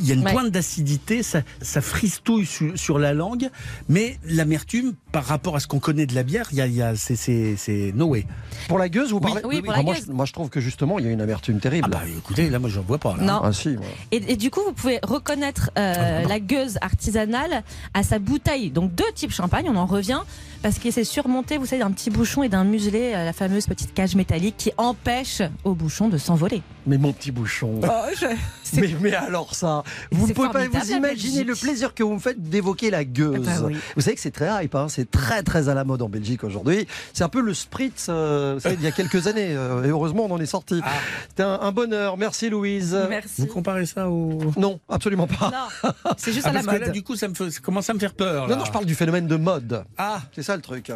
Il 0.00 0.06
y 0.06 0.10
a 0.12 0.14
une 0.14 0.24
Ouais. 0.24 0.32
pointe 0.32 0.50
d'acidité, 0.50 1.22
ça, 1.22 1.42
ça 1.62 1.80
fristouille 1.80 2.46
sur, 2.46 2.78
sur 2.78 2.98
la 2.98 3.12
langue, 3.14 3.48
mais 3.88 4.18
l'amertume, 4.24 4.94
par 5.12 5.24
rapport 5.24 5.56
à 5.56 5.60
ce 5.60 5.66
qu'on 5.66 5.78
connaît 5.80 6.06
de 6.06 6.14
la 6.14 6.22
bière, 6.22 6.48
il 6.52 6.58
y 6.58 6.60
a, 6.60 6.66
y 6.66 6.82
a- 6.82 6.94
c'est- 6.96 7.16
c'est 7.16 7.54
c'est 7.56 7.92
no 7.94 8.06
way. 8.06 8.26
Pour 8.68 8.78
la 8.78 8.88
gueuse, 8.88 9.10
vous 9.12 9.20
parlez 9.20 9.40
oui, 9.44 9.62
pour 9.62 9.72
Ah, 9.72 9.78
la 9.78 9.82
moi, 9.82 9.94
gueuse. 9.94 10.04
je, 10.06 10.12
moi, 10.12 10.24
je 10.24 10.32
trouve 10.32 10.50
que 10.50 10.60
justement, 10.60 10.98
il 10.98 11.04
y 11.06 11.08
a 11.08 11.10
une 11.10 11.20
amertume 11.20 11.58
terrible. 11.60 11.88
Ah 11.90 11.96
bah 11.96 12.02
écoutez, 12.16 12.48
là 12.50 12.58
moi 12.58 12.68
j'en 12.68 12.82
vois 12.82 12.98
pas. 12.98 13.16
Là. 13.16 13.22
Non. 13.24 13.40
Ah, 13.42 13.52
si, 13.52 13.68
ouais. 13.70 13.76
Et, 14.12 14.32
et 14.32 14.36
du 14.36 14.50
coup, 14.50 14.60
vous 14.66 14.72
pouvez 14.72 14.98
reconnaître 15.02 15.70
euh, 15.78 16.24
la 16.26 16.40
gueuse 16.40 16.78
artisanale 16.80 17.62
à 17.94 18.02
sa 18.02 18.18
bouteille. 18.18 18.70
Donc 18.70 18.94
deux 18.94 19.10
types 19.14 19.32
champagne, 19.32 19.66
on 19.68 19.76
en 19.76 19.86
revient, 19.86 20.20
parce 20.62 20.78
qu'il 20.78 20.92
s'est 20.92 21.04
surmonté, 21.04 21.58
vous 21.58 21.66
savez, 21.66 21.82
d'un 21.82 21.90
petit 21.92 22.10
bouchon 22.10 22.42
et 22.42 22.48
d'un 22.48 22.64
muselet, 22.64 23.14
euh, 23.16 23.24
la 23.24 23.32
fameuse 23.32 23.66
petite 23.66 23.94
cage 23.94 24.14
métallique 24.14 24.56
qui 24.58 24.70
empêche 24.76 25.42
au 25.64 25.74
bouchon 25.74 26.08
de 26.08 26.18
s'envoler. 26.18 26.62
Mais 26.88 26.98
mon 26.98 27.12
petit 27.12 27.30
bouchon. 27.30 27.80
C'est- 28.14 28.36
Mais, 28.80 28.94
mais 29.00 29.14
alors 29.14 29.54
ça, 29.54 29.82
vous 30.10 30.26
ne 30.26 30.32
pouvez 30.34 30.48
pas 30.50 30.66
vous 30.66 30.76
la 30.90 30.96
imaginer 30.96 31.42
le 31.42 31.54
plaisir 31.54 31.94
que 31.94 32.02
vous 32.02 32.12
me 32.14 32.18
faites 32.18 32.42
d'évoquer 32.42 32.90
la 32.90 33.02
gueuse. 33.02 33.46
Ah 33.48 33.60
bah 33.60 33.66
oui. 33.68 33.76
Vous 33.96 34.02
savez 34.02 34.14
que 34.14 34.20
c'est 34.20 34.30
très 34.30 34.62
hype, 34.64 34.74
hein, 34.74 34.88
c'est 34.90 35.10
très 35.10 35.42
très 35.42 35.70
à 35.70 35.74
la 35.74 35.84
mode 35.84 36.02
en 36.02 36.10
Belgique 36.10 36.44
aujourd'hui. 36.44 36.86
C'est 37.14 37.24
un 37.24 37.30
peu 37.30 37.40
le 37.40 37.54
spritz, 37.54 38.08
euh, 38.10 38.54
vous 38.56 38.60
savez, 38.60 38.74
il 38.74 38.82
y 38.82 38.86
a 38.86 38.90
quelques 38.92 39.26
années. 39.26 39.54
euh, 39.56 39.84
et 39.84 39.88
heureusement, 39.88 40.26
on 40.26 40.32
en 40.34 40.38
est 40.40 40.44
sorti. 40.46 40.80
Ah. 40.84 40.90
C'était 41.30 41.44
un, 41.44 41.58
un 41.62 41.72
bonheur. 41.72 42.18
Merci 42.18 42.50
Louise. 42.50 42.94
Merci. 43.08 43.40
Vous 43.40 43.46
comparez 43.46 43.86
ça 43.86 44.10
au. 44.10 44.38
Non, 44.58 44.80
absolument 44.90 45.26
pas. 45.26 45.68
C'est 46.18 46.32
juste 46.34 46.44
Ah, 46.46 46.50
à 46.50 46.52
la 46.52 46.58
parce 46.60 46.66
que 46.66 46.72
mode. 46.80 46.88
là, 46.88 46.92
du 46.92 47.02
coup, 47.02 47.16
ça 47.16 47.28
me 47.28 47.34
fait, 47.34 47.50
ça 47.50 47.60
commence 47.60 47.88
à 47.88 47.94
me 47.94 47.98
faire 47.98 48.12
peur. 48.14 48.48
Non, 48.48 48.56
non, 48.56 48.64
je 48.66 48.70
parle 48.72 48.84
du 48.84 48.94
phénomène 48.94 49.26
de 49.26 49.36
mode. 49.36 49.84
Ah, 49.96 50.20
C'est 50.34 50.42
ça 50.42 50.54
le 50.56 50.62
truc. 50.62 50.92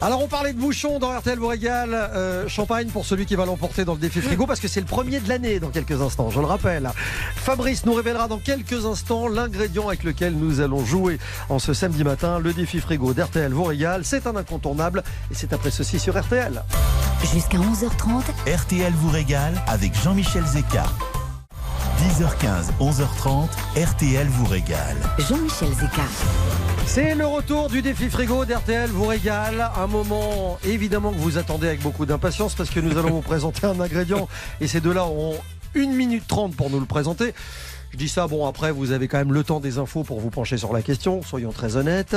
Alors 0.00 0.22
on 0.22 0.28
parlait 0.28 0.52
de 0.52 0.58
bouchon 0.58 0.98
dans 1.00 1.10
RTL 1.10 1.38
vous 1.38 1.48
régale. 1.48 1.90
Euh, 1.92 2.46
champagne 2.46 2.86
pour 2.88 3.04
celui 3.06 3.26
qui 3.26 3.34
va 3.34 3.46
l'emporter 3.46 3.84
dans 3.84 3.94
le 3.94 4.00
défi 4.00 4.20
frigo 4.20 4.46
parce 4.46 4.60
que 4.60 4.68
c'est 4.68 4.80
le 4.80 4.86
premier 4.86 5.03
de 5.04 5.28
l'année 5.28 5.60
dans 5.60 5.68
quelques 5.68 6.00
instants, 6.00 6.30
je 6.30 6.40
le 6.40 6.46
rappelle. 6.46 6.90
Fabrice 7.36 7.84
nous 7.84 7.92
révélera 7.92 8.26
dans 8.26 8.38
quelques 8.38 8.86
instants 8.86 9.28
l'ingrédient 9.28 9.86
avec 9.88 10.02
lequel 10.02 10.34
nous 10.34 10.60
allons 10.60 10.84
jouer 10.84 11.18
en 11.50 11.58
ce 11.58 11.74
samedi 11.74 12.02
matin. 12.04 12.38
Le 12.38 12.52
défi 12.52 12.80
frigo 12.80 13.12
d'RTL 13.12 13.52
vous 13.52 13.64
régale. 13.64 14.04
C'est 14.04 14.26
un 14.26 14.34
incontournable 14.34 15.02
et 15.30 15.34
c'est 15.34 15.52
après 15.52 15.70
ceci 15.70 15.98
sur 15.98 16.18
RTL. 16.18 16.62
Jusqu'à 17.32 17.58
11h30, 17.58 18.22
RTL 18.46 18.92
vous 18.94 19.10
régale 19.10 19.54
avec 19.66 19.92
Jean-Michel 20.02 20.44
Zeka. 20.44 20.84
10h15, 22.00 22.72
11h30, 22.80 23.48
RTL 23.76 24.26
vous 24.26 24.46
régale. 24.46 24.96
Jean-Michel 25.18 25.68
Zeka. 25.68 26.63
C'est 26.86 27.14
le 27.14 27.26
retour 27.26 27.68
du 27.68 27.82
défi 27.82 28.08
frigo 28.08 28.44
d'RTL 28.44 28.88
vous 28.90 29.06
régale. 29.06 29.70
Un 29.76 29.86
moment 29.86 30.58
évidemment 30.64 31.10
que 31.10 31.18
vous 31.18 31.38
attendez 31.38 31.66
avec 31.66 31.80
beaucoup 31.80 32.06
d'impatience 32.06 32.54
parce 32.54 32.70
que 32.70 32.78
nous 32.78 32.96
allons 32.96 33.10
vous 33.10 33.20
présenter 33.22 33.66
un 33.66 33.80
ingrédient 33.80 34.28
et 34.60 34.68
ces 34.68 34.80
deux-là 34.80 35.04
auront 35.04 35.36
1 35.74 35.86
minute 35.88 36.24
30 36.28 36.54
pour 36.54 36.70
nous 36.70 36.78
le 36.78 36.86
présenter. 36.86 37.34
Je 37.94 37.96
dis 37.96 38.08
ça, 38.08 38.26
bon 38.26 38.44
après 38.44 38.72
vous 38.72 38.90
avez 38.90 39.06
quand 39.06 39.18
même 39.18 39.32
le 39.32 39.44
temps 39.44 39.60
des 39.60 39.78
infos 39.78 40.02
pour 40.02 40.18
vous 40.18 40.28
pencher 40.28 40.56
sur 40.56 40.72
la 40.72 40.82
question, 40.82 41.22
soyons 41.22 41.52
très 41.52 41.76
honnêtes. 41.76 42.16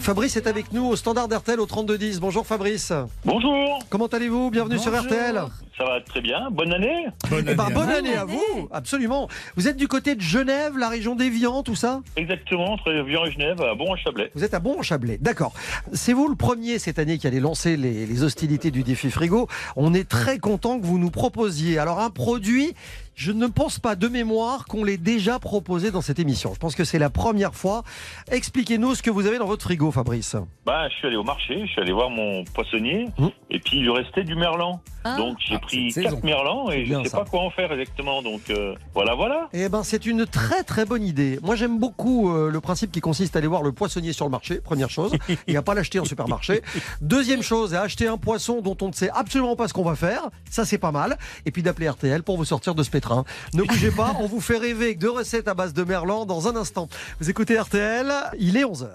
Fabrice 0.00 0.36
est 0.36 0.48
avec 0.48 0.72
nous 0.72 0.84
au 0.84 0.96
standard 0.96 1.28
d'RTL 1.28 1.60
au 1.60 1.66
3210. 1.66 2.18
Bonjour 2.18 2.44
Fabrice. 2.44 2.92
Bonjour. 3.24 3.78
Comment 3.88 4.08
allez-vous? 4.08 4.50
Bienvenue 4.50 4.80
sur 4.80 4.92
RTL. 5.00 5.40
Ça 5.78 5.84
va 5.84 6.00
très 6.00 6.20
bien. 6.22 6.50
Bonne 6.50 6.72
année. 6.72 7.06
Bonne 7.30 7.48
année, 7.48 7.72
bonne 7.72 7.88
année 7.88 8.16
à 8.16 8.24
vous, 8.24 8.68
absolument. 8.72 9.28
Vous 9.54 9.68
êtes 9.68 9.76
du 9.76 9.86
côté 9.86 10.16
de 10.16 10.20
Genève, 10.20 10.76
la 10.76 10.88
région 10.88 11.14
d'Évian, 11.14 11.62
tout 11.62 11.76
ça? 11.76 12.00
Exactement, 12.16 12.72
entre 12.72 12.90
Vian 12.90 13.24
et 13.24 13.30
Genève, 13.30 13.60
à 13.62 13.76
Bon-en-Chablais. 13.76 14.32
Vous 14.34 14.42
êtes 14.42 14.54
à 14.54 14.58
Bon-en-Chablais, 14.58 15.18
d'accord. 15.20 15.52
C'est 15.92 16.14
vous 16.14 16.26
le 16.28 16.34
premier 16.34 16.80
cette 16.80 16.98
année 16.98 17.16
qui 17.18 17.28
allait 17.28 17.38
lancer 17.38 17.76
les, 17.76 18.06
les 18.06 18.22
hostilités 18.24 18.72
du 18.72 18.82
défi 18.82 19.08
frigo. 19.08 19.46
On 19.76 19.94
est 19.94 20.08
très 20.08 20.40
content 20.40 20.80
que 20.80 20.84
vous 20.84 20.98
nous 20.98 21.10
proposiez. 21.10 21.78
Alors 21.78 22.00
un 22.00 22.10
produit, 22.10 22.74
je 23.22 23.30
ne 23.30 23.46
pense 23.46 23.78
pas 23.78 23.94
de 23.94 24.08
mémoire 24.08 24.64
qu'on 24.66 24.82
l'ait 24.82 24.96
déjà 24.96 25.38
proposé 25.38 25.92
dans 25.92 26.00
cette 26.00 26.18
émission. 26.18 26.54
Je 26.54 26.58
pense 26.58 26.74
que 26.74 26.82
c'est 26.82 26.98
la 26.98 27.08
première 27.08 27.54
fois. 27.54 27.84
Expliquez-nous 28.32 28.96
ce 28.96 29.02
que 29.04 29.10
vous 29.10 29.26
avez 29.28 29.38
dans 29.38 29.46
votre 29.46 29.62
frigo, 29.62 29.92
Fabrice. 29.92 30.34
Bah, 30.66 30.88
je 30.88 30.94
suis 30.96 31.06
allé 31.06 31.14
au 31.14 31.22
marché, 31.22 31.60
je 31.64 31.70
suis 31.70 31.80
allé 31.80 31.92
voir 31.92 32.10
mon 32.10 32.42
poissonnier, 32.52 33.06
Mmh. 33.18 33.28
et 33.50 33.60
puis 33.60 33.76
il 33.76 33.82
lui 33.84 33.90
restait 33.92 34.24
du 34.24 34.34
merlan. 34.34 34.80
Ah. 35.04 35.16
Donc 35.16 35.38
j'ai 35.40 35.58
pris 35.58 35.90
c'est 35.92 36.02
quatre 36.02 36.14
saison. 36.14 36.20
merlans 36.24 36.70
et 36.70 36.84
bien 36.84 37.00
je 37.00 37.04
sais 37.04 37.10
ça. 37.10 37.18
pas 37.18 37.24
quoi 37.24 37.40
en 37.40 37.50
faire 37.50 37.72
exactement. 37.72 38.22
Donc 38.22 38.50
euh, 38.50 38.74
voilà, 38.94 39.14
voilà. 39.14 39.48
Eh 39.52 39.68
ben, 39.68 39.82
c'est 39.82 40.06
une 40.06 40.26
très 40.26 40.62
très 40.62 40.84
bonne 40.84 41.02
idée. 41.02 41.38
Moi, 41.42 41.56
j'aime 41.56 41.78
beaucoup 41.78 42.30
euh, 42.32 42.50
le 42.50 42.60
principe 42.60 42.92
qui 42.92 43.00
consiste 43.00 43.36
à 43.36 43.38
aller 43.38 43.48
voir 43.48 43.62
le 43.62 43.72
poissonnier 43.72 44.12
sur 44.12 44.24
le 44.24 44.30
marché, 44.30 44.56
première 44.60 44.90
chose, 44.90 45.12
et 45.46 45.56
à 45.56 45.62
pas 45.62 45.74
l'acheter 45.74 45.98
en 45.98 46.04
supermarché. 46.04 46.62
Deuxième 47.00 47.42
chose, 47.42 47.74
à 47.74 47.82
acheter 47.82 48.06
un 48.06 48.18
poisson 48.18 48.60
dont 48.60 48.76
on 48.80 48.88
ne 48.88 48.92
sait 48.92 49.10
absolument 49.10 49.56
pas 49.56 49.68
ce 49.68 49.74
qu'on 49.74 49.84
va 49.84 49.96
faire. 49.96 50.28
Ça, 50.50 50.64
c'est 50.64 50.78
pas 50.78 50.92
mal. 50.92 51.18
Et 51.46 51.50
puis 51.50 51.62
d'appeler 51.62 51.88
RTL 51.88 52.22
pour 52.22 52.36
vous 52.36 52.44
sortir 52.44 52.74
de 52.74 52.82
ce 52.82 52.90
pétrin. 52.90 53.24
Ne 53.54 53.62
bougez 53.62 53.90
pas, 53.90 54.16
on 54.20 54.26
vous 54.26 54.40
fait 54.40 54.58
rêver 54.58 54.86
avec 54.86 54.98
deux 54.98 55.10
recettes 55.10 55.48
à 55.48 55.54
base 55.54 55.72
de 55.74 55.84
merlan 55.84 56.26
dans 56.26 56.48
un 56.48 56.56
instant. 56.56 56.88
Vous 57.20 57.30
écoutez 57.30 57.58
RTL, 57.58 58.12
il 58.38 58.56
est 58.56 58.64
11h. 58.64 58.88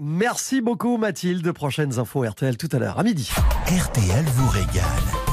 Merci 0.00 0.60
beaucoup 0.60 0.96
Mathilde. 0.96 1.52
Prochaines 1.52 1.98
infos 1.98 2.24
RTL 2.28 2.56
tout 2.56 2.68
à 2.72 2.78
l'heure, 2.78 2.98
à 2.98 3.02
midi. 3.04 3.30
RTL 3.68 4.24
vous 4.24 4.48
régale. 4.48 5.31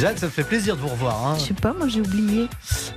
Jeanne, 0.00 0.16
ça 0.16 0.26
me 0.26 0.30
fait 0.30 0.44
plaisir 0.44 0.76
de 0.76 0.80
vous 0.80 0.88
revoir. 0.88 1.26
hein. 1.26 1.36
Je 1.38 1.44
sais 1.46 1.54
pas, 1.54 1.72
moi 1.72 1.88
j'ai 1.88 2.00
oublié. 2.00 2.48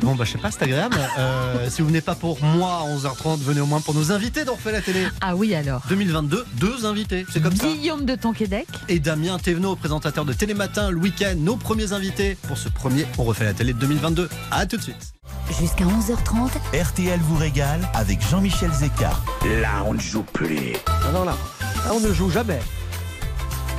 Bon, 0.01 0.15
bah, 0.15 0.23
je 0.25 0.31
sais 0.33 0.37
pas, 0.37 0.51
c'est 0.51 0.63
agréable. 0.63 0.97
Euh, 1.17 1.67
si 1.69 1.81
vous 1.81 1.87
venez 1.87 2.01
pas 2.01 2.15
pour 2.15 2.41
moi 2.43 2.81
à 2.83 2.95
11h30, 2.95 3.39
venez 3.39 3.59
au 3.61 3.65
moins 3.65 3.81
pour 3.81 3.93
nos 3.95 4.11
invités 4.11 4.45
d'On 4.45 4.53
refait 4.53 4.71
la 4.71 4.81
télé. 4.81 5.07
Ah 5.21 5.35
oui 5.35 5.55
alors. 5.55 5.81
2022, 5.89 6.45
deux 6.55 6.85
invités, 6.85 7.25
c'est 7.31 7.41
comme 7.41 7.55
ça. 7.55 7.65
Guillaume 7.67 8.05
de 8.05 8.15
Tonquédec. 8.15 8.67
Et 8.89 8.99
Damien 8.99 9.37
Thévenot, 9.39 9.75
présentateur 9.75 10.25
de 10.25 10.33
Télématin 10.33 10.91
le 10.91 10.97
week-end, 10.97 11.33
nos 11.37 11.55
premiers 11.55 11.93
invités 11.93 12.37
pour 12.47 12.57
ce 12.57 12.69
premier 12.69 13.05
On 13.17 13.23
refait 13.23 13.45
la 13.45 13.53
télé 13.53 13.73
de 13.73 13.79
2022. 13.79 14.29
À 14.51 14.65
tout 14.65 14.77
de 14.77 14.81
suite. 14.83 15.13
Jusqu'à 15.59 15.85
11h30, 15.85 16.49
RTL 16.83 17.19
vous 17.21 17.37
régale 17.37 17.81
avec 17.93 18.19
Jean-Michel 18.29 18.71
Zeka. 18.71 19.11
Là, 19.61 19.83
on 19.85 19.93
ne 19.93 19.99
joue 19.99 20.23
plus. 20.23 20.73
Ah 20.87 21.11
non, 21.13 21.23
là, 21.23 21.35
là, 21.85 21.91
on 21.93 21.99
ne 21.99 22.13
joue 22.13 22.29
jamais. 22.29 22.59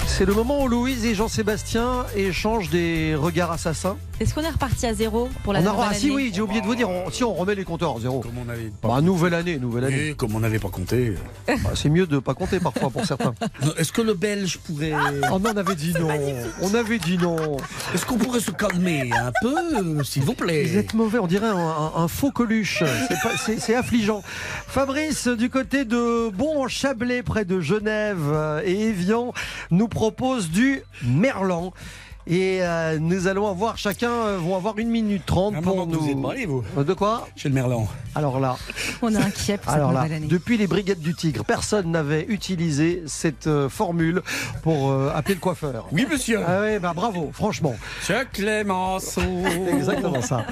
C'est 0.06 0.24
le 0.26 0.34
moment 0.34 0.62
où 0.62 0.68
Louise 0.68 1.04
et 1.04 1.14
Jean-Sébastien 1.14 2.04
échangent 2.14 2.70
des 2.70 3.14
regards 3.14 3.52
assassins. 3.52 3.96
Est-ce 4.22 4.34
qu'on 4.34 4.42
est 4.42 4.50
reparti 4.50 4.86
à 4.86 4.94
zéro 4.94 5.28
pour 5.42 5.52
la 5.52 5.58
On 5.60 5.66
a- 5.66 5.72
nouvelle 5.72 5.86
ah, 5.90 5.94
si 5.94 6.06
année 6.06 6.14
oui, 6.14 6.30
j'ai 6.32 6.40
oublié 6.42 6.60
de 6.60 6.66
vous 6.66 6.76
dire, 6.76 6.88
on- 6.88 7.10
si 7.10 7.24
on 7.24 7.34
remet 7.34 7.56
les 7.56 7.64
compteurs 7.64 7.96
à 7.96 8.00
zéro. 8.00 8.20
Comme 8.20 8.38
on 8.38 8.48
avait 8.48 8.70
Bah, 8.82 9.00
nouvelle 9.00 9.34
année, 9.34 9.58
nouvelle 9.58 9.84
année. 9.84 10.08
Oui, 10.10 10.16
comme 10.16 10.34
on 10.36 10.40
n'avait 10.40 10.60
pas 10.60 10.68
compté. 10.68 11.14
Bah, 11.48 11.54
c'est 11.74 11.88
mieux 11.88 12.06
de 12.06 12.18
pas 12.20 12.34
compter 12.34 12.60
parfois 12.60 12.90
pour 12.90 13.04
certains. 13.04 13.34
Est-ce 13.78 13.90
que 13.90 14.00
le 14.00 14.14
Belge 14.14 14.58
pourrait. 14.58 14.92
Oh 15.32 15.38
non, 15.40 15.50
on 15.52 15.56
avait 15.56 15.74
dit 15.74 15.92
non. 15.98 16.08
On 16.60 16.72
avait 16.74 16.98
dit 17.00 17.18
non. 17.18 17.56
Est-ce 17.94 18.06
qu'on 18.06 18.16
pourrait 18.16 18.38
se 18.40 18.52
calmer 18.52 19.10
un 19.12 19.32
peu, 19.42 19.54
euh, 19.98 20.04
s'il 20.04 20.22
vous 20.22 20.34
plaît 20.34 20.64
Vous 20.64 20.78
êtes 20.78 20.94
mauvais, 20.94 21.18
on 21.18 21.26
dirait 21.26 21.48
un, 21.48 21.56
un- 21.56 21.92
un 21.96 22.06
faux 22.08 22.30
coluche. 22.30 22.84
C'est 23.08 23.20
pas- 23.22 23.36
C'est 23.44 23.58
c'est 23.60 23.74
affligeant. 23.74 24.22
Fabrice, 24.68 25.26
du 25.26 25.50
côté 25.50 25.84
de 25.84 26.30
Bon-en-Chablais, 26.30 27.22
près 27.24 27.44
de 27.44 27.60
Genève 27.60 28.20
euh, 28.32 28.62
et 28.64 28.72
Évian, 28.88 29.32
nous 29.72 29.88
propose 29.88 30.48
du 30.50 30.82
merlan. 31.04 31.72
Et 32.26 32.58
euh, 32.62 32.98
nous 33.00 33.26
allons 33.26 33.48
avoir 33.48 33.76
chacun 33.78 34.10
euh, 34.10 34.38
vont 34.38 34.54
avoir 34.56 34.78
une 34.78 34.90
minute 34.90 35.26
trente 35.26 35.54
pour 35.60 35.76
moment 35.76 35.86
que 35.90 35.96
vous 35.96 36.04
nous. 36.06 36.10
êtes 36.12 36.16
mariés, 36.16 36.46
vous 36.46 36.62
Euh, 36.78 36.84
De 36.84 36.94
quoi 36.94 37.26
Chez 37.34 37.48
le 37.48 37.54
Merlan. 37.56 37.88
Alors 38.14 38.38
là, 38.38 38.56
On 39.02 39.12
est 39.12 39.16
inquiet 39.18 39.56
pour 39.58 39.70
cette 39.72 39.80
alors 39.80 39.92
là, 39.92 40.02
année. 40.02 40.20
depuis 40.28 40.56
les 40.56 40.66
brigades 40.68 41.00
du 41.00 41.14
Tigre, 41.14 41.44
personne 41.44 41.90
n'avait 41.90 42.24
utilisé 42.28 43.02
cette 43.06 43.48
euh, 43.48 43.68
formule 43.68 44.22
pour 44.62 44.90
euh, 44.92 45.10
appeler 45.14 45.34
le 45.34 45.40
coiffeur. 45.40 45.86
Oui, 45.90 46.06
monsieur. 46.08 46.40
Ah 46.46 46.60
ouais, 46.60 46.78
bah 46.78 46.92
bravo, 46.94 47.30
franchement. 47.32 47.74
Chuck 48.06 48.28
Clémenceau. 48.34 49.20
Exactement 49.72 50.22
ça. 50.22 50.46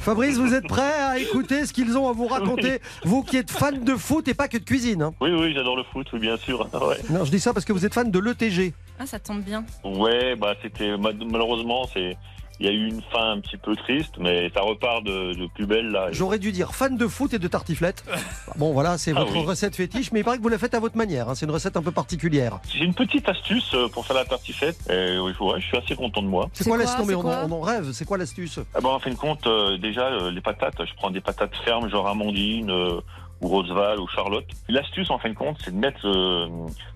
Fabrice, 0.00 0.36
vous 0.38 0.54
êtes 0.54 0.66
prêt 0.66 0.92
à 1.02 1.18
écouter 1.18 1.66
ce 1.66 1.72
qu'ils 1.72 1.96
ont 1.98 2.08
à 2.08 2.12
vous 2.12 2.26
raconter 2.26 2.80
Vous 3.04 3.22
qui 3.22 3.36
êtes 3.36 3.50
fan 3.50 3.84
de 3.84 3.94
foot 3.96 4.26
et 4.28 4.34
pas 4.34 4.48
que 4.48 4.56
de 4.56 4.64
cuisine. 4.64 5.02
hein. 5.02 5.12
Oui, 5.20 5.30
oui, 5.32 5.52
j'adore 5.54 5.76
le 5.76 5.82
foot, 5.84 6.06
oui, 6.12 6.18
bien 6.20 6.36
sûr. 6.36 6.66
Ouais, 6.80 6.96
Non, 7.10 7.24
je 7.24 7.30
dis 7.30 7.40
ça 7.40 7.52
parce 7.52 7.64
que 7.66 7.72
vous 7.72 7.84
êtes 7.84 7.92
fan 7.94 8.10
de 8.10 8.18
l'ETG. 8.18 8.72
Ah, 8.98 9.06
ça 9.06 9.18
tombe 9.18 9.42
bien. 9.42 9.64
ouais 9.84 10.34
bah 10.36 10.54
c'était 10.62 10.96
ma- 10.96 11.12
malheureusement 11.12 11.86
c'est. 11.92 12.16
Il 12.60 12.66
y 12.66 12.68
a 12.68 12.72
eu 12.72 12.86
une 12.88 13.02
fin 13.12 13.32
un 13.32 13.40
petit 13.40 13.56
peu 13.56 13.76
triste, 13.76 14.14
mais 14.18 14.50
ça 14.54 14.62
repart 14.62 15.04
de, 15.04 15.32
de 15.34 15.46
plus 15.54 15.66
belle 15.66 15.90
là. 15.90 16.08
J'aurais 16.10 16.38
dû 16.40 16.50
dire 16.50 16.74
fan 16.74 16.96
de 16.96 17.06
foot 17.06 17.32
et 17.34 17.38
de 17.38 17.48
tartiflette. 17.48 18.04
Bon, 18.56 18.72
voilà, 18.72 18.98
c'est 18.98 19.12
Ah 19.14 19.20
votre 19.20 19.32
oui. 19.34 19.44
recette 19.44 19.76
fétiche, 19.76 20.10
mais 20.10 20.20
il 20.20 20.24
paraît 20.24 20.38
que 20.38 20.42
vous 20.42 20.48
la 20.48 20.58
faites 20.58 20.74
à 20.74 20.80
votre 20.80 20.96
manière. 20.96 21.28
hein. 21.28 21.34
C'est 21.36 21.46
une 21.46 21.52
recette 21.52 21.76
un 21.76 21.82
peu 21.82 21.92
particulière. 21.92 22.58
J'ai 22.74 22.84
une 22.84 22.94
petite 22.94 23.28
astuce 23.28 23.72
euh, 23.74 23.86
pour 23.88 24.04
faire 24.04 24.16
la 24.16 24.24
tartiflette. 24.24 24.78
Et 24.90 25.18
oui, 25.18 25.32
ouais, 25.38 25.60
je 25.60 25.66
suis 25.66 25.76
assez 25.76 25.94
content 25.94 26.22
de 26.22 26.26
moi. 26.26 26.48
C'est 26.52 26.64
quoi 26.64 26.76
quoi, 26.76 26.84
l'astuce 26.84 26.98
Non, 27.00 27.06
mais 27.06 27.12
c'est 27.12 27.44
on, 27.46 27.52
on 27.52 27.58
en 27.58 27.60
rêve. 27.60 27.92
C'est 27.92 28.04
quoi 28.04 28.18
l'astuce? 28.18 28.58
Ah 28.74 28.80
bah, 28.80 28.88
en 28.88 28.98
fin 28.98 29.10
de 29.10 29.14
compte, 29.16 29.46
euh, 29.46 29.78
déjà, 29.78 30.06
euh, 30.06 30.30
les 30.32 30.40
patates, 30.40 30.84
je 30.84 30.94
prends 30.96 31.10
des 31.10 31.20
patates 31.20 31.54
fermes, 31.64 31.88
genre 31.88 32.08
Amandine, 32.08 32.70
euh, 32.70 33.00
ou 33.40 33.48
Roseval, 33.48 34.00
ou 34.00 34.08
Charlotte. 34.08 34.46
L'astuce, 34.68 35.10
en 35.10 35.18
fin 35.18 35.30
de 35.30 35.34
compte, 35.34 35.58
c'est 35.64 35.70
de 35.70 35.78
mettre 35.78 36.06
euh, 36.06 36.48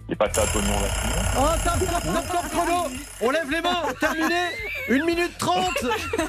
les 0.09 0.17
patates 0.17 0.55
oignons 0.55 0.69
là. 0.69 0.89
Oh, 1.39 1.47
top, 1.65 1.79
top, 1.79 2.03
top, 2.03 2.27
top 2.29 2.51
chrono 2.51 2.89
On 3.21 3.31
lève 3.31 3.51
les 3.51 3.61
mains, 3.61 3.83
terminé 4.01 4.35
1 4.91 5.07
minute 5.07 5.39
30 5.39 5.55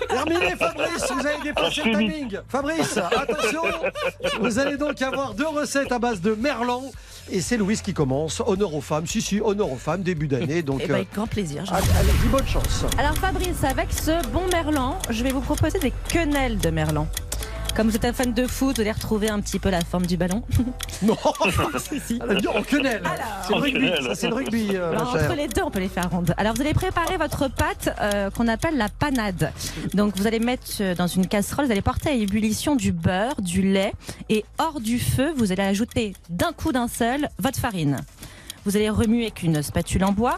Terminé 0.08 0.56
Fabrice, 0.56 1.12
vous 1.12 1.26
avez 1.26 1.44
dépassé 1.44 1.82
le 1.84 1.98
timing 1.98 2.40
Fabrice, 2.48 2.98
attention 2.98 3.64
Vous 4.40 4.60
allez 4.60 4.78
donc 4.78 5.02
avoir 5.02 5.34
deux 5.34 5.48
recettes 5.48 5.92
à 5.92 6.00
base 6.00 6.22
de 6.22 6.36
merlan 6.36 6.84
et 7.32 7.42
c'est 7.42 7.58
Louise 7.58 7.82
qui 7.82 7.94
commence. 7.94 8.42
Honneur 8.46 8.74
aux 8.74 8.82
femmes, 8.82 9.08
si 9.08 9.22
si, 9.22 9.40
honneur 9.40 9.72
aux 9.72 9.78
femmes, 9.78 10.04
début 10.04 10.28
d'année, 10.28 10.62
donc... 10.62 10.82
Eh 10.84 10.88
ben, 10.88 10.94
euh, 10.94 10.98
avec 10.98 11.14
grand 11.14 11.28
plaisir. 11.28 11.64
Allez, 11.72 11.88
bonne 12.30 12.46
chance 12.46 12.86
Alors 12.98 13.16
Fabrice, 13.16 13.64
avec 13.64 13.92
ce 13.94 14.26
bon 14.28 14.44
merlan, 14.52 15.00
je 15.10 15.24
vais 15.24 15.32
vous 15.32 15.42
proposer 15.42 15.80
des 15.80 15.94
quenelles 16.10 16.58
de 16.58 16.70
merlan. 16.70 17.08
Comme 17.76 17.90
vous 17.90 17.96
êtes 17.96 18.06
un 18.06 18.14
fan 18.14 18.34
de 18.34 18.46
foot, 18.46 18.76
vous 18.76 18.82
allez 18.82 18.92
retrouver 18.92 19.30
un 19.30 19.40
petit 19.40 19.58
peu 19.58 19.72
la 19.72 19.82
forme 19.82 20.06
du 20.06 20.16
ballon. 20.18 20.44
Non 21.02 21.18
Si, 21.80 22.00
si. 22.00 22.20
En 22.22 22.62
quenelle 22.62 23.02
C'est 23.46 23.54
le 23.56 23.60
rugby, 23.60 23.92
c'est 24.14 24.28
le 24.30 24.36
rugby, 24.36 24.70
euh, 24.76 24.92
Alors, 24.92 25.10
entre 25.10 25.36
les 25.36 25.48
deux, 25.48 25.64
on 25.64 25.72
peut 25.72 25.80
les 25.80 25.90
faire 25.90 26.10
rondes. 26.10 26.34
Alors, 26.38 26.54
vous 26.54 26.62
allez 26.62 26.74
préparer 26.74 27.18
votre 27.18 27.50
pâte 27.50 27.94
euh, 28.00 28.30
qu'on 28.30 28.48
appelle 28.48 28.78
la 28.78 28.88
panade. 28.88 29.52
Donc, 29.94 30.16
vous 30.16 30.28
allez 30.28 30.40
mettre 30.40 30.72
euh, 30.80 30.96
dans 30.96 31.08
une 31.08 31.28
casserole, 31.28 31.66
vous 31.66 31.72
allez 31.72 31.82
porter 31.82 32.10
à 32.10 32.14
ébullition 32.14 32.76
du 32.76 32.94
beurre, 32.94 33.42
du 33.42 33.64
lait 33.64 33.92
et 34.30 34.46
hors 34.60 34.80
du 34.80 35.00
feu, 35.00 35.34
vous 35.36 35.52
allez 35.52 35.64
ajouter 35.64 36.14
d'un 36.30 36.54
coup 36.54 36.72
d'un 36.72 36.88
seul 36.88 37.28
votre 37.40 37.60
farine. 37.60 37.98
Vous 38.66 38.78
allez 38.78 38.90
remuer 38.90 39.24
avec 39.24 39.44
une 39.44 39.62
spatule 39.62 40.06
en 40.06 40.14
bois 40.14 40.38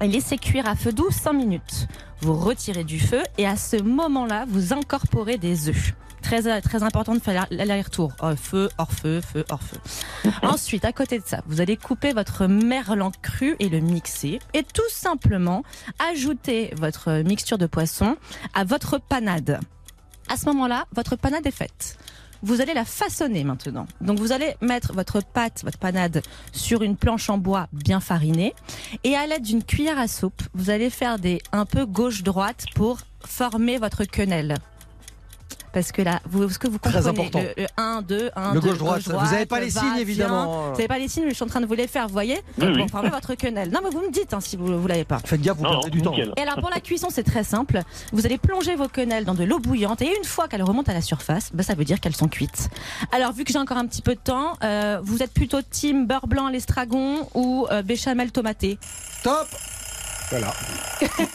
et 0.00 0.06
laisser 0.06 0.36
cuire 0.36 0.68
à 0.68 0.76
feu 0.76 0.92
doux 0.92 1.10
5 1.10 1.32
minutes. 1.32 1.88
Vous 2.20 2.34
retirez 2.34 2.84
du 2.84 2.98
feu 2.98 3.22
et 3.38 3.46
à 3.46 3.56
ce 3.56 3.80
moment-là, 3.80 4.46
vous 4.48 4.72
incorporez 4.72 5.38
des 5.38 5.68
œufs. 5.68 5.94
Très, 6.22 6.60
très 6.60 6.82
important 6.82 7.14
de 7.14 7.20
faire 7.20 7.46
l'aller-retour. 7.50 8.12
Hors 8.18 8.36
feu, 8.36 8.68
hors 8.78 8.90
feu, 8.90 9.20
feu, 9.20 9.44
hors 9.48 9.62
feu. 9.62 9.78
Ensuite, 10.42 10.84
à 10.84 10.92
côté 10.92 11.18
de 11.18 11.24
ça, 11.24 11.42
vous 11.46 11.60
allez 11.60 11.76
couper 11.76 12.12
votre 12.12 12.46
merlan 12.46 13.12
cru 13.22 13.54
et 13.60 13.68
le 13.68 13.78
mixer. 13.78 14.40
Et 14.52 14.64
tout 14.64 14.88
simplement, 14.90 15.62
ajouter 16.10 16.72
votre 16.76 17.22
mixture 17.22 17.58
de 17.58 17.66
poisson 17.66 18.16
à 18.54 18.64
votre 18.64 18.98
panade. 18.98 19.60
À 20.28 20.36
ce 20.36 20.46
moment-là, 20.46 20.86
votre 20.96 21.14
panade 21.14 21.46
est 21.46 21.52
faite. 21.52 21.96
Vous 22.42 22.60
allez 22.60 22.74
la 22.74 22.84
façonner 22.84 23.44
maintenant. 23.44 23.86
Donc 24.00 24.18
vous 24.18 24.32
allez 24.32 24.54
mettre 24.60 24.92
votre 24.92 25.20
pâte, 25.22 25.62
votre 25.64 25.78
panade 25.78 26.22
sur 26.52 26.82
une 26.82 26.96
planche 26.96 27.30
en 27.30 27.38
bois 27.38 27.68
bien 27.72 28.00
farinée 28.00 28.54
et 29.04 29.16
à 29.16 29.26
l'aide 29.26 29.42
d'une 29.42 29.64
cuillère 29.64 29.98
à 29.98 30.08
soupe, 30.08 30.42
vous 30.54 30.70
allez 30.70 30.90
faire 30.90 31.18
des 31.18 31.40
un 31.52 31.64
peu 31.64 31.86
gauche-droite 31.86 32.66
pour 32.74 32.98
former 33.24 33.78
votre 33.78 34.04
quenelle. 34.04 34.56
Parce 35.76 35.92
que 35.92 36.00
là, 36.00 36.20
vous, 36.24 36.48
ce 36.48 36.58
que 36.58 36.68
vous 36.68 36.78
Très 36.78 36.90
comprenez, 36.90 37.08
important. 37.20 37.40
le, 37.40 37.64
le 37.64 37.66
1, 37.76 38.00
2, 38.00 38.30
1, 38.34 38.54
Le 38.54 38.60
2, 38.60 38.68
gauche-droite. 38.68 39.02
Vous 39.02 39.34
avez 39.34 39.44
pas 39.44 39.60
les 39.60 39.68
va, 39.68 39.82
signes, 39.82 39.98
évidemment. 39.98 40.68
Vous 40.68 40.70
n'avez 40.70 40.88
pas 40.88 40.98
les 40.98 41.06
signes, 41.06 41.24
mais 41.24 41.30
je 41.32 41.34
suis 41.34 41.44
en 41.44 41.48
train 41.48 41.60
de 41.60 41.66
vous 41.66 41.74
les 41.74 41.86
faire, 41.86 42.06
vous 42.06 42.14
voyez 42.14 42.40
Oui, 42.58 42.68
oui. 42.68 42.78
Pour 42.78 42.88
former 42.88 43.10
votre 43.10 43.34
quenelle. 43.34 43.68
Non, 43.68 43.80
mais 43.84 43.90
vous 43.90 44.00
me 44.00 44.10
dites 44.10 44.32
hein, 44.32 44.40
si 44.40 44.56
vous 44.56 44.70
ne 44.70 44.88
l'avez 44.88 45.04
pas. 45.04 45.18
Faites 45.22 45.42
gaffe, 45.42 45.58
vous 45.58 45.64
perdez 45.64 45.90
du 45.90 46.00
temps. 46.00 46.14
Et 46.14 46.40
alors 46.40 46.56
pour 46.60 46.70
la 46.70 46.80
cuisson, 46.80 47.08
c'est 47.10 47.24
très 47.24 47.44
simple. 47.44 47.82
Vous 48.10 48.24
allez 48.24 48.38
plonger 48.38 48.74
vos 48.74 48.88
quenelles 48.88 49.26
dans 49.26 49.34
de 49.34 49.44
l'eau 49.44 49.58
bouillante 49.58 50.00
et 50.00 50.06
une 50.16 50.24
fois 50.24 50.48
qu'elles 50.48 50.62
remontent 50.62 50.90
à 50.90 50.94
la 50.94 51.02
surface, 51.02 51.50
bah, 51.52 51.62
ça 51.62 51.74
veut 51.74 51.84
dire 51.84 52.00
qu'elles 52.00 52.16
sont 52.16 52.28
cuites. 52.28 52.70
Alors 53.12 53.32
vu 53.34 53.44
que 53.44 53.52
j'ai 53.52 53.58
encore 53.58 53.76
un 53.76 53.86
petit 53.86 54.00
peu 54.00 54.14
de 54.14 54.20
temps, 54.20 54.54
euh, 54.64 54.98
vous 55.02 55.22
êtes 55.22 55.34
plutôt 55.34 55.60
team 55.60 56.06
beurre 56.06 56.26
blanc 56.26 56.46
à 56.46 56.50
l'estragon 56.50 57.28
ou 57.34 57.66
euh, 57.70 57.82
béchamel 57.82 58.32
tomaté? 58.32 58.78
Top 59.22 59.46
Voilà. 60.30 60.52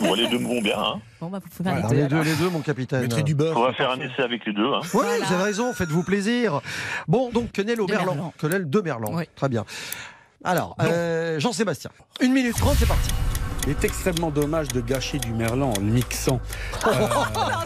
Bon, 0.01 0.13
les 0.13 0.27
deux 0.27 0.39
me 0.39 0.47
vont 0.47 0.61
bien. 0.61 0.77
Hein. 0.77 0.99
Bon, 1.19 1.29
bah, 1.29 1.39
vous 1.41 1.49
pouvez 1.49 1.69
Voilà, 1.69 1.85
arrêter, 1.85 2.01
les 2.01 2.07
deux, 2.07 2.21
les 2.21 2.35
deux, 2.35 2.49
mon 2.49 2.59
capitaine. 2.61 3.01
Mettez 3.01 3.23
du 3.23 3.35
beurre. 3.35 3.57
On 3.57 3.63
va 3.63 3.73
faire 3.73 3.91
un 3.91 3.99
essai 3.99 4.21
avec 4.21 4.45
les 4.45 4.53
deux. 4.53 4.67
Hein. 4.73 4.81
Oui, 4.93 5.05
vous 5.25 5.33
avez 5.33 5.43
raison, 5.43 5.73
faites-vous 5.73 6.03
plaisir. 6.03 6.61
Bon, 7.07 7.29
donc 7.29 7.51
quenelle 7.53 7.79
au 7.81 7.85
De 7.85 7.93
merlan. 7.93 8.15
merlan. 8.15 8.33
Quenelle 8.37 8.69
de 8.69 8.81
merlan. 8.81 9.11
Oui. 9.13 9.23
Très 9.35 9.49
bien. 9.49 9.65
Alors, 10.43 10.75
euh, 10.81 11.39
Jean-Sébastien, 11.39 11.91
une 12.19 12.33
minute 12.33 12.57
trente, 12.57 12.75
c'est 12.79 12.87
parti. 12.87 13.09
Il 13.67 13.73
est 13.73 13.83
extrêmement 13.83 14.31
dommage 14.31 14.69
de 14.69 14.81
gâcher 14.81 15.19
du 15.19 15.31
merlan 15.33 15.69
en 15.69 15.79
le 15.79 15.85
mixant. 15.85 16.39
Euh, 16.87 17.07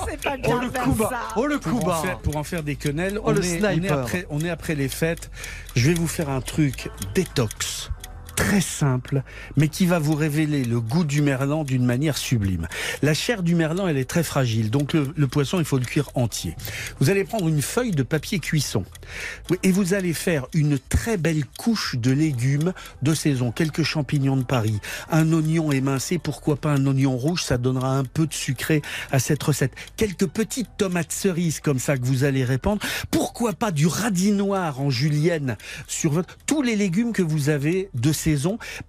c'est 0.10 0.22
pas 0.22 0.36
Oh 0.48 0.60
le 0.60 0.70
coup 0.70 0.92
bas, 0.92 1.12
oh 1.38 1.46
le 1.48 1.58
coup 1.58 1.80
pour, 1.80 1.88
en 1.88 2.02
faire, 2.02 2.18
pour 2.20 2.36
en 2.36 2.44
faire 2.44 2.64
des 2.64 2.76
quenelles, 2.76 3.18
Oh, 3.18 3.28
on, 3.28 3.32
le 3.32 3.38
est, 3.46 3.62
on, 3.64 3.70
est 3.70 3.74
sniper. 3.76 4.00
après, 4.00 4.26
on 4.30 4.42
est 4.42 4.50
après 4.50 4.76
les 4.76 4.90
fêtes. 4.90 5.32
Je 5.76 5.88
vais 5.88 5.94
vous 5.94 6.08
faire 6.08 6.30
un 6.30 6.42
truc 6.42 6.90
détox. 7.14 7.92
Très 8.36 8.60
simple, 8.60 9.24
mais 9.56 9.70
qui 9.70 9.86
va 9.86 9.98
vous 9.98 10.14
révéler 10.14 10.66
le 10.66 10.82
goût 10.82 11.06
du 11.06 11.22
merlan 11.22 11.64
d'une 11.64 11.86
manière 11.86 12.18
sublime. 12.18 12.68
La 13.02 13.14
chair 13.14 13.44
du 13.44 13.56
merlan, 13.56 13.88
elle 13.88 13.98
est 13.98 14.10
très 14.10 14.24
fragile, 14.24 14.70
donc 14.70 14.94
le, 14.94 15.28
poisson, 15.28 15.60
il 15.60 15.66
faut 15.66 15.78
le 15.78 15.86
cuire 15.86 16.10
entier. 16.16 16.56
Vous 17.00 17.10
allez 17.10 17.24
prendre 17.24 17.48
une 17.48 17.62
feuille 17.62 17.92
de 17.92 18.04
papier 18.04 18.40
cuisson 18.40 18.84
et 19.64 19.72
vous 19.72 19.94
allez 19.94 20.14
faire 20.14 20.48
une 20.54 20.78
très 20.78 21.18
belle 21.18 21.46
couche 21.58 21.96
de 21.96 22.12
légumes 22.12 22.74
de 23.02 23.14
saison, 23.14 23.52
quelques 23.52 23.84
champignons 23.84 24.38
de 24.38 24.44
Paris, 24.44 24.80
un 25.10 25.32
oignon 25.32 25.72
émincé, 25.72 26.18
pourquoi 26.18 26.58
pas 26.58 26.72
un 26.72 26.86
oignon 26.88 27.16
rouge, 27.16 27.44
ça 27.44 27.58
donnera 27.58 27.98
un 27.98 28.04
peu 28.04 28.28
de 28.28 28.34
sucré 28.34 28.82
à 29.12 29.20
cette 29.20 29.42
recette. 29.44 29.74
Quelques 29.96 30.28
petites 30.28 30.70
tomates 30.78 31.14
cerises 31.14 31.62
comme 31.62 31.80
ça 31.80 31.98
que 31.98 32.06
vous 32.06 32.26
allez 32.26 32.44
répandre, 32.44 32.82
pourquoi 33.12 33.54
pas 33.54 33.72
du 33.72 33.88
radis 33.88 34.32
noir 34.34 34.82
en 34.82 34.90
julienne 34.90 35.56
sur 35.88 36.22
tous 36.46 36.62
les 36.62 36.76
légumes 36.76 37.14
que 37.14 37.24
vous 37.24 37.50
avez 37.50 37.90
de 37.94 38.12
saison, 38.12 38.25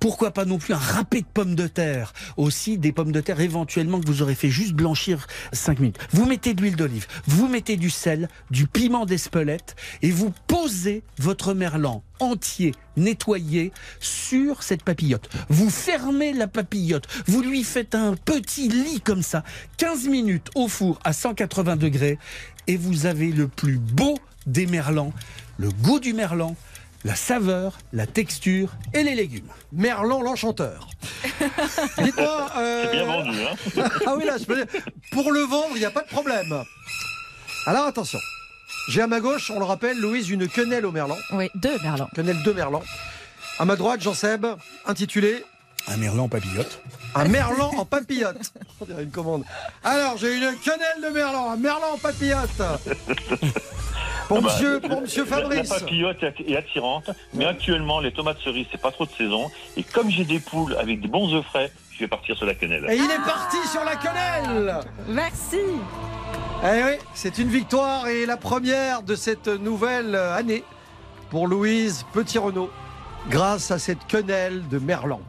pourquoi 0.01 0.31
pas 0.31 0.45
non 0.45 0.59
plus 0.59 0.75
un 0.75 0.79
râpé 0.79 1.21
de 1.21 1.27
pommes 1.27 1.55
de 1.55 1.67
terre, 1.67 2.13
aussi 2.37 2.79
des 2.79 2.93
pommes 2.93 3.13
de 3.13 3.21
terre 3.21 3.41
éventuellement 3.41 4.01
que 4.01 4.07
vous 4.07 4.23
aurez 4.23 4.35
fait 4.35 4.51
juste 4.51 4.73
blanchir 4.73 5.27
5 5.53 5.81
minutes. 5.81 5.99
Vous 6.13 6.27
mettez 6.27 6.55
de 6.55 6.63
l'huile 6.63 6.77
d'olive, 6.77 7.07
vous 7.27 7.49
mettez 7.49 7.77
du 7.77 7.91
sel, 7.91 8.29
du 8.51 8.67
piment 8.67 9.07
d'Espelette 9.07 9.77
et 10.03 10.11
vous 10.11 10.33
posez 10.47 11.03
votre 11.19 11.55
merlan 11.55 12.03
entier, 12.19 12.73
nettoyé, 12.97 13.73
sur 14.01 14.63
cette 14.63 14.83
papillote. 14.83 15.29
Vous 15.51 15.69
fermez 15.69 16.33
la 16.33 16.47
papillote, 16.47 17.07
vous 17.27 17.43
lui 17.43 17.63
faites 17.63 17.95
un 17.95 18.15
petit 18.15 18.69
lit 18.69 19.01
comme 19.03 19.23
ça, 19.23 19.45
15 19.77 20.09
minutes 20.09 20.49
au 20.55 20.69
four 20.69 20.99
à 21.05 21.13
180 21.13 21.77
degrés, 21.77 22.19
et 22.67 22.77
vous 22.77 23.05
avez 23.05 23.33
le 23.33 23.49
plus 23.49 23.79
beau 23.79 24.19
des 24.47 24.67
merlans, 24.67 25.13
le 25.59 25.69
goût 25.71 26.01
du 26.01 26.15
merlan, 26.15 26.57
la 27.07 27.15
saveur, 27.15 27.79
la 27.93 28.05
texture 28.09 28.71
et 28.93 29.05
les 29.05 29.15
légumes. 29.15 29.47
Merlan 29.71 30.23
l'enchanteur. 30.23 30.89
Dites-moi. 32.03 32.51
euh, 32.57 32.83
C'est 32.85 32.91
bien 32.97 33.07
vendu. 33.07 33.39
Hein. 33.43 33.89
ah 34.07 34.15
oui, 34.17 34.25
là, 34.25 34.37
je 34.39 34.45
peux 34.45 34.57
dire, 34.57 34.67
pour 35.13 35.31
le 35.31 35.41
vendre, 35.43 35.71
il 35.75 35.79
n'y 35.79 35.85
a 35.85 35.93
pas 35.93 36.03
de 36.03 36.09
problème. 36.09 36.65
Alors 37.67 37.87
attention. 37.87 38.19
J'ai 38.89 39.03
à 39.03 39.07
ma 39.07 39.21
gauche, 39.21 39.53
on 39.53 39.61
le 39.61 39.65
rappelle, 39.65 39.99
Louise, 40.01 40.31
une 40.31 40.49
quenelle 40.49 40.85
au 40.85 40.91
merlan. 40.91 41.17
Oui, 41.33 41.49
deux 41.55 41.79
merlan. 41.79 42.09
Quenelle 42.13 42.43
de 42.43 42.53
merlan. 42.53 42.83
À 43.61 43.65
ma 43.65 43.77
droite, 43.77 44.01
Jean-Seb, 44.03 44.45
intitulé 44.85 45.45
Un 45.87 45.99
merlan 45.99 46.29
papillote. 46.29 46.83
Un 47.15 47.29
merlan 47.29 47.71
en 47.77 47.85
papillote. 47.85 48.53
On 48.81 48.85
dirait 48.85 49.05
une 49.05 49.11
commande. 49.13 49.45
Alors, 49.85 50.17
j'ai 50.19 50.37
une 50.37 50.57
quenelle 50.65 51.03
de 51.05 51.09
merlan, 51.15 51.53
un 51.53 51.57
merlan 51.57 51.93
en 51.95 51.99
papillote. 51.99 52.63
Pour 54.29 54.39
Ah 54.39 54.41
bah, 54.41 54.49
monsieur, 54.53 54.81
pour 54.81 55.01
monsieur 55.03 55.25
Fabrice. 55.25 55.71
La 55.71 55.79
papillote 55.81 56.23
est 56.23 56.57
attirante, 56.57 57.11
mais 57.35 57.45
actuellement, 57.47 58.01
les 58.01 58.13
tomates 58.13 58.39
cerises, 58.43 58.67
c'est 58.73 58.81
pas 58.81 58.91
trop 58.91 59.07
de 59.07 59.11
saison. 59.13 59.51
Et 59.77 59.83
comme 59.83 60.11
j'ai 60.11 60.25
des 60.25 60.41
poules 60.41 60.77
avec 60.77 61.01
des 61.01 61.09
bons 61.09 61.33
œufs 61.35 61.45
frais, 61.45 61.71
je 61.93 62.01
vais 62.01 62.09
partir 62.09 62.37
sur 62.37 62.45
la 62.47 62.55
quenelle. 62.55 62.87
Et 62.91 62.97
il 62.97 63.05
est 63.11 63.25
parti 63.25 63.57
sur 63.71 63.85
la 63.85 63.95
quenelle. 63.97 64.81
Merci. 65.09 65.59
Eh 66.65 66.83
oui, 66.85 66.93
c'est 67.15 67.39
une 67.39 67.49
victoire 67.49 68.09
et 68.09 68.27
la 68.27 68.37
première 68.37 69.03
de 69.03 69.15
cette 69.15 69.47
nouvelle 69.49 70.15
année 70.17 70.65
pour 71.31 71.47
Louise 71.49 72.05
Petit-Renault, 72.13 72.71
grâce 73.29 73.71
à 73.71 73.79
cette 73.79 74.07
quenelle 74.09 74.67
de 74.69 74.79
Merlan. 74.79 75.21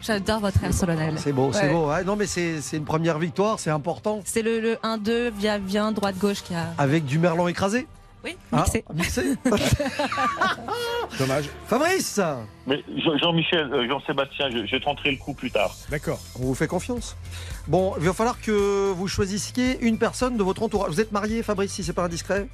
J'adore 0.00 0.40
votre 0.40 0.62
air 0.62 0.74
solennel. 0.74 1.14
C'est 1.18 1.32
beau, 1.32 1.50
c'est 1.52 1.62
Ouais. 1.68 1.72
beau. 1.72 1.88
hein. 1.88 2.02
non, 2.04 2.16
mais 2.16 2.26
c'est 2.26 2.60
c'est 2.60 2.76
une 2.76 2.84
première 2.84 3.18
victoire, 3.18 3.58
c'est 3.58 3.70
important. 3.70 4.20
C'est 4.24 4.42
le, 4.42 4.60
le 4.60 4.74
1-2 4.84 5.30
via 5.32 5.58
vient 5.58 5.90
droite-gauche 5.90 6.42
qui 6.42 6.54
a. 6.54 6.74
Avec 6.78 7.06
du 7.06 7.18
Merlan 7.18 7.48
écrasé 7.48 7.86
Oui, 8.26 8.36
Ah, 8.50 8.64
mixé. 8.92 9.34
Dommage. 11.18 11.48
Fabrice, 11.68 12.20
Mais 12.66 12.82
Jean- 12.96 13.16
Jean-Michel, 13.18 13.72
euh, 13.72 13.88
Jean-Sébastien, 13.88 14.50
je, 14.50 14.66
je 14.66 14.76
tenterai 14.76 15.12
le 15.12 15.16
coup 15.16 15.32
plus 15.32 15.50
tard. 15.52 15.74
D'accord. 15.90 16.18
on 16.40 16.46
vous 16.46 16.54
fait 16.54 16.66
confiance. 16.66 17.16
Bon, 17.68 17.94
il 17.98 18.04
va 18.06 18.12
falloir 18.12 18.40
que 18.40 18.90
vous 18.92 19.06
choisissiez 19.08 19.78
une 19.80 19.98
personne 19.98 20.36
de 20.36 20.42
votre 20.42 20.62
entourage. 20.62 20.90
Vous 20.90 21.00
êtes 21.00 21.12
marié, 21.12 21.42
Fabrice, 21.44 21.72
si 21.72 21.84
c'est 21.84 21.92
pas 21.92 22.04
indiscret 22.04 22.48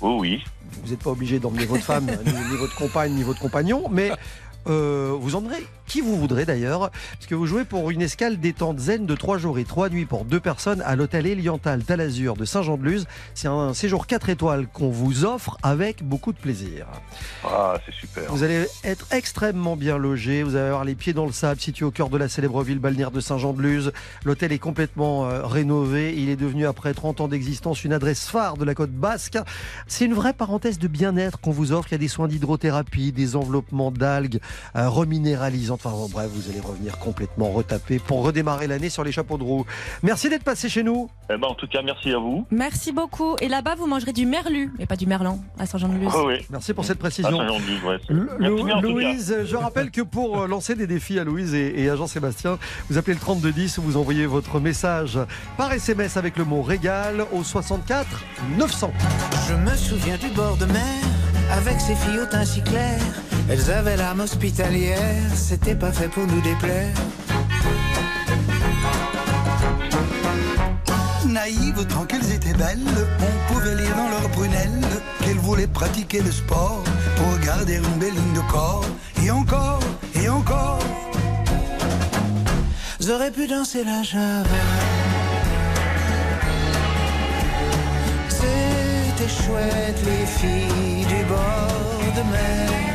Oui, 0.00 0.14
oui. 0.18 0.44
Vous 0.82 0.90
n'êtes 0.90 1.02
pas 1.02 1.10
obligé 1.10 1.38
d'emmener 1.38 1.66
votre 1.66 1.84
femme, 1.84 2.06
ni, 2.26 2.32
ni 2.32 2.56
votre 2.56 2.74
compagne, 2.74 3.12
ni 3.12 3.22
votre 3.22 3.40
compagnon, 3.40 3.84
mais 3.90 4.10
euh, 4.66 5.14
vous 5.18 5.36
emmenerez 5.36 5.66
qui 5.88 6.00
vous 6.02 6.16
voudrez 6.16 6.44
d'ailleurs, 6.44 6.90
parce 6.90 7.26
que 7.26 7.34
vous 7.34 7.46
jouez 7.46 7.64
pour 7.64 7.90
une 7.90 8.02
escale 8.02 8.38
détente 8.38 8.78
zen 8.78 9.06
de 9.06 9.14
3 9.14 9.38
jours 9.38 9.58
et 9.58 9.64
3 9.64 9.88
nuits 9.88 10.04
pour 10.04 10.24
deux 10.24 10.38
personnes 10.38 10.82
à 10.82 10.94
l'hôtel 10.94 11.26
Eliantal 11.26 11.82
Talazur 11.82 12.36
de 12.36 12.44
Saint-Jean-de-Luz. 12.44 13.06
C'est 13.34 13.48
un 13.48 13.72
séjour 13.74 14.06
4 14.06 14.28
étoiles 14.28 14.68
qu'on 14.68 14.90
vous 14.90 15.24
offre 15.24 15.56
avec 15.62 16.04
beaucoup 16.06 16.32
de 16.32 16.38
plaisir. 16.38 16.86
Ah, 17.42 17.78
c'est 17.84 17.94
super. 17.94 18.30
Vous 18.30 18.42
allez 18.42 18.66
être 18.84 19.06
extrêmement 19.10 19.76
bien 19.76 19.96
logé, 19.96 20.42
vous 20.42 20.56
allez 20.56 20.66
avoir 20.66 20.84
les 20.84 20.94
pieds 20.94 21.14
dans 21.14 21.26
le 21.26 21.32
sable, 21.32 21.60
situé 21.60 21.86
au 21.86 21.90
cœur 21.90 22.10
de 22.10 22.18
la 22.18 22.28
célèbre 22.28 22.62
ville 22.62 22.78
balnéaire 22.78 23.10
de 23.10 23.20
Saint-Jean-de-Luz. 23.20 23.92
L'hôtel 24.24 24.52
est 24.52 24.58
complètement 24.58 25.24
euh, 25.24 25.46
rénové, 25.46 26.14
il 26.16 26.28
est 26.28 26.36
devenu 26.36 26.66
après 26.66 26.92
30 26.92 27.22
ans 27.22 27.28
d'existence 27.28 27.82
une 27.84 27.94
adresse 27.94 28.28
phare 28.28 28.58
de 28.58 28.64
la 28.64 28.74
côte 28.74 28.90
basque. 28.90 29.38
C'est 29.86 30.04
une 30.04 30.14
vraie 30.14 30.34
parenthèse 30.34 30.78
de 30.78 30.88
bien-être 30.88 31.40
qu'on 31.40 31.50
vous 31.50 31.72
offre, 31.72 31.88
il 31.90 31.92
y 31.92 31.94
a 31.94 31.98
des 31.98 32.08
soins 32.08 32.28
d'hydrothérapie, 32.28 33.10
des 33.12 33.36
enveloppements 33.36 33.90
d'algues 33.90 34.40
euh, 34.76 34.88
reminéralisantes. 34.90 35.77
Enfin 35.78 35.90
bon, 35.90 36.08
bref, 36.08 36.28
vous 36.32 36.50
allez 36.50 36.58
revenir 36.60 36.98
complètement 36.98 37.50
retapé 37.52 38.00
pour 38.00 38.24
redémarrer 38.24 38.66
l'année 38.66 38.90
sur 38.90 39.04
les 39.04 39.12
chapeaux 39.12 39.38
de 39.38 39.44
roue. 39.44 39.64
Merci 40.02 40.28
d'être 40.28 40.42
passé 40.42 40.68
chez 40.68 40.82
nous. 40.82 41.08
Eh 41.30 41.36
ben, 41.36 41.46
en 41.46 41.54
tout 41.54 41.68
cas, 41.68 41.82
merci 41.82 42.10
à 42.10 42.18
vous. 42.18 42.44
Merci 42.50 42.90
beaucoup. 42.90 43.36
Et 43.40 43.46
là-bas, 43.48 43.76
vous 43.76 43.86
mangerez 43.86 44.12
du 44.12 44.26
merlu, 44.26 44.72
mais 44.78 44.86
pas 44.86 44.96
du 44.96 45.06
merlan, 45.06 45.38
à 45.58 45.66
Saint-Jean-de-Luz. 45.66 46.12
Oh, 46.16 46.24
oui. 46.26 46.44
Merci 46.50 46.74
pour 46.74 46.84
cette 46.84 46.98
précision. 46.98 47.38
Ouais. 47.38 47.98
Merci 48.40 48.62
bien. 48.64 48.80
Louise, 48.80 49.36
je 49.44 49.56
rappelle 49.56 49.90
que 49.92 50.02
pour 50.02 50.40
euh, 50.40 50.46
lancer 50.48 50.74
des 50.74 50.86
défis 50.88 51.18
à 51.20 51.24
Louise 51.24 51.54
et, 51.54 51.80
et 51.80 51.88
à 51.90 51.94
Jean-Sébastien, 51.96 52.58
vous 52.90 52.98
appelez 52.98 53.14
le 53.14 53.20
3210 53.20 53.78
ou 53.78 53.82
vous 53.82 53.96
envoyez 53.96 54.26
votre 54.26 54.58
message 54.58 55.18
par 55.56 55.72
SMS 55.72 56.16
avec 56.16 56.36
le 56.36 56.44
mot 56.44 56.62
régal 56.62 57.24
au 57.32 57.44
64 57.44 58.06
900. 58.58 58.92
Je 59.48 59.54
me 59.54 59.76
souviens 59.76 60.16
du 60.16 60.28
bord 60.28 60.56
de 60.56 60.64
mer, 60.66 61.02
avec 61.52 61.80
ses 61.80 61.94
filles 61.94 62.18
au 62.20 62.26
teint 62.26 62.44
si 62.44 62.62
clair. 62.62 62.98
Elles 63.50 63.70
avaient 63.70 63.96
l'âme 63.96 64.20
hospitalière, 64.20 65.22
c'était 65.34 65.74
pas 65.74 65.90
fait 65.90 66.08
pour 66.08 66.26
nous 66.26 66.40
déplaire. 66.42 66.94
Naïves 71.26 71.86
tant 71.86 72.04
qu'elles 72.04 72.30
étaient 72.32 72.52
belles, 72.52 72.78
on 73.20 73.52
pouvait 73.52 73.74
lire 73.74 73.96
dans 73.96 74.08
leurs 74.10 74.30
prunelles 74.30 74.84
qu'elles 75.20 75.38
voulaient 75.38 75.66
pratiquer 75.66 76.20
le 76.20 76.30
sport 76.30 76.82
pour 77.16 77.38
garder 77.38 77.76
une 77.76 77.98
belle 77.98 78.14
ligne 78.14 78.34
de 78.34 78.50
corps. 78.50 78.84
Et 79.24 79.30
encore, 79.30 79.80
et 80.14 80.28
encore. 80.28 80.78
J'aurais 83.00 83.30
pu 83.30 83.46
danser 83.46 83.84
la 83.84 84.02
java. 84.02 84.48
C'était 88.28 89.28
chouette, 89.28 90.00
les 90.04 90.26
filles 90.26 91.06
du 91.06 91.24
bord 91.24 92.14
de 92.14 92.22
mer. 92.30 92.87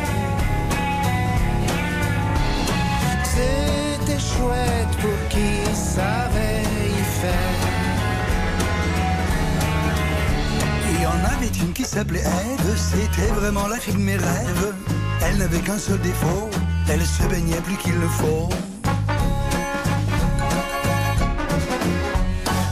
C'était 3.35 4.19
chouette 4.19 4.93
pour 5.01 5.27
qui 5.29 5.75
savait 5.75 6.61
y 6.61 7.03
faire. 7.19 7.61
Il 10.91 11.01
y 11.01 11.05
en 11.07 11.35
avait 11.35 11.47
une 11.47 11.73
qui 11.73 11.83
s'appelait 11.83 12.19
Ève, 12.19 12.77
c'était 12.77 13.31
vraiment 13.33 13.67
la 13.67 13.77
fille 13.77 13.95
de 13.95 13.99
mes 13.99 14.17
rêves. 14.17 14.73
Elle 15.25 15.37
n'avait 15.37 15.61
qu'un 15.61 15.79
seul 15.79 15.99
défaut, 16.01 16.49
elle 16.87 17.03
se 17.03 17.23
baignait 17.23 17.61
plus 17.61 17.77
qu'il 17.77 17.97
ne 17.99 18.07
faut. 18.07 18.49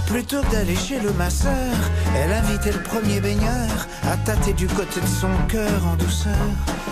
Plutôt 0.05 0.41
que 0.41 0.51
d'aller 0.51 0.75
chez 0.75 0.99
le 0.99 1.11
masseur, 1.13 1.73
elle 2.15 2.33
invitait 2.33 2.73
le 2.73 2.83
premier 2.83 3.19
baigneur 3.19 3.87
à 4.03 4.15
tâter 4.17 4.53
du 4.53 4.67
côté 4.67 5.01
de 5.01 5.07
son 5.07 5.31
cœur 5.47 5.87
en 5.87 5.95
douceur, 5.95 6.47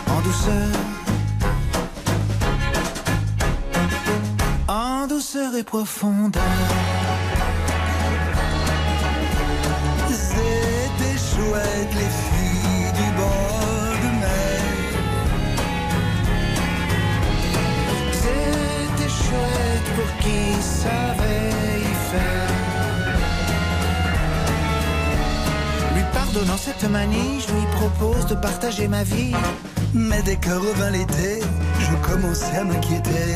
en 0.07 0.21
douceur. 0.21 1.08
Douceur 5.19 5.53
et 5.53 5.63
profondeur. 5.63 6.41
C'était 10.07 11.19
chouette 11.29 11.93
les 12.01 12.11
filles 12.23 12.91
du 12.99 13.07
bord 13.17 13.95
de 14.03 14.11
mer. 14.23 14.61
C'était 18.13 19.13
chouette 19.23 19.87
pour 19.97 20.09
qui 20.23 20.41
savait 20.61 21.79
y 21.81 21.93
faire. 22.11 22.51
Lui 25.95 26.03
pardonnant 26.13 26.57
cette 26.57 26.89
manie, 26.89 27.41
je 27.45 27.53
lui 27.55 27.67
propose 27.73 28.25
de 28.27 28.35
partager 28.35 28.87
ma 28.87 29.03
vie. 29.03 29.35
Mais 29.93 30.21
dès 30.21 30.37
que 30.37 30.51
revint 30.51 30.91
l'été, 30.91 31.41
je 31.81 32.09
commençais 32.09 32.55
à 32.55 32.63
m'inquiéter. 32.63 33.35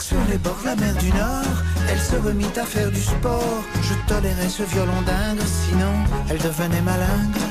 Sur 0.00 0.16
les 0.30 0.38
bords 0.38 0.56
de 0.62 0.66
la 0.66 0.76
mer 0.76 0.94
du 0.94 1.10
Nord, 1.12 1.56
elle 1.88 2.00
se 2.00 2.16
remit 2.16 2.50
à 2.56 2.64
faire 2.64 2.90
du 2.90 3.00
sport. 3.00 3.62
Je 3.82 3.94
tolérais 4.12 4.48
ce 4.48 4.62
violon 4.62 5.02
dingue, 5.02 5.44
sinon 5.44 5.94
elle 6.28 6.38
devenait 6.38 6.80
malingre. 6.80 7.46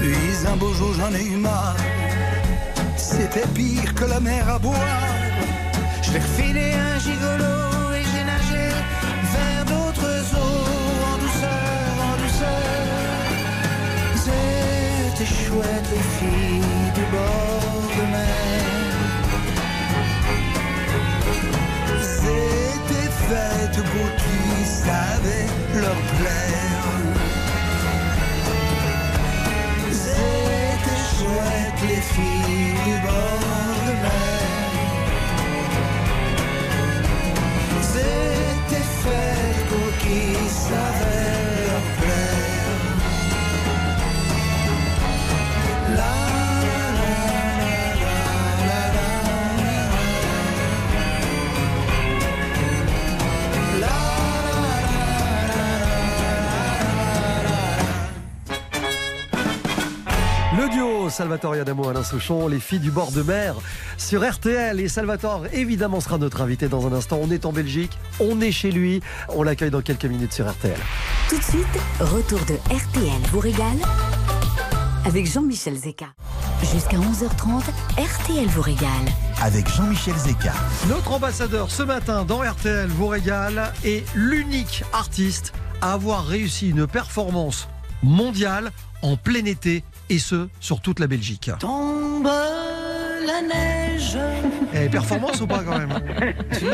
Puis 0.00 0.46
un 0.50 0.56
beau 0.56 0.72
jour 0.72 0.92
j'en 0.94 1.12
ai 1.14 1.24
eu 1.24 1.36
marre. 1.36 1.76
C'était 2.96 3.46
pire 3.54 3.94
que 3.94 4.06
la 4.06 4.18
mer 4.18 4.48
à 4.48 4.58
boire. 4.58 5.14
Je 6.02 6.12
l'ai 6.12 6.18
refilé 6.18 6.72
un 6.72 6.98
gigolo 6.98 7.92
et 7.98 8.04
j'ai 8.10 8.24
nagé 8.24 8.64
vers 9.34 9.64
d'autres 9.66 10.18
eaux 10.42 10.64
en 11.10 11.18
douceur, 11.24 11.90
en 12.08 12.16
douceur. 12.22 12.64
C'était 14.24 15.32
chouette 15.44 15.88
les 15.92 16.06
filles 16.18 16.92
du 16.94 17.04
bord 17.12 17.47
Faites 23.28 23.82
pour 23.84 24.08
qui 24.16 24.64
savait 24.64 25.48
leur 25.74 25.98
plaire. 26.18 26.86
C'était 29.92 31.02
chouette 31.14 31.80
les 31.88 32.02
filles 32.12 32.78
du 32.86 32.96
bord 33.06 33.80
de 33.86 33.92
mer. 34.02 34.40
C'était 37.82 38.88
fait 39.02 39.56
pour 39.68 39.88
qui 39.98 40.20
savait 40.48 40.97
Salvatore 61.10 61.54
Adamo, 61.54 61.88
Alain 61.88 62.04
Souchon, 62.04 62.48
les 62.48 62.60
filles 62.60 62.78
du 62.78 62.90
bord 62.90 63.10
de 63.12 63.22
mer 63.22 63.54
sur 63.96 64.28
RTL. 64.28 64.78
Et 64.78 64.88
Salvatore, 64.88 65.46
évidemment, 65.52 66.00
sera 66.00 66.18
notre 66.18 66.42
invité 66.42 66.68
dans 66.68 66.86
un 66.86 66.92
instant. 66.92 67.18
On 67.22 67.30
est 67.30 67.46
en 67.46 67.52
Belgique, 67.52 67.98
on 68.20 68.40
est 68.40 68.52
chez 68.52 68.70
lui. 68.70 69.00
On 69.28 69.42
l'accueille 69.42 69.70
dans 69.70 69.80
quelques 69.80 70.04
minutes 70.04 70.32
sur 70.32 70.48
RTL. 70.48 70.78
Tout 71.28 71.38
de 71.38 71.42
suite, 71.42 71.66
retour 72.00 72.38
de 72.40 72.54
RTL 72.72 73.20
vous 73.32 73.40
régale 73.40 73.78
avec 75.04 75.26
Jean-Michel 75.26 75.74
Zeka. 75.74 76.06
Jusqu'à 76.72 76.98
11h30, 76.98 77.62
RTL 77.96 78.46
vous 78.48 78.62
régale. 78.62 78.88
Avec 79.42 79.68
Jean-Michel 79.68 80.14
Zeka. 80.16 80.52
Notre 80.88 81.12
ambassadeur 81.12 81.70
ce 81.70 81.82
matin 81.82 82.24
dans 82.24 82.42
RTL 82.42 82.88
vous 82.88 83.08
régale 83.08 83.72
est 83.84 84.04
l'unique 84.14 84.84
artiste 84.92 85.52
à 85.80 85.94
avoir 85.94 86.26
réussi 86.26 86.70
une 86.70 86.86
performance 86.86 87.68
mondiale 88.02 88.70
en 89.02 89.16
plein 89.16 89.44
été 89.44 89.82
et 90.10 90.18
ce 90.18 90.48
sur 90.60 90.80
toute 90.80 91.00
la 91.00 91.06
Belgique. 91.06 91.50
Tombe 91.60 92.24
la 93.26 93.42
neige. 93.42 94.16
Eh, 94.74 94.88
performance 94.88 95.40
ou 95.40 95.46
pas 95.46 95.62
quand 95.64 95.78
même 95.78 95.92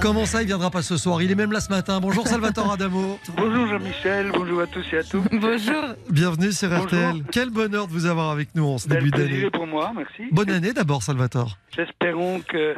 Comment 0.00 0.24
ça, 0.24 0.42
il 0.42 0.46
viendra 0.46 0.70
pas 0.70 0.82
ce 0.82 0.96
soir? 0.96 1.20
Il 1.22 1.30
est 1.30 1.34
même 1.34 1.52
là 1.52 1.60
ce 1.60 1.68
matin. 1.68 2.00
Bonjour 2.00 2.26
Salvatore 2.26 2.72
Adamo. 2.72 3.18
Bonjour 3.36 3.66
Jean-Michel, 3.66 4.30
bonjour 4.32 4.60
à 4.60 4.66
tous 4.66 4.84
et 4.92 4.98
à 4.98 5.02
toutes. 5.04 5.28
Bonjour. 5.32 5.82
Bienvenue 6.10 6.52
sur 6.52 6.68
Bonjour. 6.68 6.84
RTL. 6.86 7.22
Quel 7.30 7.50
bonheur 7.50 7.86
de 7.86 7.92
vous 7.92 8.06
avoir 8.06 8.30
avec 8.30 8.54
nous 8.54 8.64
en 8.66 8.78
ce 8.78 8.88
début 8.88 9.10
plaisir 9.10 9.28
d'année. 9.36 9.50
pour 9.50 9.66
moi, 9.66 9.92
merci. 9.94 10.28
Bonne 10.32 10.50
année 10.50 10.72
d'abord 10.72 11.02
Salvatore. 11.02 11.58
Espérons 11.76 12.40
que 12.40 12.74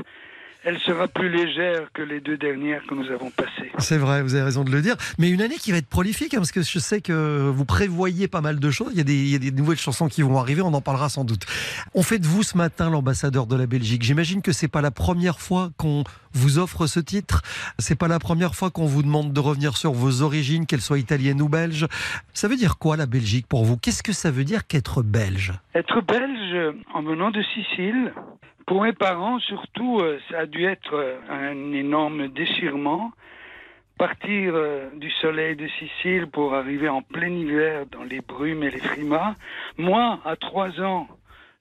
elle 0.64 0.78
sera 0.80 1.08
plus 1.08 1.28
légère 1.28 1.88
que 1.92 2.02
les 2.02 2.20
deux 2.20 2.36
dernières 2.36 2.82
que 2.86 2.94
nous 2.94 3.10
avons 3.10 3.30
passées. 3.30 3.70
C'est 3.78 3.98
vrai, 3.98 4.22
vous 4.22 4.34
avez 4.34 4.44
raison 4.44 4.64
de 4.64 4.70
le 4.70 4.80
dire. 4.80 4.96
Mais 5.18 5.28
une 5.28 5.42
année 5.42 5.56
qui 5.56 5.72
va 5.72 5.78
être 5.78 5.88
prolifique, 5.88 6.34
hein, 6.34 6.38
parce 6.38 6.52
que 6.52 6.62
je 6.62 6.78
sais 6.78 7.00
que 7.00 7.50
vous 7.50 7.64
prévoyez 7.64 8.28
pas 8.28 8.40
mal 8.40 8.58
de 8.58 8.70
choses. 8.70 8.90
Il 8.92 8.98
y, 8.98 9.00
a 9.00 9.04
des, 9.04 9.14
il 9.14 9.28
y 9.28 9.34
a 9.34 9.38
des 9.38 9.50
nouvelles 9.50 9.78
chansons 9.78 10.08
qui 10.08 10.22
vont 10.22 10.38
arriver, 10.38 10.62
on 10.62 10.72
en 10.72 10.80
parlera 10.80 11.08
sans 11.08 11.24
doute. 11.24 11.44
On 11.94 12.02
fait 12.02 12.18
de 12.18 12.26
vous 12.26 12.42
ce 12.42 12.56
matin 12.56 12.88
l'ambassadeur 12.88 13.46
de 13.46 13.56
la 13.56 13.66
Belgique. 13.66 14.02
J'imagine 14.02 14.40
que 14.40 14.52
c'est 14.52 14.68
pas 14.68 14.80
la 14.80 14.90
première 14.90 15.38
fois 15.38 15.70
qu'on 15.76 16.04
vous 16.32 16.58
offre 16.58 16.86
ce 16.86 17.00
titre. 17.00 17.42
C'est 17.78 17.98
pas 17.98 18.08
la 18.08 18.18
première 18.18 18.54
fois 18.54 18.70
qu'on 18.70 18.86
vous 18.86 19.02
demande 19.02 19.32
de 19.32 19.40
revenir 19.40 19.76
sur 19.76 19.92
vos 19.92 20.22
origines, 20.22 20.66
qu'elles 20.66 20.80
soient 20.80 20.98
italiennes 20.98 21.42
ou 21.42 21.48
belges. 21.48 21.86
Ça 22.32 22.48
veut 22.48 22.56
dire 22.56 22.78
quoi 22.78 22.96
la 22.96 23.06
Belgique 23.06 23.46
pour 23.46 23.64
vous? 23.64 23.76
Qu'est-ce 23.76 24.02
que 24.02 24.12
ça 24.12 24.30
veut 24.30 24.44
dire 24.44 24.66
qu'être 24.66 25.02
belge? 25.02 25.52
Être 25.74 26.00
belge 26.00 26.74
en 26.94 27.02
venant 27.02 27.30
de 27.30 27.42
Sicile, 27.54 28.12
pour 28.66 28.82
mes 28.82 28.92
parents 28.92 29.38
surtout, 29.40 30.00
euh, 30.00 30.18
ça 30.30 30.40
a 30.40 30.46
dû 30.46 30.64
être 30.64 30.94
euh, 30.94 31.18
un 31.28 31.72
énorme 31.72 32.28
déchirement. 32.28 33.12
Partir 33.98 34.54
euh, 34.54 34.88
du 34.96 35.10
soleil 35.10 35.54
de 35.54 35.68
Sicile 35.78 36.26
pour 36.26 36.54
arriver 36.54 36.88
en 36.88 37.02
plein 37.02 37.28
hiver 37.28 37.86
dans 37.92 38.02
les 38.02 38.20
brumes 38.20 38.62
et 38.62 38.70
les 38.70 38.80
frimas. 38.80 39.34
Moi, 39.78 40.18
à 40.24 40.36
trois 40.36 40.80
ans, 40.80 41.06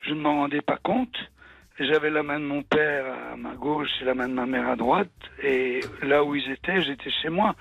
je 0.02 0.14
ne 0.14 0.22
m'en 0.22 0.36
rendais 0.38 0.62
pas 0.62 0.78
compte. 0.78 1.32
J'avais 1.80 2.10
la 2.10 2.24
main 2.24 2.40
de 2.40 2.46
mon 2.46 2.64
père 2.64 3.06
à 3.34 3.36
ma 3.36 3.56
gauche 3.56 3.90
et 4.02 4.06
la 4.06 4.14
main 4.14 4.28
de 4.28 4.34
ma 4.34 4.46
mère 4.46 4.70
à 4.70 4.76
droite. 4.76 5.10
Et 5.44 5.82
là 6.04 6.24
où 6.24 6.36
ils 6.36 6.50
étaient, 6.52 6.82
j'étais 6.82 7.10
chez 7.10 7.30
moi. 7.30 7.56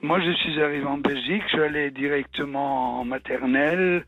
Moi, 0.00 0.20
je 0.20 0.32
suis 0.32 0.60
arrivé 0.62 0.84
en 0.86 0.98
Belgique, 0.98 1.42
je 1.44 1.48
suis 1.48 1.60
allé 1.60 1.90
directement 1.90 3.00
en 3.00 3.04
maternelle. 3.04 4.04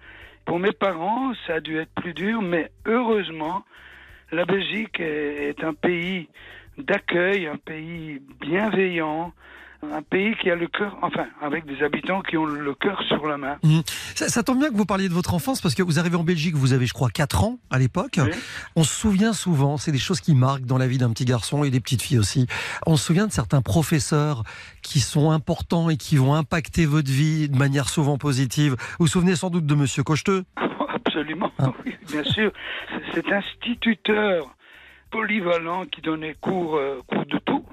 Pour 0.46 0.58
mes 0.58 0.72
parents, 0.72 1.32
ça 1.46 1.54
a 1.54 1.60
dû 1.60 1.78
être 1.78 1.92
plus 1.94 2.14
dur, 2.14 2.40
mais 2.40 2.70
heureusement, 2.86 3.64
la 4.32 4.44
Belgique 4.44 5.00
est, 5.00 5.62
un 5.62 5.74
pays 5.74 6.28
d'accueil, 6.78 7.46
un 7.46 7.56
pays 7.56 8.20
bienveillant, 8.40 9.32
un 9.82 10.02
pays 10.02 10.34
qui 10.40 10.50
a 10.50 10.56
le 10.56 10.66
cœur, 10.66 10.96
enfin, 11.02 11.26
avec 11.40 11.64
des 11.66 11.82
habitants 11.82 12.22
qui 12.22 12.36
ont 12.36 12.44
le 12.44 12.74
cœur 12.74 13.00
sur 13.08 13.26
la 13.26 13.36
main. 13.36 13.56
Mhm. 13.62 13.82
Ça, 14.14 14.28
ça 14.28 14.42
tombe 14.42 14.58
bien 14.58 14.70
que 14.70 14.76
vous 14.76 14.86
parliez 14.86 15.08
de 15.08 15.14
votre 15.14 15.34
enfance 15.34 15.60
parce 15.60 15.74
que 15.74 15.82
vous 15.82 15.98
arrivez 15.98 16.16
en 16.16 16.24
Belgique, 16.24 16.54
vous 16.54 16.72
avez 16.72 16.86
je 16.86 16.92
crois 16.92 17.10
4 17.10 17.44
ans 17.44 17.58
à 17.70 17.78
l'époque. 17.78 18.18
On 18.74 18.84
se 18.84 18.92
souvient 18.92 19.32
souvent, 19.32 19.76
c'est 19.76 19.92
des 19.92 19.98
choses 19.98 20.20
qui 20.20 20.34
marquent 20.34 20.64
dans 20.64 20.78
la 20.78 20.86
vie 20.86 20.98
d'un 20.98 21.10
petit 21.10 21.24
garçon 21.24 21.64
et 21.64 21.70
des 21.70 21.80
petites 21.80 22.02
filles 22.02 22.18
aussi. 22.18 22.46
On 22.86 22.96
se 22.96 23.04
souvient 23.04 23.26
de 23.26 23.32
certains 23.32 23.62
professeurs 23.62 24.42
qui 24.82 25.00
sont 25.00 25.30
importants 25.30 25.88
et 25.90 25.96
qui 25.96 26.16
vont 26.16 26.34
impacter 26.34 26.86
votre 26.86 27.10
vie 27.10 27.48
de 27.48 27.56
manière 27.56 27.88
souvent 27.88 28.18
positive. 28.18 28.72
Vous 28.98 29.04
vous 29.04 29.06
souvenez 29.06 29.36
sans 29.36 29.50
doute 29.50 29.66
de 29.66 29.74
Monsieur 29.74 30.02
Cocheteux? 30.02 30.44
Absolument, 31.16 31.50
oui, 31.86 31.96
bien 32.10 32.24
sûr. 32.24 32.52
Cet 33.14 33.32
instituteur 33.32 34.54
polyvalent 35.10 35.86
qui 35.86 36.02
donnait 36.02 36.34
cours, 36.34 36.76
euh, 36.76 37.00
cours 37.06 37.24
de 37.24 37.38
tout, 37.38 37.64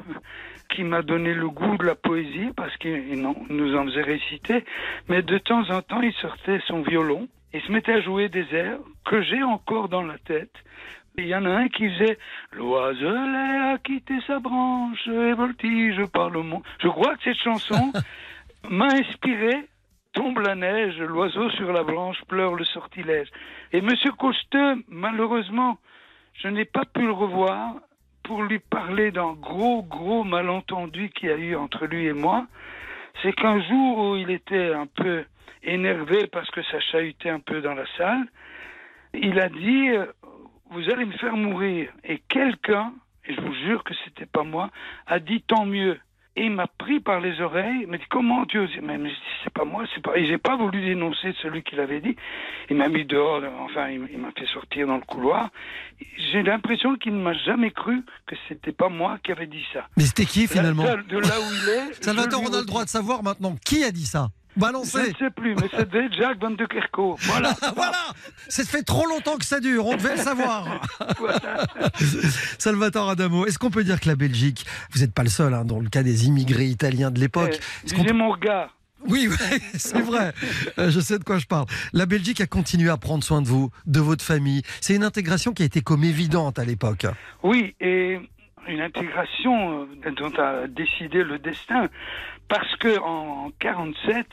qui 0.69 0.85
m'a 0.85 1.01
donné 1.01 1.33
le 1.33 1.49
goût 1.49 1.75
de 1.75 1.83
la 1.83 1.95
poésie 1.95 2.51
parce 2.55 2.75
qu'il 2.77 3.21
nous 3.49 3.75
en 3.75 3.83
faisait 3.87 4.01
réciter. 4.01 4.63
Mais 5.09 5.23
de 5.23 5.37
temps 5.39 5.69
en 5.71 5.81
temps, 5.81 6.01
il 6.01 6.13
sortait 6.13 6.61
son 6.67 6.83
violon 6.83 7.27
et 7.51 7.59
se 7.59 7.71
mettait 7.73 7.91
à 7.91 8.01
jouer 8.01 8.29
des 8.29 8.47
airs 8.53 8.79
que 9.03 9.21
j'ai 9.21 9.43
encore 9.43 9.89
dans 9.89 10.03
la 10.03 10.17
tête. 10.19 10.53
Il 11.17 11.27
y 11.27 11.35
en 11.35 11.43
a 11.43 11.49
un 11.49 11.67
qui 11.67 11.89
faisait 11.89 12.17
L'oiselet 12.53 13.73
a 13.73 13.77
quitté 13.77 14.13
sa 14.25 14.39
branche 14.39 15.05
et 15.05 15.33
voltige 15.33 16.05
par 16.13 16.29
le 16.29 16.43
monde. 16.43 16.63
Je 16.81 16.87
crois 16.87 17.17
que 17.17 17.23
cette 17.25 17.43
chanson 17.43 17.91
m'a 18.69 18.85
inspiré 18.85 19.67
Tombe 20.13 20.39
la 20.39 20.55
neige, 20.55 20.97
l'oiseau 20.99 21.49
sur 21.51 21.73
la 21.73 21.83
branche 21.83 22.23
pleure 22.27 22.53
le 22.53 22.65
sortilège. 22.65 23.29
Et 23.71 23.81
Monsieur 23.81 24.11
Costeux, 24.11 24.83
malheureusement, 24.87 25.79
je 26.35 26.47
n'ai 26.47 26.65
pas 26.65 26.85
pu 26.85 27.01
le 27.01 27.11
revoir 27.11 27.73
pour 28.23 28.43
lui 28.43 28.59
parler 28.59 29.11
d'un 29.11 29.33
gros, 29.33 29.83
gros 29.83 30.23
malentendu 30.23 31.09
qu'il 31.09 31.29
y 31.29 31.31
a 31.31 31.37
eu 31.37 31.55
entre 31.55 31.87
lui 31.87 32.05
et 32.05 32.13
moi. 32.13 32.45
C'est 33.21 33.33
qu'un 33.33 33.61
jour 33.61 33.97
où 33.97 34.15
il 34.15 34.29
était 34.29 34.73
un 34.73 34.85
peu 34.85 35.25
énervé 35.63 36.27
parce 36.27 36.49
que 36.51 36.61
ça 36.63 36.79
chahutait 36.79 37.29
un 37.29 37.39
peu 37.39 37.61
dans 37.61 37.73
la 37.73 37.85
salle, 37.97 38.27
il 39.13 39.39
a 39.39 39.49
dit 39.49 39.89
euh, 39.89 40.05
vous 40.69 40.89
allez 40.91 41.05
me 41.05 41.13
faire 41.13 41.35
mourir. 41.35 41.89
Et 42.03 42.19
quelqu'un, 42.29 42.93
et 43.25 43.33
je 43.33 43.41
vous 43.41 43.53
jure 43.53 43.83
que 43.83 43.93
c'était 44.05 44.25
pas 44.25 44.43
moi, 44.43 44.69
a 45.07 45.19
dit 45.19 45.41
tant 45.41 45.65
mieux. 45.65 45.99
Et 46.35 46.45
il 46.45 46.51
m'a 46.51 46.65
pris 46.65 46.99
par 46.99 47.19
les 47.19 47.39
oreilles, 47.41 47.81
il 47.83 47.87
m'a 47.87 47.97
dit 47.97 48.05
comment 48.09 48.43
Mais, 48.81 48.97
mais 48.97 49.11
c'est 49.43 49.53
pas 49.53 49.65
moi, 49.65 49.83
c'est 49.93 50.01
pas. 50.01 50.17
Et 50.17 50.25
j'ai 50.25 50.39
pas 50.39 50.55
voulu 50.55 50.81
dénoncer 50.83 51.31
celui 51.43 51.61
qui 51.61 51.75
l'avait 51.75 52.01
dit. 52.01 52.15
Il 52.71 52.77
m'a 52.77 52.89
mis 52.89 53.05
dehors, 53.05 53.43
enfin 53.59 53.89
il, 53.89 54.17
m'a 54.17 54.31
fait 54.31 54.47
sortir 54.47 54.87
dans 54.87 54.95
le 54.95 55.03
couloir. 55.03 55.49
J'ai 56.31 56.41
l'impression 56.41 56.95
qu'il 56.95 57.15
ne 57.15 57.21
m'a 57.21 57.33
jamais 57.33 57.69
cru 57.69 58.03
que 58.25 58.35
c'était 58.47 58.71
pas 58.71 58.89
moi 58.89 59.19
qui 59.23 59.31
avait 59.31 59.45
dit 59.45 59.63
ça. 59.73 59.87
Mais 59.95 60.05
c'était 60.05 60.25
qui 60.25 60.47
finalement? 60.47 60.83
Là, 60.83 60.97
de 60.97 61.17
là 61.19 61.39
où 61.39 61.53
il 61.53 61.69
est. 61.69 61.93
Salvatore, 62.03 62.41
on 62.41 62.53
a 62.53 62.59
le 62.61 62.65
droit 62.65 62.83
de 62.83 62.89
savoir 62.89 63.21
maintenant 63.21 63.55
qui 63.63 63.83
a 63.83 63.91
dit 63.91 64.07
ça? 64.07 64.29
Je 64.55 64.61
Balancez 64.61 65.09
ne 65.09 65.15
sais 65.15 65.29
plus, 65.35 65.55
mais 65.55 65.67
c'était 65.75 66.11
Jacques 66.11 66.39
Van 66.39 66.51
de 66.51 66.65
Kerkhove. 66.65 67.19
Voilà. 67.23 67.55
Voilà 67.75 68.13
Ça 68.47 68.63
fait 68.63 68.83
trop 68.83 69.05
longtemps 69.07 69.37
que 69.37 69.45
ça 69.45 69.59
dure, 69.59 69.85
on 69.85 69.95
devait 69.95 70.15
le 70.15 70.21
savoir 70.21 70.81
Salvatore 72.59 73.09
Adamo, 73.09 73.45
est-ce 73.45 73.57
qu'on 73.59 73.71
peut 73.71 73.83
dire 73.83 73.99
que 73.99 74.07
la 74.07 74.15
Belgique, 74.15 74.65
vous 74.91 75.01
n'êtes 75.01 75.13
pas 75.13 75.23
le 75.23 75.29
seul 75.29 75.53
hein, 75.53 75.65
dans 75.65 75.79
le 75.79 75.89
cas 75.89 76.03
des 76.03 76.27
immigrés 76.27 76.65
italiens 76.65 77.11
de 77.11 77.19
l'époque, 77.19 77.59
qu'on 77.95 78.03
J'ai 78.03 78.13
mon 78.13 78.31
regard. 78.31 78.75
Oui, 79.07 79.27
oui, 79.51 79.59
c'est 79.75 80.01
vrai. 80.01 80.33
Euh, 80.79 80.89
Je 80.89 80.99
sais 80.99 81.19
de 81.19 81.23
quoi 81.23 81.37
je 81.37 81.45
parle. 81.45 81.65
La 81.91 82.05
Belgique 82.05 82.41
a 82.41 82.47
continué 82.47 82.89
à 82.89 82.97
prendre 82.97 83.23
soin 83.23 83.41
de 83.41 83.47
vous, 83.47 83.69
de 83.85 83.99
votre 83.99 84.23
famille. 84.23 84.61
C'est 84.81 84.95
une 84.95 85.03
intégration 85.03 85.53
qui 85.53 85.63
a 85.63 85.65
été 85.65 85.81
comme 85.81 86.03
évidente 86.03 86.59
à 86.59 86.65
l'époque. 86.65 87.05
Oui, 87.43 87.75
et 87.81 88.19
une 88.67 88.81
intégration 88.81 89.87
euh, 90.05 90.11
dont 90.11 90.31
a 90.39 90.67
décidé 90.67 91.23
le 91.23 91.37
destin. 91.37 91.89
Parce 92.53 92.75
que 92.75 92.99
en 92.99 93.49
47, 93.57 94.27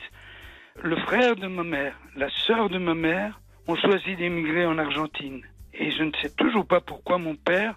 le 0.83 0.95
frère 0.95 1.35
de 1.35 1.47
ma 1.47 1.63
mère, 1.63 1.95
la 2.15 2.29
sœur 2.45 2.69
de 2.69 2.77
ma 2.77 2.93
mère, 2.93 3.41
ont 3.67 3.75
choisi 3.75 4.15
d'émigrer 4.15 4.63
en 4.63 4.77
Argentine. 4.77 5.41
Et 5.73 5.89
je 5.89 6.03
ne 6.03 6.11
sais 6.21 6.29
toujours 6.35 6.67
pas 6.67 6.81
pourquoi 6.81 7.17
mon 7.17 7.33
père 7.33 7.73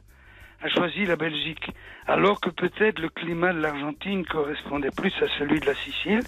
a 0.61 0.69
choisi 0.69 1.07
la 1.07 1.17
Belgique, 1.17 1.71
alors 2.07 2.43
que 2.43 2.51
peut-être 2.51 2.99
le 2.99 3.09
climat 3.09 3.55
de 3.55 3.61
l'Argentine 3.61 4.27
correspondait 4.27 4.91
plus 4.95 5.15
à 5.23 5.29
celui 5.39 5.61
de 5.61 5.67
la 5.67 5.75
Sicile. 5.77 6.21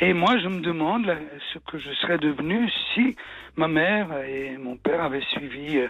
Et 0.00 0.14
moi, 0.14 0.38
je 0.38 0.48
me 0.48 0.60
demande 0.60 1.04
là, 1.04 1.16
ce 1.52 1.58
que 1.58 1.78
je 1.78 1.92
serais 2.00 2.16
devenu 2.16 2.70
si 2.94 3.14
ma 3.56 3.68
mère 3.68 4.22
et 4.26 4.56
mon 4.56 4.78
père 4.78 5.02
avaient 5.02 5.24
suivi 5.32 5.80
euh, 5.80 5.88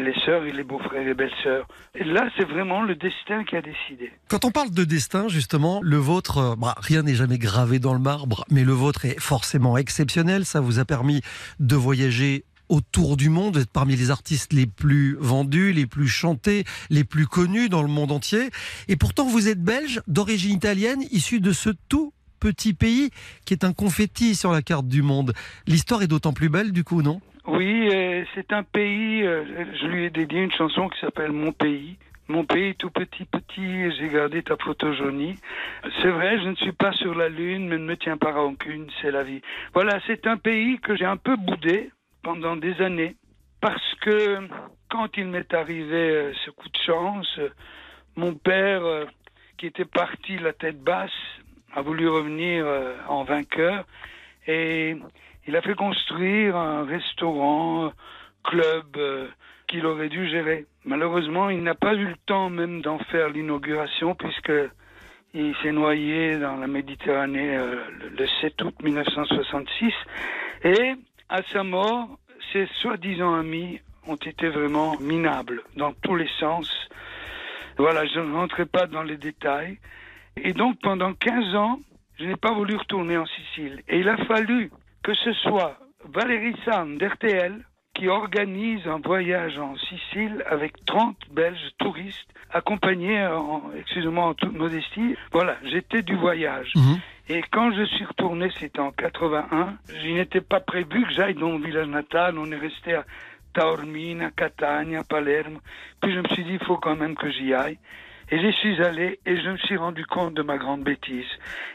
les 0.00 0.14
sœurs 0.24 0.44
et 0.44 0.52
les 0.52 0.64
beaux-frères 0.64 1.02
et 1.02 1.04
les 1.04 1.14
belles-sœurs. 1.14 1.66
Et 1.94 2.04
là, 2.04 2.28
c'est 2.36 2.44
vraiment 2.44 2.82
le 2.82 2.94
destin 2.94 3.44
qui 3.44 3.56
a 3.56 3.62
décidé. 3.62 4.12
Quand 4.28 4.44
on 4.44 4.50
parle 4.50 4.70
de 4.70 4.84
destin, 4.84 5.28
justement, 5.28 5.80
le 5.82 5.96
vôtre, 5.96 6.38
euh, 6.38 6.56
bah, 6.56 6.74
rien 6.78 7.02
n'est 7.02 7.14
jamais 7.14 7.38
gravé 7.38 7.78
dans 7.78 7.94
le 7.94 8.00
marbre, 8.00 8.44
mais 8.50 8.64
le 8.64 8.72
vôtre 8.72 9.04
est 9.04 9.20
forcément 9.20 9.76
exceptionnel. 9.76 10.44
Ça 10.44 10.60
vous 10.60 10.78
a 10.78 10.84
permis 10.84 11.22
de 11.60 11.76
voyager 11.76 12.44
autour 12.68 13.16
du 13.16 13.30
monde, 13.30 13.54
d'être 13.54 13.70
parmi 13.70 13.96
les 13.96 14.10
artistes 14.10 14.52
les 14.52 14.66
plus 14.66 15.16
vendus, 15.18 15.72
les 15.72 15.86
plus 15.86 16.08
chantés, 16.08 16.64
les 16.90 17.04
plus 17.04 17.26
connus 17.26 17.68
dans 17.68 17.82
le 17.82 17.88
monde 17.88 18.12
entier. 18.12 18.50
Et 18.88 18.96
pourtant, 18.96 19.26
vous 19.26 19.48
êtes 19.48 19.62
belge, 19.62 20.02
d'origine 20.06 20.54
italienne, 20.54 21.02
issu 21.10 21.40
de 21.40 21.52
ce 21.52 21.70
tout 21.88 22.12
petit 22.40 22.74
pays 22.74 23.10
qui 23.44 23.54
est 23.54 23.64
un 23.64 23.72
confetti 23.72 24.34
sur 24.34 24.52
la 24.52 24.62
carte 24.62 24.86
du 24.86 25.02
monde. 25.02 25.32
L'histoire 25.66 26.02
est 26.02 26.06
d'autant 26.06 26.32
plus 26.32 26.48
belle, 26.48 26.72
du 26.72 26.84
coup, 26.84 27.02
non? 27.02 27.20
Oui, 27.48 27.88
euh, 27.90 28.24
c'est 28.34 28.52
un 28.52 28.62
pays, 28.62 29.22
euh, 29.22 29.42
je 29.80 29.86
lui 29.86 30.04
ai 30.04 30.10
dédié 30.10 30.42
une 30.42 30.52
chanson 30.52 30.86
qui 30.90 31.00
s'appelle 31.00 31.32
Mon 31.32 31.50
pays. 31.50 31.96
Mon 32.28 32.44
pays 32.44 32.74
tout 32.74 32.90
petit, 32.90 33.24
petit, 33.24 33.90
j'ai 33.96 34.08
gardé 34.10 34.42
ta 34.42 34.58
photo 34.58 34.92
jaunie. 34.92 35.34
C'est 36.02 36.10
vrai, 36.10 36.38
je 36.42 36.48
ne 36.50 36.54
suis 36.56 36.72
pas 36.72 36.92
sur 36.92 37.14
la 37.14 37.30
lune, 37.30 37.66
mais 37.68 37.78
ne 37.78 37.84
me 37.84 37.96
tiens 37.96 38.18
pas 38.18 38.32
rancune, 38.32 38.90
c'est 39.00 39.10
la 39.10 39.22
vie. 39.22 39.40
Voilà, 39.72 39.98
c'est 40.06 40.26
un 40.26 40.36
pays 40.36 40.78
que 40.80 40.94
j'ai 40.94 41.06
un 41.06 41.16
peu 41.16 41.36
boudé 41.36 41.90
pendant 42.22 42.54
des 42.54 42.82
années, 42.82 43.16
parce 43.62 43.94
que 44.02 44.46
quand 44.90 45.16
il 45.16 45.28
m'est 45.28 45.54
arrivé 45.54 46.10
euh, 46.10 46.32
ce 46.44 46.50
coup 46.50 46.68
de 46.68 46.78
chance, 46.84 47.40
mon 48.14 48.34
père, 48.34 48.82
qui 49.56 49.64
était 49.64 49.86
parti 49.86 50.36
la 50.36 50.52
tête 50.52 50.82
basse, 50.82 51.10
a 51.74 51.80
voulu 51.80 52.08
revenir 52.08 52.66
en 53.08 53.24
vainqueur, 53.24 53.86
et 54.46 54.96
il 55.48 55.56
a 55.56 55.62
fait 55.62 55.74
construire 55.74 56.56
un 56.56 56.84
restaurant, 56.84 57.90
club 58.44 58.84
euh, 58.98 59.28
qu'il 59.66 59.86
aurait 59.86 60.10
dû 60.10 60.28
gérer. 60.28 60.66
Malheureusement, 60.84 61.48
il 61.48 61.62
n'a 61.62 61.74
pas 61.74 61.94
eu 61.94 62.04
le 62.04 62.16
temps 62.26 62.50
même 62.50 62.82
d'en 62.82 62.98
faire 62.98 63.30
l'inauguration 63.30 64.14
puisque 64.14 64.52
il 65.32 65.56
s'est 65.62 65.72
noyé 65.72 66.38
dans 66.38 66.56
la 66.56 66.66
Méditerranée 66.66 67.56
euh, 67.56 67.76
le 68.18 68.26
7 68.42 68.60
août 68.62 68.74
1966. 68.82 69.94
Et 70.64 70.94
à 71.30 71.42
sa 71.44 71.64
mort, 71.64 72.18
ses 72.52 72.66
soi-disant 72.82 73.34
amis 73.34 73.80
ont 74.06 74.16
été 74.16 74.50
vraiment 74.50 74.98
minables 75.00 75.62
dans 75.76 75.92
tous 76.02 76.14
les 76.14 76.28
sens. 76.38 76.70
Voilà, 77.78 78.04
je 78.04 78.20
ne 78.20 78.34
rentrerai 78.34 78.66
pas 78.66 78.86
dans 78.86 79.02
les 79.02 79.16
détails. 79.16 79.78
Et 80.36 80.52
donc, 80.52 80.78
pendant 80.82 81.14
15 81.14 81.54
ans, 81.54 81.80
je 82.18 82.26
n'ai 82.26 82.36
pas 82.36 82.52
voulu 82.52 82.76
retourner 82.76 83.16
en 83.16 83.24
Sicile. 83.24 83.82
Et 83.88 84.00
il 84.00 84.08
a 84.10 84.18
fallu 84.26 84.70
que 85.08 85.14
ce 85.14 85.32
soit 85.32 85.78
Valérie 86.04 86.54
Sand 86.66 86.98
d'RTL 86.98 87.64
qui 87.94 88.08
organise 88.08 88.86
un 88.86 88.98
voyage 88.98 89.56
en 89.58 89.74
Sicile 89.76 90.44
avec 90.46 90.84
30 90.84 91.16
Belges 91.30 91.70
touristes 91.78 92.28
accompagnés, 92.50 93.26
en, 93.26 93.62
excusez-moi, 93.74 94.26
en 94.26 94.34
toute 94.34 94.52
modestie. 94.52 95.16
Voilà, 95.32 95.56
j'étais 95.64 96.02
du 96.02 96.14
voyage. 96.14 96.74
Et 97.30 97.40
quand 97.50 97.72
je 97.72 97.84
suis 97.84 98.04
retourné, 98.04 98.50
c'était 98.60 98.80
en 98.80 98.90
81, 98.90 99.78
je 99.88 100.08
n'étais 100.08 100.42
pas 100.42 100.60
prévu 100.60 101.06
que 101.06 101.12
j'aille 101.14 101.34
dans 101.34 101.52
mon 101.52 101.58
village 101.58 101.88
natal. 101.88 102.38
On 102.38 102.52
est 102.52 102.56
resté 102.56 102.92
à 102.92 103.06
Taormina, 103.54 104.30
Catania, 104.32 105.04
Palerme. 105.04 105.60
Puis 106.02 106.12
je 106.12 106.20
me 106.20 106.28
suis 106.28 106.44
dit, 106.44 106.58
il 106.60 106.66
faut 106.66 106.76
quand 106.76 106.96
même 106.96 107.16
que 107.16 107.30
j'y 107.30 107.54
aille. 107.54 107.78
Et 108.30 108.38
j'y 108.38 108.52
suis 108.58 108.82
allé 108.82 109.20
et 109.24 109.40
je 109.40 109.48
me 109.48 109.56
suis 109.56 109.78
rendu 109.78 110.04
compte 110.04 110.34
de 110.34 110.42
ma 110.42 110.58
grande 110.58 110.82
bêtise. 110.82 111.30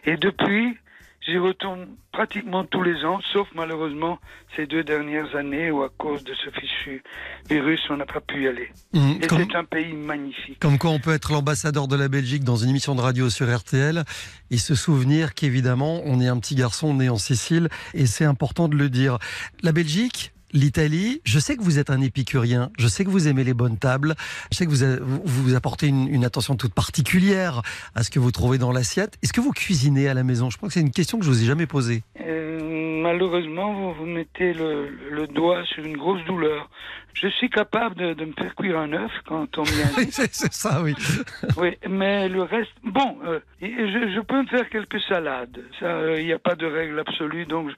Et 0.05 0.17
depuis, 0.17 0.77
j'y 1.25 1.37
retourne 1.37 1.87
pratiquement 2.11 2.63
tous 2.65 2.83
les 2.83 3.03
ans, 3.05 3.19
sauf 3.31 3.47
malheureusement 3.55 4.19
ces 4.55 4.67
deux 4.67 4.83
dernières 4.83 5.35
années 5.35 5.71
où 5.71 5.81
à 5.83 5.89
cause 5.97 6.23
de 6.23 6.33
ce 6.33 6.49
fichu 6.51 7.01
virus, 7.49 7.79
on 7.89 7.97
n'a 7.97 8.05
pas 8.05 8.19
pu 8.21 8.43
y 8.43 8.47
aller. 8.47 8.69
Et 8.93 9.27
comme- 9.27 9.39
c'est 9.49 9.55
un 9.55 9.63
pays 9.63 9.93
magnifique. 9.93 10.59
Comme 10.59 10.77
quoi 10.77 10.91
on 10.91 10.99
peut 10.99 11.13
être 11.13 11.31
l'ambassadeur 11.31 11.87
de 11.87 11.95
la 11.95 12.07
Belgique 12.07 12.43
dans 12.43 12.57
une 12.57 12.69
émission 12.69 12.93
de 12.95 13.01
radio 13.01 13.29
sur 13.29 13.47
RTL 13.53 14.03
et 14.51 14.57
se 14.57 14.75
souvenir 14.75 15.33
qu'évidemment 15.33 16.01
on 16.05 16.19
est 16.19 16.27
un 16.27 16.37
petit 16.39 16.55
garçon 16.55 16.93
né 16.93 17.09
en 17.09 17.17
Sicile 17.17 17.69
et 17.93 18.05
c'est 18.05 18.25
important 18.25 18.67
de 18.67 18.75
le 18.75 18.89
dire. 18.89 19.17
La 19.63 19.71
Belgique 19.71 20.31
L'Italie, 20.53 21.19
je 21.25 21.39
sais 21.39 21.57
que 21.57 21.63
vous 21.63 21.79
êtes 21.79 21.89
un 21.89 21.99
épicurien, 21.99 22.69
je 22.77 22.87
sais 22.87 23.03
que 23.03 23.09
vous 23.09 23.27
aimez 23.27 23.43
les 23.43 23.55
bonnes 23.55 23.77
tables, 23.79 24.13
je 24.51 24.57
sais 24.57 24.67
que 24.67 24.71
vous, 24.71 25.21
vous, 25.25 25.55
apportez 25.55 25.87
une, 25.87 26.07
une 26.07 26.23
attention 26.23 26.55
toute 26.55 26.75
particulière 26.75 27.63
à 27.95 28.03
ce 28.03 28.11
que 28.11 28.19
vous 28.19 28.31
trouvez 28.31 28.59
dans 28.59 28.71
l'assiette. 28.71 29.17
Est-ce 29.23 29.33
que 29.33 29.41
vous 29.41 29.51
cuisinez 29.51 30.07
à 30.07 30.13
la 30.13 30.23
maison? 30.23 30.51
Je 30.51 30.57
crois 30.57 30.69
que 30.69 30.73
c'est 30.73 30.81
une 30.81 30.91
question 30.91 31.17
que 31.17 31.25
je 31.25 31.29
vous 31.29 31.41
ai 31.41 31.45
jamais 31.45 31.65
posée. 31.65 32.03
Euh, 32.21 33.01
malheureusement, 33.01 33.73
vous, 33.73 33.93
vous 33.93 34.05
mettez 34.05 34.53
le, 34.53 34.89
le 35.11 35.25
doigt 35.25 35.63
sur 35.65 35.83
une 35.83 35.97
grosse 35.97 36.23
douleur. 36.25 36.69
Je 37.13 37.27
suis 37.27 37.49
capable 37.49 37.95
de, 37.95 38.13
de 38.13 38.25
me 38.25 38.33
faire 38.33 38.53
cuire 38.55 38.77
un 38.77 38.93
œuf 38.93 39.11
quand 39.25 39.57
on 39.57 39.63
vient. 39.63 39.87
c'est 40.11 40.53
ça, 40.53 40.81
oui. 40.83 40.93
oui, 41.57 41.77
mais 41.89 42.29
le 42.29 42.43
reste, 42.43 42.71
bon, 42.83 43.17
euh, 43.25 43.39
je, 43.61 43.67
je 44.15 44.19
peux 44.21 44.41
me 44.41 44.47
faire 44.47 44.69
quelques 44.69 45.01
salades. 45.01 45.63
Euh, 45.81 46.17
il 46.19 46.25
n'y 46.25 46.33
a 46.33 46.39
pas 46.39 46.55
de 46.55 46.65
règle 46.65 46.99
absolue, 46.99 47.45
donc 47.45 47.69
je, 47.69 47.75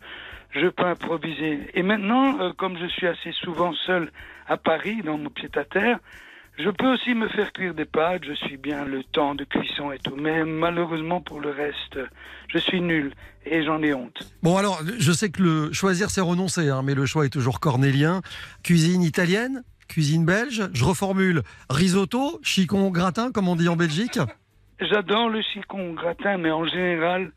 je 0.56 0.68
peux 0.68 0.86
improviser. 0.86 1.60
Et 1.74 1.84
maintenant, 1.84 2.40
euh, 2.40 2.54
comme 2.58 2.78
je 2.78 2.88
suis 2.88 3.08
assez 3.08 3.32
souvent 3.34 3.74
seul 3.86 4.12
à 4.48 4.58
Paris, 4.58 5.02
dans 5.04 5.18
mon 5.18 5.30
pied-à-terre, 5.30 6.00
je 6.58 6.70
peux 6.70 6.94
aussi 6.94 7.14
me 7.14 7.28
faire 7.28 7.52
cuire 7.52 7.74
des 7.74 7.86
pâtes. 7.86 8.24
Je 8.26 8.34
suis 8.34 8.56
bien 8.56 8.86
le 8.86 9.04
temps 9.04 9.36
de 9.36 9.44
cuisson 9.44 9.92
et 9.92 10.00
tout, 10.00 10.16
mais 10.16 10.46
malheureusement 10.46 11.20
pour 11.20 11.42
le 11.42 11.50
reste, 11.50 12.00
je 12.48 12.58
suis 12.58 12.80
nul 12.80 13.14
et 13.46 13.64
j'en 13.64 13.82
ai 13.84 13.94
honte. 13.94 14.18
Bon 14.42 14.56
alors, 14.56 14.80
je 14.98 15.12
sais 15.12 15.30
que 15.30 15.42
le 15.42 15.74
choisir 15.74 16.10
c'est 16.10 16.22
renoncer, 16.22 16.70
hein, 16.70 16.82
mais 16.84 16.96
le 16.96 17.06
choix 17.06 17.26
est 17.26 17.30
toujours 17.30 17.60
cornélien. 17.60 18.22
Cuisine 18.64 19.04
italienne, 19.04 19.64
cuisine 19.90 20.26
belge, 20.26 20.70
je 20.74 20.86
reformule. 20.86 21.42
Risotto, 21.70 22.40
chicon 22.42 22.90
gratin 22.90 23.32
comme 23.34 23.50
on 23.50 23.58
dit 23.58 23.68
en 23.68 23.76
Belgique? 23.76 24.20
J'adore 24.80 25.30
le 25.30 25.42
chicon 25.42 25.94
gratin, 25.94 26.38
mais 26.38 26.52
en 26.52 26.66
général, 26.66 27.32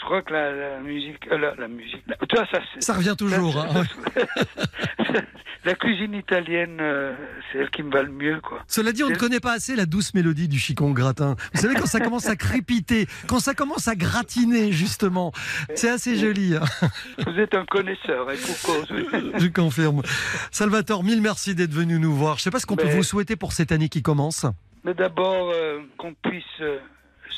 je 0.00 0.04
crois 0.06 0.22
que 0.22 0.32
la, 0.32 0.50
la 0.52 0.80
musique, 0.80 1.28
euh, 1.30 1.36
la, 1.38 1.54
la 1.56 1.68
musique, 1.68 2.02
la- 2.06 2.16
tu 2.26 2.34
vois, 2.36 2.46
ça, 2.80 2.94
revient 2.94 3.14
toujours. 3.18 3.58
hein, 3.58 3.82
ouais. 4.16 4.24
la 5.64 5.74
cuisine 5.74 6.14
italienne, 6.14 6.78
euh, 6.80 7.14
c'est 7.52 7.58
elle 7.58 7.70
qui 7.70 7.82
me 7.82 7.90
va 7.92 8.02
le 8.02 8.10
mieux, 8.10 8.40
quoi. 8.40 8.62
Cela 8.66 8.92
dit, 8.92 9.02
on 9.04 9.10
ne 9.10 9.14
connaît 9.16 9.40
pas 9.40 9.52
assez 9.52 9.76
la 9.76 9.84
douce 9.86 10.14
mélodie 10.14 10.48
du 10.48 10.58
chicon 10.58 10.90
gratin. 10.92 11.36
Vous 11.52 11.60
savez, 11.60 11.74
quand 11.74 11.86
ça 11.86 12.00
commence 12.06 12.26
à 12.26 12.36
crépiter, 12.36 13.06
quand 13.26 13.40
ça 13.40 13.54
commence 13.54 13.88
à 13.88 13.94
gratiner, 13.94 14.72
justement, 14.72 15.32
c'est 15.74 15.90
assez 15.90 16.16
joli. 16.16 16.56
hein. 16.56 16.64
Vous 17.26 17.38
êtes 17.38 17.54
un 17.54 17.66
connaisseur, 17.66 18.30
et 18.30 18.36
pour 18.36 18.62
cause. 18.62 18.88
Je 19.36 19.46
confirme. 19.48 20.02
Salvatore, 20.50 21.04
mille 21.04 21.20
merci 21.20 21.54
d'être 21.54 21.72
venu 21.72 21.98
nous 21.98 22.14
voir. 22.14 22.36
Je 22.36 22.40
ne 22.40 22.44
sais 22.44 22.50
pas 22.50 22.58
ce 22.58 22.66
qu'on 22.66 22.76
peut 22.76 22.84
Mais- 22.86 22.94
vous 22.96 23.02
souhaiter 23.02 23.36
pour 23.36 23.52
cette 23.52 23.70
année 23.72 23.88
qui 23.90 24.02
commence. 24.02 24.46
Mais 24.84 24.94
d'abord, 24.94 25.52
euh, 25.54 25.80
qu'on 25.98 26.14
puisse 26.14 26.42
euh, 26.62 26.78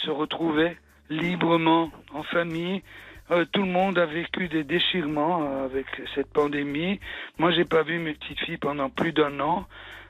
se 0.05 0.11
retrouver 0.11 0.77
librement, 1.11 1.91
en 2.13 2.23
famille, 2.23 2.83
Euh, 3.31 3.47
tout 3.51 3.63
le 3.63 3.71
monde 3.71 3.99
a 3.99 4.05
vécu 4.05 4.49
des 4.49 4.65
déchirements 4.65 5.43
euh, 5.43 5.65
avec 5.65 5.87
cette 6.15 6.31
pandémie. 6.33 7.01
Moi, 7.39 7.51
j'ai 7.53 7.65
pas 7.65 7.83
vu 7.83 7.99
mes 7.99 8.13
petites 8.15 8.41
filles 8.41 8.59
pendant 8.59 8.91
plus 8.91 9.13
d'un 9.13 9.39
an. 9.41 9.65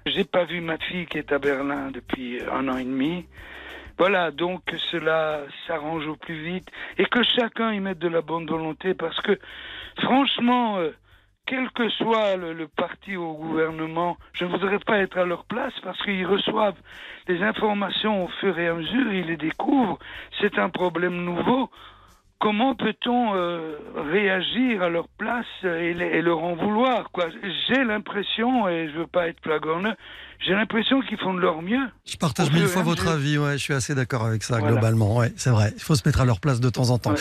J'ai 0.06 0.24
pas 0.24 0.44
vu 0.44 0.60
ma 0.60 0.78
fille 0.78 1.06
qui 1.06 1.18
est 1.18 1.30
à 1.30 1.38
Berlin 1.38 1.92
depuis 1.92 2.40
un 2.50 2.66
an 2.68 2.78
et 2.78 2.84
demi. 2.84 3.26
Voilà, 3.98 4.30
donc 4.32 4.64
que 4.64 4.78
cela 4.90 5.42
s'arrange 5.66 6.06
au 6.08 6.16
plus 6.16 6.42
vite 6.42 6.68
et 6.98 7.04
que 7.04 7.22
chacun 7.22 7.72
y 7.72 7.78
mette 7.78 7.98
de 8.00 8.08
la 8.08 8.22
bonne 8.22 8.46
volonté 8.46 8.94
parce 8.94 9.20
que 9.20 9.38
franchement, 10.00 10.78
euh, 10.78 10.90
quel 11.52 11.70
que 11.72 11.86
soit 11.90 12.36
le, 12.36 12.66
parti 12.66 13.14
au 13.14 13.34
gouvernement, 13.34 14.16
je 14.32 14.46
ne 14.46 14.50
voudrais 14.52 14.78
pas 14.78 15.00
être 15.00 15.18
à 15.18 15.26
leur 15.26 15.44
place 15.44 15.74
parce 15.82 16.02
qu'ils 16.02 16.24
reçoivent 16.24 16.80
les 17.28 17.42
informations 17.42 18.24
au 18.24 18.28
fur 18.40 18.58
et 18.58 18.68
à 18.68 18.72
mesure, 18.72 19.12
ils 19.12 19.26
les 19.26 19.36
découvrent. 19.36 19.98
C'est 20.40 20.58
un 20.58 20.70
problème 20.70 21.22
nouveau. 21.22 21.68
Comment 22.40 22.74
peut-on 22.74 23.34
euh, 23.34 23.76
réagir 24.10 24.82
à 24.82 24.88
leur 24.88 25.08
place 25.18 25.44
et, 25.62 25.90
et 25.90 26.22
leur 26.22 26.42
en 26.42 26.54
vouloir 26.54 27.10
J'ai 27.68 27.84
l'impression, 27.84 28.66
et 28.70 28.88
je 28.88 29.00
veux 29.00 29.06
pas 29.06 29.28
être 29.28 29.42
flagorneux, 29.42 29.94
j'ai 30.46 30.52
l'impression 30.54 31.00
qu'ils 31.02 31.18
font 31.18 31.34
de 31.34 31.40
leur 31.40 31.62
mieux. 31.62 31.88
Je 32.04 32.16
partage 32.16 32.50
mille 32.50 32.66
fois 32.66 32.82
votre 32.82 33.06
avis, 33.08 33.38
ouais, 33.38 33.52
je 33.52 33.58
suis 33.62 33.74
assez 33.74 33.94
d'accord 33.94 34.24
avec 34.24 34.42
ça 34.42 34.58
Voilà. 34.58 34.72
globalement. 34.72 35.16
Ouais, 35.16 35.32
c'est 35.36 35.50
vrai, 35.50 35.72
il 35.76 35.82
faut 35.82 35.94
se 35.94 36.02
mettre 36.06 36.20
à 36.20 36.24
leur 36.24 36.40
place 36.40 36.60
de 36.60 36.68
temps 36.68 36.90
en 36.90 36.98
temps. 36.98 37.14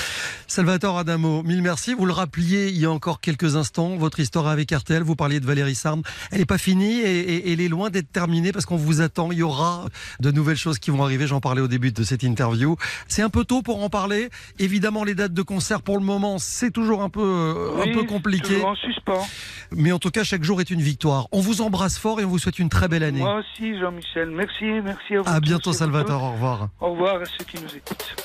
Salvatore 0.48 0.98
Adamo, 0.98 1.44
mille 1.44 1.62
merci. 1.62 1.94
Vous 1.94 2.06
le 2.06 2.14
rappeliez 2.14 2.70
il 2.70 2.78
y 2.80 2.86
a 2.86 2.92
encore 2.92 3.22
quelques 3.22 3.56
instants, 3.56 3.96
votre 3.98 4.20
histoire 4.20 4.48
avec 4.48 4.72
RTL, 4.72 5.04
vous 5.04 5.16
parliez 5.16 5.40
de 5.40 5.46
Valérie 5.46 5.76
Sarne, 5.76 6.02
elle 6.32 6.40
n'est 6.40 6.46
pas 6.46 6.58
finie 6.58 7.00
et, 7.00 7.52
elle 7.54 7.62
est 7.62 7.68
loin 7.68 7.90
d'être 7.90 8.12
terminée 8.12 8.52
parce 8.52 8.66
qu'on 8.66 8.76
vous 8.78 9.02
attend. 9.02 9.32
Il 9.32 9.38
y 9.38 9.44
aura 9.44 9.86
de 10.20 10.32
nouvelles 10.32 10.58
choses 10.58 10.80
qui 10.80 10.90
vont 10.90 11.04
arriver, 11.04 11.28
j'en 11.28 11.42
parlais 11.42 11.62
au 11.62 11.68
début 11.68 11.92
de 11.92 12.04
cette 12.04 12.24
interview. 12.24 12.76
C'est 13.08 13.22
un 13.22 13.30
peu 13.30 13.46
tôt 13.46 13.62
pour 13.62 13.84
en 13.84 13.90
parler. 13.90 14.30
Évidemment, 14.60 15.04
les 15.04 15.14
dates 15.16 15.34
de 15.34 15.42
concert 15.44 15.82
pour 15.82 15.98
le 16.00 16.04
moment, 16.04 16.40
c'est 16.40 16.72
toujours 16.72 17.04
un 17.04 17.10
peu, 17.10 17.22
euh, 17.22 17.82
un 17.82 17.86
Oui, 17.86 17.92
peu 17.94 18.00
c'est 18.02 18.06
compliqué. 18.08 18.54
toujours 18.56 18.68
en 18.70 18.76
suspens. 18.76 19.28
Mais 19.74 19.92
en 19.92 20.00
tout 20.00 20.10
cas, 20.12 20.24
chaque 20.24 20.44
jour 20.44 20.60
est 20.60 20.70
une 20.72 20.82
victoire. 20.82 21.28
On 21.32 21.40
vous 21.40 21.62
embrasse 21.62 21.98
fort 21.98 22.20
et 22.20 22.26
on 22.26 22.30
vous 22.30 22.40
souhaite 22.40 22.58
une 22.60 22.70
très 22.70 22.88
belle 22.88 23.04
année. 23.04 23.11
Moi 23.20 23.40
aussi, 23.40 23.80
Jean-Michel. 23.80 24.30
Merci, 24.30 24.66
merci 24.84 25.16
à 25.16 25.22
vous. 25.22 25.30
À 25.30 25.36
tous 25.36 25.42
bientôt, 25.42 25.74
Salvatore. 25.74 26.24
Au 26.24 26.32
revoir. 26.32 26.70
Au 26.80 26.92
revoir 26.92 27.16
à 27.16 27.26
ceux 27.26 27.46
qui 27.46 27.58
nous 27.62 27.76
écoutent. 27.76 28.16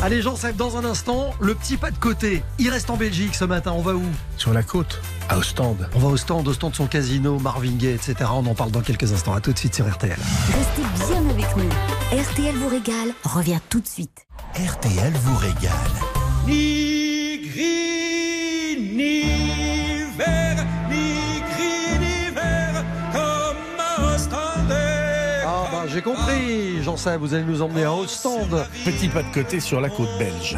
Allez, 0.00 0.22
jean 0.22 0.36
seb 0.36 0.54
dans 0.54 0.76
un 0.76 0.84
instant, 0.84 1.34
le 1.40 1.56
petit 1.56 1.76
pas 1.76 1.90
de 1.90 1.98
côté. 1.98 2.44
Il 2.60 2.70
reste 2.70 2.88
en 2.88 2.96
Belgique 2.96 3.34
ce 3.34 3.44
matin. 3.44 3.72
On 3.72 3.82
va 3.82 3.94
où? 3.94 4.04
Sur 4.36 4.52
la 4.52 4.62
côte, 4.62 5.00
à 5.28 5.36
Ostende. 5.36 5.88
On 5.96 5.98
va 5.98 6.06
au 6.06 6.16
stand, 6.16 6.46
au 6.46 6.52
stand 6.52 6.70
de 6.70 6.76
son 6.76 6.86
casino, 6.86 7.40
Marvin 7.40 7.72
Gaye, 7.72 7.94
etc. 7.94 8.14
On 8.32 8.46
en 8.46 8.54
parle 8.54 8.70
dans 8.70 8.80
quelques 8.80 9.12
instants. 9.12 9.34
À 9.34 9.40
tout 9.40 9.52
de 9.52 9.58
suite 9.58 9.74
sur 9.74 9.90
RTL. 9.90 10.16
Restez 10.16 10.82
bien 11.12 11.28
avec 11.30 11.56
nous. 11.56 11.68
RTL 12.16 12.54
vous 12.54 12.68
régale 12.68 13.12
revient 13.24 13.58
tout 13.68 13.80
de 13.80 13.88
suite. 13.88 14.24
RTL 14.54 15.12
vous 15.14 15.36
régale. 15.36 15.72
Ni 16.46 17.40
gris, 17.40 18.94
ni 18.94 19.47
j'ai 25.98 26.04
compris, 26.04 26.80
jean 26.84 26.96
seb 26.96 27.20
vous 27.20 27.34
allez 27.34 27.42
nous 27.42 27.60
emmener 27.60 27.82
à 27.82 27.92
Ostende. 27.92 28.64
Petit 28.84 29.08
pas 29.08 29.24
de 29.24 29.34
côté 29.34 29.58
sur 29.58 29.80
la 29.80 29.88
côte 29.88 30.16
belge. 30.16 30.56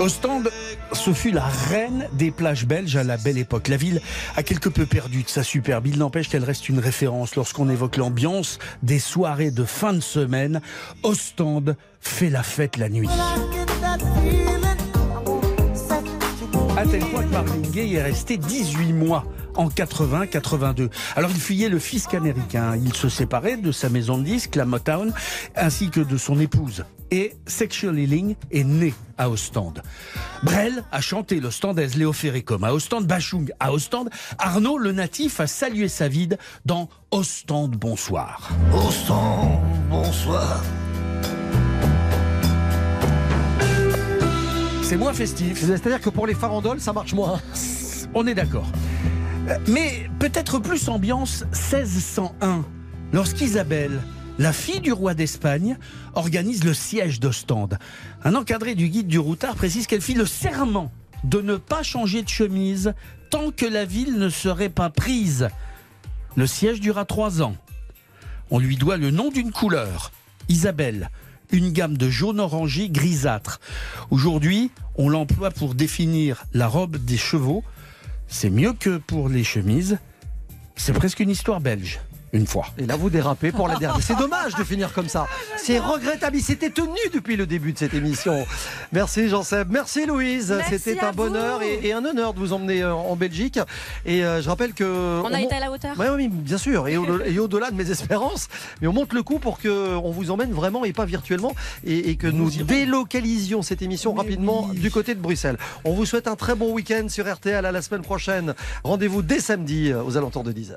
Ostende, 0.00 0.50
ce 0.92 1.12
fut 1.12 1.30
la 1.30 1.46
reine 1.46 2.08
des 2.14 2.32
plages 2.32 2.66
belges 2.66 2.96
à 2.96 3.04
la 3.04 3.16
belle 3.18 3.38
époque. 3.38 3.68
La 3.68 3.76
ville 3.76 4.00
a 4.34 4.42
quelque 4.42 4.68
peu 4.68 4.84
perdu 4.84 5.22
de 5.22 5.28
sa 5.28 5.44
superbe. 5.44 5.86
Il 5.86 5.98
n'empêche 5.98 6.28
qu'elle 6.28 6.42
reste 6.42 6.68
une 6.68 6.80
référence 6.80 7.36
lorsqu'on 7.36 7.68
évoque 7.68 7.98
l'ambiance 7.98 8.58
des 8.82 8.98
soirées 8.98 9.52
de 9.52 9.64
fin 9.64 9.92
de 9.92 10.00
semaine. 10.00 10.60
Ostende 11.04 11.76
fait 12.00 12.30
la 12.30 12.42
fête 12.42 12.78
la 12.78 12.88
nuit. 12.88 13.08
À 16.76 16.84
tel 16.84 17.04
point 17.06 17.22
que 17.22 17.32
Marvin 17.32 17.62
est 17.76 18.02
resté 18.02 18.38
18 18.38 18.92
mois 18.92 19.24
en 19.58 19.68
80-82. 19.68 20.88
Alors 21.16 21.30
il 21.30 21.40
fuyait 21.40 21.68
le 21.68 21.78
fisc 21.78 22.14
américain. 22.14 22.76
Il 22.76 22.94
se 22.94 23.10
séparait 23.10 23.58
de 23.58 23.72
sa 23.72 23.90
maison 23.90 24.16
de 24.16 24.24
disques, 24.24 24.54
la 24.54 24.64
Motown, 24.64 25.12
ainsi 25.54 25.90
que 25.90 26.00
de 26.00 26.16
son 26.16 26.40
épouse. 26.40 26.84
Et 27.10 27.36
Sexual 27.46 27.98
Healing 27.98 28.36
est 28.50 28.64
né 28.64 28.94
à 29.16 29.30
Ostende. 29.30 29.82
Brel 30.42 30.84
a 30.92 31.00
chanté 31.00 31.40
l'Ostendaise 31.40 31.96
Léo 31.96 32.12
Ferré 32.12 32.42
comme 32.42 32.64
à 32.64 32.72
Ostende, 32.72 33.06
Bachung 33.06 33.50
à 33.60 33.72
Ostende. 33.72 34.10
Arnaud, 34.38 34.78
le 34.78 34.92
natif, 34.92 35.40
a 35.40 35.46
salué 35.46 35.88
sa 35.88 36.08
vide 36.08 36.38
dans 36.64 36.88
Ostende 37.10 37.76
Bonsoir. 37.76 38.50
Ostende, 38.72 39.60
bonsoir. 39.90 40.62
C'est 44.82 44.96
moins 44.96 45.12
festif. 45.12 45.60
C'est-à-dire 45.60 46.00
que 46.00 46.10
pour 46.10 46.26
les 46.26 46.34
farandoles, 46.34 46.80
ça 46.80 46.92
marche 46.92 47.12
moins. 47.12 47.40
On 48.14 48.26
est 48.26 48.34
d'accord. 48.34 48.66
Euh, 49.48 49.58
Mais 49.68 50.08
peut-être 50.18 50.58
plus 50.58 50.88
ambiance 50.88 51.44
1601, 51.52 52.64
lorsqu'Isabelle, 53.12 54.02
la 54.38 54.52
fille 54.52 54.80
du 54.80 54.92
roi 54.92 55.14
d'Espagne, 55.14 55.78
organise 56.14 56.64
le 56.64 56.74
siège 56.74 57.20
d'Ostende. 57.20 57.78
Un 58.24 58.34
encadré 58.34 58.74
du 58.74 58.88
guide 58.88 59.08
du 59.08 59.18
routard 59.18 59.56
précise 59.56 59.86
qu'elle 59.86 60.00
fit 60.00 60.14
le 60.14 60.26
serment 60.26 60.92
de 61.24 61.40
ne 61.40 61.56
pas 61.56 61.82
changer 61.82 62.22
de 62.22 62.28
chemise 62.28 62.94
tant 63.30 63.50
que 63.50 63.66
la 63.66 63.84
ville 63.84 64.18
ne 64.18 64.28
serait 64.28 64.68
pas 64.68 64.90
prise. 64.90 65.48
Le 66.36 66.46
siège 66.46 66.80
dura 66.80 67.04
trois 67.04 67.42
ans. 67.42 67.56
On 68.50 68.58
lui 68.58 68.76
doit 68.76 68.96
le 68.96 69.10
nom 69.10 69.30
d'une 69.30 69.50
couleur, 69.50 70.12
Isabelle, 70.48 71.10
une 71.50 71.72
gamme 71.72 71.96
de 71.96 72.08
jaune 72.08 72.40
orangé 72.40 72.88
grisâtre. 72.88 73.60
Aujourd'hui, 74.10 74.70
on 74.96 75.08
l'emploie 75.08 75.50
pour 75.50 75.74
définir 75.74 76.44
la 76.52 76.68
robe 76.68 76.96
des 76.96 77.16
chevaux. 77.16 77.64
C'est 78.28 78.50
mieux 78.50 78.72
que 78.72 78.98
pour 78.98 79.28
les 79.28 79.42
chemises. 79.42 79.98
C'est 80.76 80.92
presque 80.92 81.20
une 81.20 81.30
histoire 81.30 81.60
belge, 81.60 81.98
une 82.32 82.46
fois. 82.46 82.66
Et 82.78 82.86
là, 82.86 82.96
vous 82.96 83.10
dérapez 83.10 83.52
pour 83.52 83.68
la 83.68 83.76
dernière. 83.76 84.02
C'est 84.04 84.16
dommage 84.18 84.54
de 84.54 84.64
finir 84.64 84.92
comme 84.92 85.08
ça. 85.08 85.26
C'est 85.56 85.78
regrettable. 85.78 86.36
Il 86.36 86.42
s'était 86.42 86.70
tenu 86.70 86.98
depuis 87.14 87.36
le 87.36 87.46
début 87.46 87.72
de 87.72 87.78
cette 87.78 87.94
émission. 87.94 88.46
Merci 88.92 89.28
Jean-Seb. 89.28 89.68
Merci 89.70 90.06
Louise. 90.06 90.52
Merci 90.56 90.78
C'était 90.78 91.00
un 91.04 91.12
bonheur 91.12 91.62
et, 91.62 91.86
et 91.86 91.92
un 91.92 92.04
honneur 92.04 92.34
de 92.34 92.38
vous 92.38 92.52
emmener 92.52 92.82
euh, 92.82 92.94
en 92.94 93.16
Belgique. 93.16 93.58
Et 94.06 94.24
euh, 94.24 94.42
je 94.42 94.48
rappelle 94.48 94.74
que. 94.74 95.20
On 95.24 95.32
a 95.32 95.40
été 95.40 95.54
à 95.54 95.60
la 95.60 95.70
hauteur 95.70 95.98
Ouais, 95.98 96.08
oui, 96.10 96.28
bien 96.28 96.58
sûr, 96.58 96.86
et 96.88 96.96
au- 96.96 97.20
et 97.22 97.38
au-delà 97.38 97.70
de 97.70 97.76
mes 97.76 97.90
espérances, 97.90 98.48
mais 98.80 98.88
on 98.88 98.92
monte 98.92 99.12
le 99.12 99.22
coup 99.22 99.38
pour 99.38 99.58
que 99.58 99.96
on 99.96 100.10
vous 100.10 100.30
emmène 100.30 100.52
vraiment 100.52 100.84
et 100.84 100.92
pas 100.92 101.04
virtuellement, 101.04 101.54
et, 101.84 102.10
et 102.10 102.16
que 102.16 102.26
nous 102.26 102.50
délocalisions 102.50 103.62
cette 103.62 103.82
émission 103.82 104.12
rapidement 104.14 104.68
du 104.68 104.90
côté 104.90 105.14
de 105.14 105.20
Bruxelles. 105.20 105.56
On 105.84 105.92
vous 105.94 106.06
souhaite 106.06 106.28
un 106.28 106.36
très 106.36 106.54
bon 106.54 106.72
week-end 106.72 107.06
sur 107.08 107.32
RTL 107.32 107.64
à 107.64 107.72
la 107.72 107.82
semaine 107.82 108.02
prochaine. 108.02 108.54
Rendez-vous 108.84 109.22
dès 109.22 109.40
samedi 109.40 109.90
euh, 109.90 110.02
aux 110.02 110.16
alentours 110.16 110.44
de 110.44 110.52
10h. 110.52 110.74